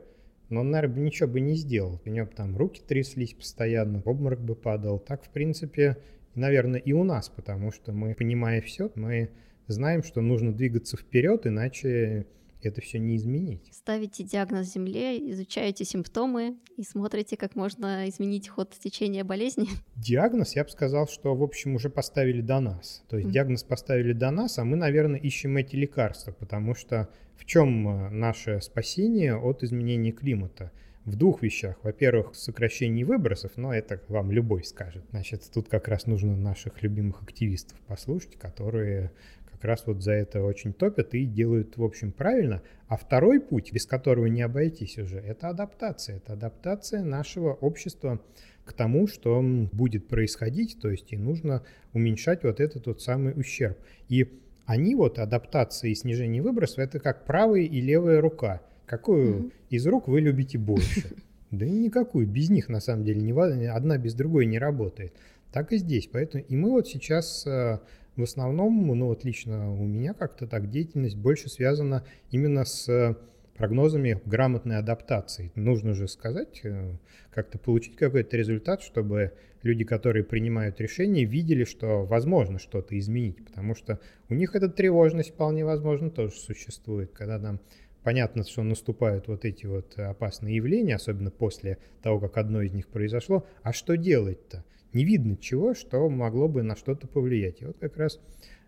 но 0.50 0.62
он, 0.62 0.72
наверное, 0.72 1.04
ничего 1.04 1.30
бы 1.30 1.40
не 1.40 1.56
сделал. 1.56 2.02
У 2.06 2.10
него 2.10 2.28
бы 2.28 2.34
там 2.34 2.56
руки 2.58 2.82
тряслись 2.86 3.34
постоянно, 3.34 4.02
обморок 4.06 4.42
бы 4.42 4.56
падал. 4.56 5.00
Так, 5.00 5.24
в 5.26 5.30
принципе, 5.30 5.98
наверное, 6.36 6.80
и 6.80 6.94
у 6.94 7.04
нас, 7.04 7.30
потому 7.30 7.72
что 7.72 7.92
мы, 7.92 8.16
понимая 8.16 8.62
все, 8.62 8.92
мы 8.96 9.30
знаем, 9.68 10.04
что 10.04 10.22
нужно 10.22 10.54
двигаться 10.54 10.98
вперед, 10.98 11.46
иначе 11.46 12.28
это 12.62 12.82
все 12.82 13.00
не 13.00 13.16
изменить. 13.16 13.70
Ставите 13.72 14.24
диагноз 14.24 14.74
Земле, 14.74 15.18
изучаете 15.32 15.86
симптомы 15.86 16.58
и 16.76 16.84
смотрите, 16.84 17.38
как 17.38 17.56
можно 17.56 18.10
изменить 18.10 18.48
ход 18.48 18.72
течения 18.78 19.24
болезни. 19.24 19.68
Диагноз, 19.96 20.56
я 20.56 20.64
бы 20.64 20.70
сказал, 20.70 21.08
что, 21.08 21.36
в 21.36 21.44
общем, 21.44 21.76
уже 21.76 21.90
поставили 21.90 22.42
до 22.42 22.60
нас. 22.60 23.04
То 23.10 23.18
есть 23.18 23.30
mm. 23.30 23.32
диагноз 23.32 23.64
поставили 23.64 24.14
до 24.14 24.32
нас, 24.32 24.58
а 24.58 24.64
мы, 24.64 24.76
наверное, 24.76 25.20
ищем 25.20 25.58
эти 25.58 25.76
лекарства, 25.76 26.32
потому 26.32 26.76
что 26.76 27.10
в 27.36 27.46
чем 27.46 27.88
э, 27.88 28.10
наше 28.10 28.62
спасение 28.62 29.36
от 29.36 29.64
изменения 29.64 30.12
климата? 30.12 30.72
в 31.08 31.16
двух 31.16 31.42
вещах. 31.42 31.78
Во-первых, 31.84 32.36
сокращение 32.36 33.06
выбросов, 33.06 33.54
но 33.56 33.74
это 33.74 34.02
вам 34.10 34.30
любой 34.30 34.66
скажет. 34.66 35.06
Значит, 35.12 35.50
тут 35.54 35.70
как 35.70 35.88
раз 35.88 36.06
нужно 36.06 36.36
наших 36.36 36.84
любимых 36.84 37.24
активистов 37.24 37.80
послушать, 37.88 38.36
которые 38.36 39.14
как 39.58 39.66
раз 39.66 39.84
вот 39.88 40.04
за 40.04 40.12
это 40.12 40.44
очень 40.44 40.72
топят 40.72 41.14
и 41.16 41.26
делают, 41.26 41.78
в 41.78 41.84
общем, 41.84 42.12
правильно. 42.12 42.62
А 42.88 42.96
второй 42.96 43.40
путь, 43.40 43.74
без 43.74 43.86
которого 43.86 44.28
не 44.28 44.44
обойтись 44.44 44.98
уже, 45.00 45.18
это 45.18 45.50
адаптация. 45.50 46.18
Это 46.18 46.34
адаптация 46.34 47.04
нашего 47.04 47.54
общества 47.54 48.22
к 48.66 48.74
тому, 48.74 49.08
что 49.08 49.42
будет 49.72 50.08
происходить, 50.08 50.78
то 50.80 50.90
есть 50.90 51.12
и 51.12 51.18
нужно 51.18 51.64
уменьшать 51.94 52.44
вот 52.44 52.60
этот 52.60 52.86
вот 52.86 53.02
самый 53.02 53.34
ущерб. 53.34 53.78
И 54.10 54.40
они 54.66 54.94
вот, 54.94 55.18
адаптация 55.18 55.90
и 55.90 55.96
снижение 55.96 56.42
выбросов, 56.42 56.80
это 56.80 57.00
как 57.00 57.26
правая 57.26 57.62
и 57.62 57.82
левая 57.82 58.22
рука. 58.22 58.62
Какую 58.86 59.36
mm-hmm. 59.36 59.52
из 59.72 59.88
рук 59.88 60.08
вы 60.08 60.22
любите 60.22 60.58
больше? 60.58 61.16
Да 61.50 61.66
никакую, 61.66 62.28
без 62.28 62.50
них 62.50 62.68
на 62.68 62.82
самом 62.82 63.06
деле 63.06 63.22
не, 63.22 63.32
одна 63.68 63.98
без 63.98 64.14
другой 64.14 64.46
не 64.46 64.60
работает. 64.60 65.14
Так 65.54 65.72
и 65.72 65.78
здесь. 65.78 66.10
Поэтому 66.12 66.44
и 66.44 66.56
мы 66.58 66.72
вот 66.72 66.90
сейчас 66.90 67.48
э, 67.48 67.80
в 68.18 68.24
основном, 68.24 68.88
ну 68.88 69.08
вот 69.08 69.24
лично 69.24 69.72
у 69.72 69.86
меня 69.86 70.14
как-то 70.14 70.48
так 70.48 70.70
деятельность 70.70 71.16
больше 71.16 71.50
связана 71.50 72.04
именно 72.32 72.66
с 72.66 73.16
прогнозами 73.56 74.22
грамотной 74.26 74.78
адаптации. 74.78 75.52
Нужно 75.56 75.94
же 75.94 76.08
сказать, 76.08 76.62
э, 76.64 76.96
как-то 77.32 77.58
получить 77.58 77.96
какой-то 77.96 78.38
результат, 78.38 78.82
чтобы 78.82 79.34
люди, 79.64 79.84
которые 79.84 80.24
принимают 80.24 80.80
решения, 80.80 81.26
видели, 81.26 81.64
что 81.64 82.06
возможно 82.06 82.60
что-то 82.60 82.98
изменить, 82.98 83.44
потому 83.44 83.76
что 83.76 84.00
у 84.30 84.36
них 84.36 84.56
эта 84.56 84.70
тревожность 84.70 85.32
вполне 85.32 85.66
возможно 85.66 86.10
тоже 86.10 86.34
существует, 86.34 87.12
когда 87.14 87.40
нам 87.40 87.60
понятно, 88.04 88.44
что 88.44 88.64
наступают 88.64 89.28
вот 89.28 89.44
эти 89.44 89.66
вот 89.66 89.98
опасные 89.98 90.56
явления, 90.56 90.96
особенно 90.96 91.32
после 91.32 91.78
того, 92.02 92.20
как 92.20 92.38
одно 92.38 92.62
из 92.62 92.72
них 92.74 92.88
произошло, 92.88 93.46
а 93.64 93.74
что 93.74 93.98
делать-то? 93.98 94.64
Не 94.94 95.04
видно 95.04 95.38
чего, 95.38 95.74
что 95.74 96.10
могло 96.10 96.48
бы 96.48 96.64
на 96.64 96.76
что-то 96.76 97.08
повлиять. 97.08 97.62
И 97.62 97.66
вот 97.66 97.78
как 97.80 97.98
раз 97.98 98.20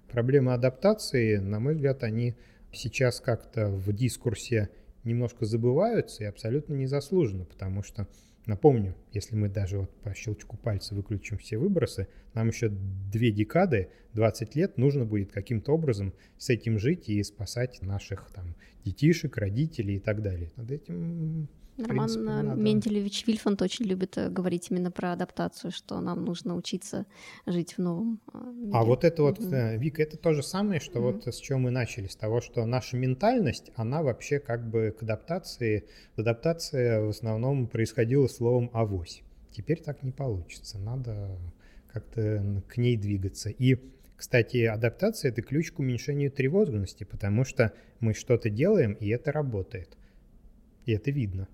проблемы 0.09 0.53
адаптации, 0.53 1.37
на 1.37 1.59
мой 1.59 1.73
взгляд, 1.73 2.03
они 2.03 2.35
сейчас 2.71 3.19
как-то 3.19 3.67
в 3.67 3.91
дискурсе 3.93 4.69
немножко 5.03 5.45
забываются 5.45 6.23
и 6.23 6.27
абсолютно 6.27 6.73
незаслуженно, 6.73 7.45
потому 7.45 7.83
что, 7.83 8.07
напомню, 8.45 8.95
если 9.11 9.35
мы 9.35 9.49
даже 9.49 9.79
вот 9.79 9.89
по 10.01 10.13
щелчку 10.13 10.57
пальца 10.57 10.93
выключим 10.93 11.37
все 11.37 11.57
выбросы, 11.57 12.07
нам 12.33 12.49
еще 12.49 12.69
две 12.69 13.31
декады, 13.31 13.89
20 14.13 14.55
лет 14.55 14.77
нужно 14.77 15.05
будет 15.05 15.31
каким-то 15.31 15.71
образом 15.73 16.13
с 16.37 16.49
этим 16.49 16.79
жить 16.79 17.09
и 17.09 17.23
спасать 17.23 17.81
наших 17.81 18.31
там 18.33 18.55
детишек, 18.83 19.37
родителей 19.37 19.95
и 19.95 19.99
так 19.99 20.21
далее. 20.21 20.51
Над 20.55 20.71
этим 20.71 21.47
Роман 21.87 22.07
принципе, 22.07 22.23
надо... 22.23 22.61
Менделевич 22.61 23.25
Вильфанд 23.25 23.61
очень 23.61 23.85
любит 23.85 24.17
э, 24.17 24.29
говорить 24.29 24.67
именно 24.69 24.91
про 24.91 25.13
адаптацию, 25.13 25.71
что 25.71 25.99
нам 26.01 26.25
нужно 26.25 26.55
учиться 26.55 27.05
жить 27.45 27.73
в 27.73 27.77
новом 27.79 28.19
э, 28.33 28.37
мире. 28.53 28.71
А 28.73 28.83
вот 28.83 29.03
это 29.03 29.23
вот, 29.23 29.39
mm 29.39 29.77
Вика, 29.77 30.03
это 30.03 30.17
то 30.17 30.33
же 30.33 30.43
самое, 30.43 30.79
что 30.79 30.99
mm 30.99 31.01
вот 31.01 31.27
с 31.27 31.37
чего 31.37 31.59
мы 31.59 31.71
начали, 31.71 32.07
с 32.07 32.15
того, 32.15 32.41
что 32.41 32.65
наша 32.65 32.97
ментальность, 32.97 33.71
она 33.75 34.03
вообще 34.03 34.39
как 34.39 34.69
бы 34.69 34.95
к 34.97 35.03
адаптации, 35.03 35.85
адаптация 36.15 37.01
в 37.01 37.09
основном 37.09 37.67
происходила 37.67 38.27
словом 38.27 38.69
«авось». 38.73 39.21
Теперь 39.51 39.81
так 39.81 40.03
не 40.03 40.11
получится, 40.11 40.77
надо 40.77 41.37
как-то 41.91 42.63
к 42.67 42.77
ней 42.77 42.97
двигаться. 42.97 43.49
И 43.49 43.77
кстати, 44.15 44.65
адаптация— 44.65 45.29
это 45.31 45.41
ключ 45.41 45.71
к 45.71 45.79
уменьшению 45.79 46.29
тревожности, 46.29 47.05
потому 47.05 47.45
что 47.45 47.71
мы 48.01 48.13
что-то 48.13 48.49
делаем, 48.49 48.93
и 48.93 49.07
это 49.07 49.31
работает. 49.31 49.97
И 50.85 50.91
это 50.91 51.09
видно 51.11 51.47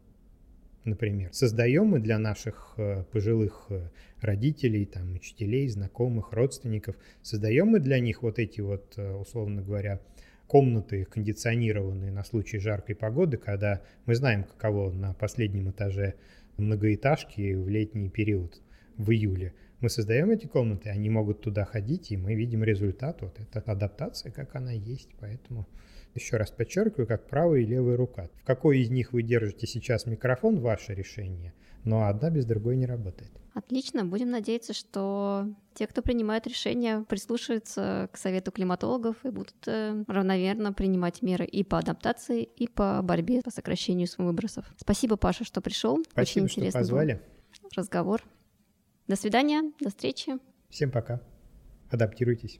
например, 0.85 1.33
создаем 1.33 1.87
мы 1.87 1.99
для 1.99 2.17
наших 2.19 2.73
э, 2.77 3.03
пожилых 3.11 3.65
э, 3.69 3.89
родителей, 4.21 4.85
там, 4.85 5.13
учителей, 5.15 5.67
знакомых, 5.67 6.31
родственников, 6.31 6.95
создаем 7.21 7.67
мы 7.67 7.79
для 7.79 7.99
них 7.99 8.21
вот 8.21 8.39
эти 8.39 8.61
вот, 8.61 8.93
э, 8.97 9.13
условно 9.13 9.61
говоря, 9.61 9.99
комнаты 10.47 11.05
кондиционированные 11.05 12.11
на 12.11 12.23
случай 12.23 12.59
жаркой 12.59 12.95
погоды, 12.95 13.37
когда 13.37 13.81
мы 14.05 14.15
знаем, 14.15 14.43
каково 14.43 14.91
на 14.91 15.13
последнем 15.13 15.71
этаже 15.71 16.13
многоэтажки 16.57 17.53
в 17.55 17.67
летний 17.67 18.09
период, 18.09 18.61
в 18.97 19.11
июле. 19.11 19.53
Мы 19.81 19.89
создаем 19.89 20.29
эти 20.29 20.45
комнаты, 20.45 20.89
они 20.89 21.09
могут 21.09 21.41
туда 21.41 21.65
ходить, 21.65 22.11
и 22.11 22.17
мы 22.17 22.35
видим 22.35 22.63
результат. 22.63 23.21
Вот 23.21 23.39
это 23.39 23.59
адаптация, 23.71 24.31
как 24.31 24.55
она 24.55 24.71
есть, 24.71 25.09
поэтому 25.19 25.67
еще 26.15 26.37
раз 26.37 26.51
подчеркиваю, 26.51 27.07
как 27.07 27.27
правая 27.27 27.59
и 27.61 27.65
левая 27.65 27.97
рука. 27.97 28.29
В 28.41 28.45
какой 28.45 28.79
из 28.79 28.89
них 28.89 29.13
вы 29.13 29.21
держите 29.21 29.67
сейчас 29.67 30.05
микрофон, 30.05 30.59
ваше 30.59 30.93
решение, 30.93 31.53
но 31.83 32.07
одна 32.07 32.29
без 32.29 32.45
другой 32.45 32.77
не 32.77 32.85
работает. 32.85 33.31
Отлично, 33.53 34.03
будем 34.03 34.31
надеяться, 34.31 34.73
что 34.73 35.47
те, 35.75 35.87
кто 35.87 36.01
принимает 36.01 36.45
решения, 36.45 37.05
прислушаются 37.07 38.09
к 38.11 38.17
совету 38.17 38.51
климатологов 38.51 39.15
и 39.23 39.29
будут 39.29 39.55
э, 39.65 40.03
равномерно 40.07 40.73
принимать 40.73 41.21
меры 41.21 41.45
и 41.45 41.63
по 41.63 41.77
адаптации, 41.77 42.43
и 42.43 42.67
по 42.67 43.01
борьбе 43.01 43.41
по 43.41 43.51
сокращению 43.51 44.09
выбросов. 44.17 44.65
Спасибо, 44.77 45.15
Паша, 45.15 45.45
что 45.45 45.61
пришел. 45.61 46.03
Спасибо, 46.11 46.45
Очень 46.45 46.69
что 46.69 46.79
позвали. 46.79 47.21
разговор. 47.77 48.21
До 49.07 49.15
свидания, 49.15 49.71
до 49.79 49.89
встречи. 49.89 50.33
Всем 50.69 50.91
пока. 50.91 51.21
Адаптируйтесь. 51.89 52.59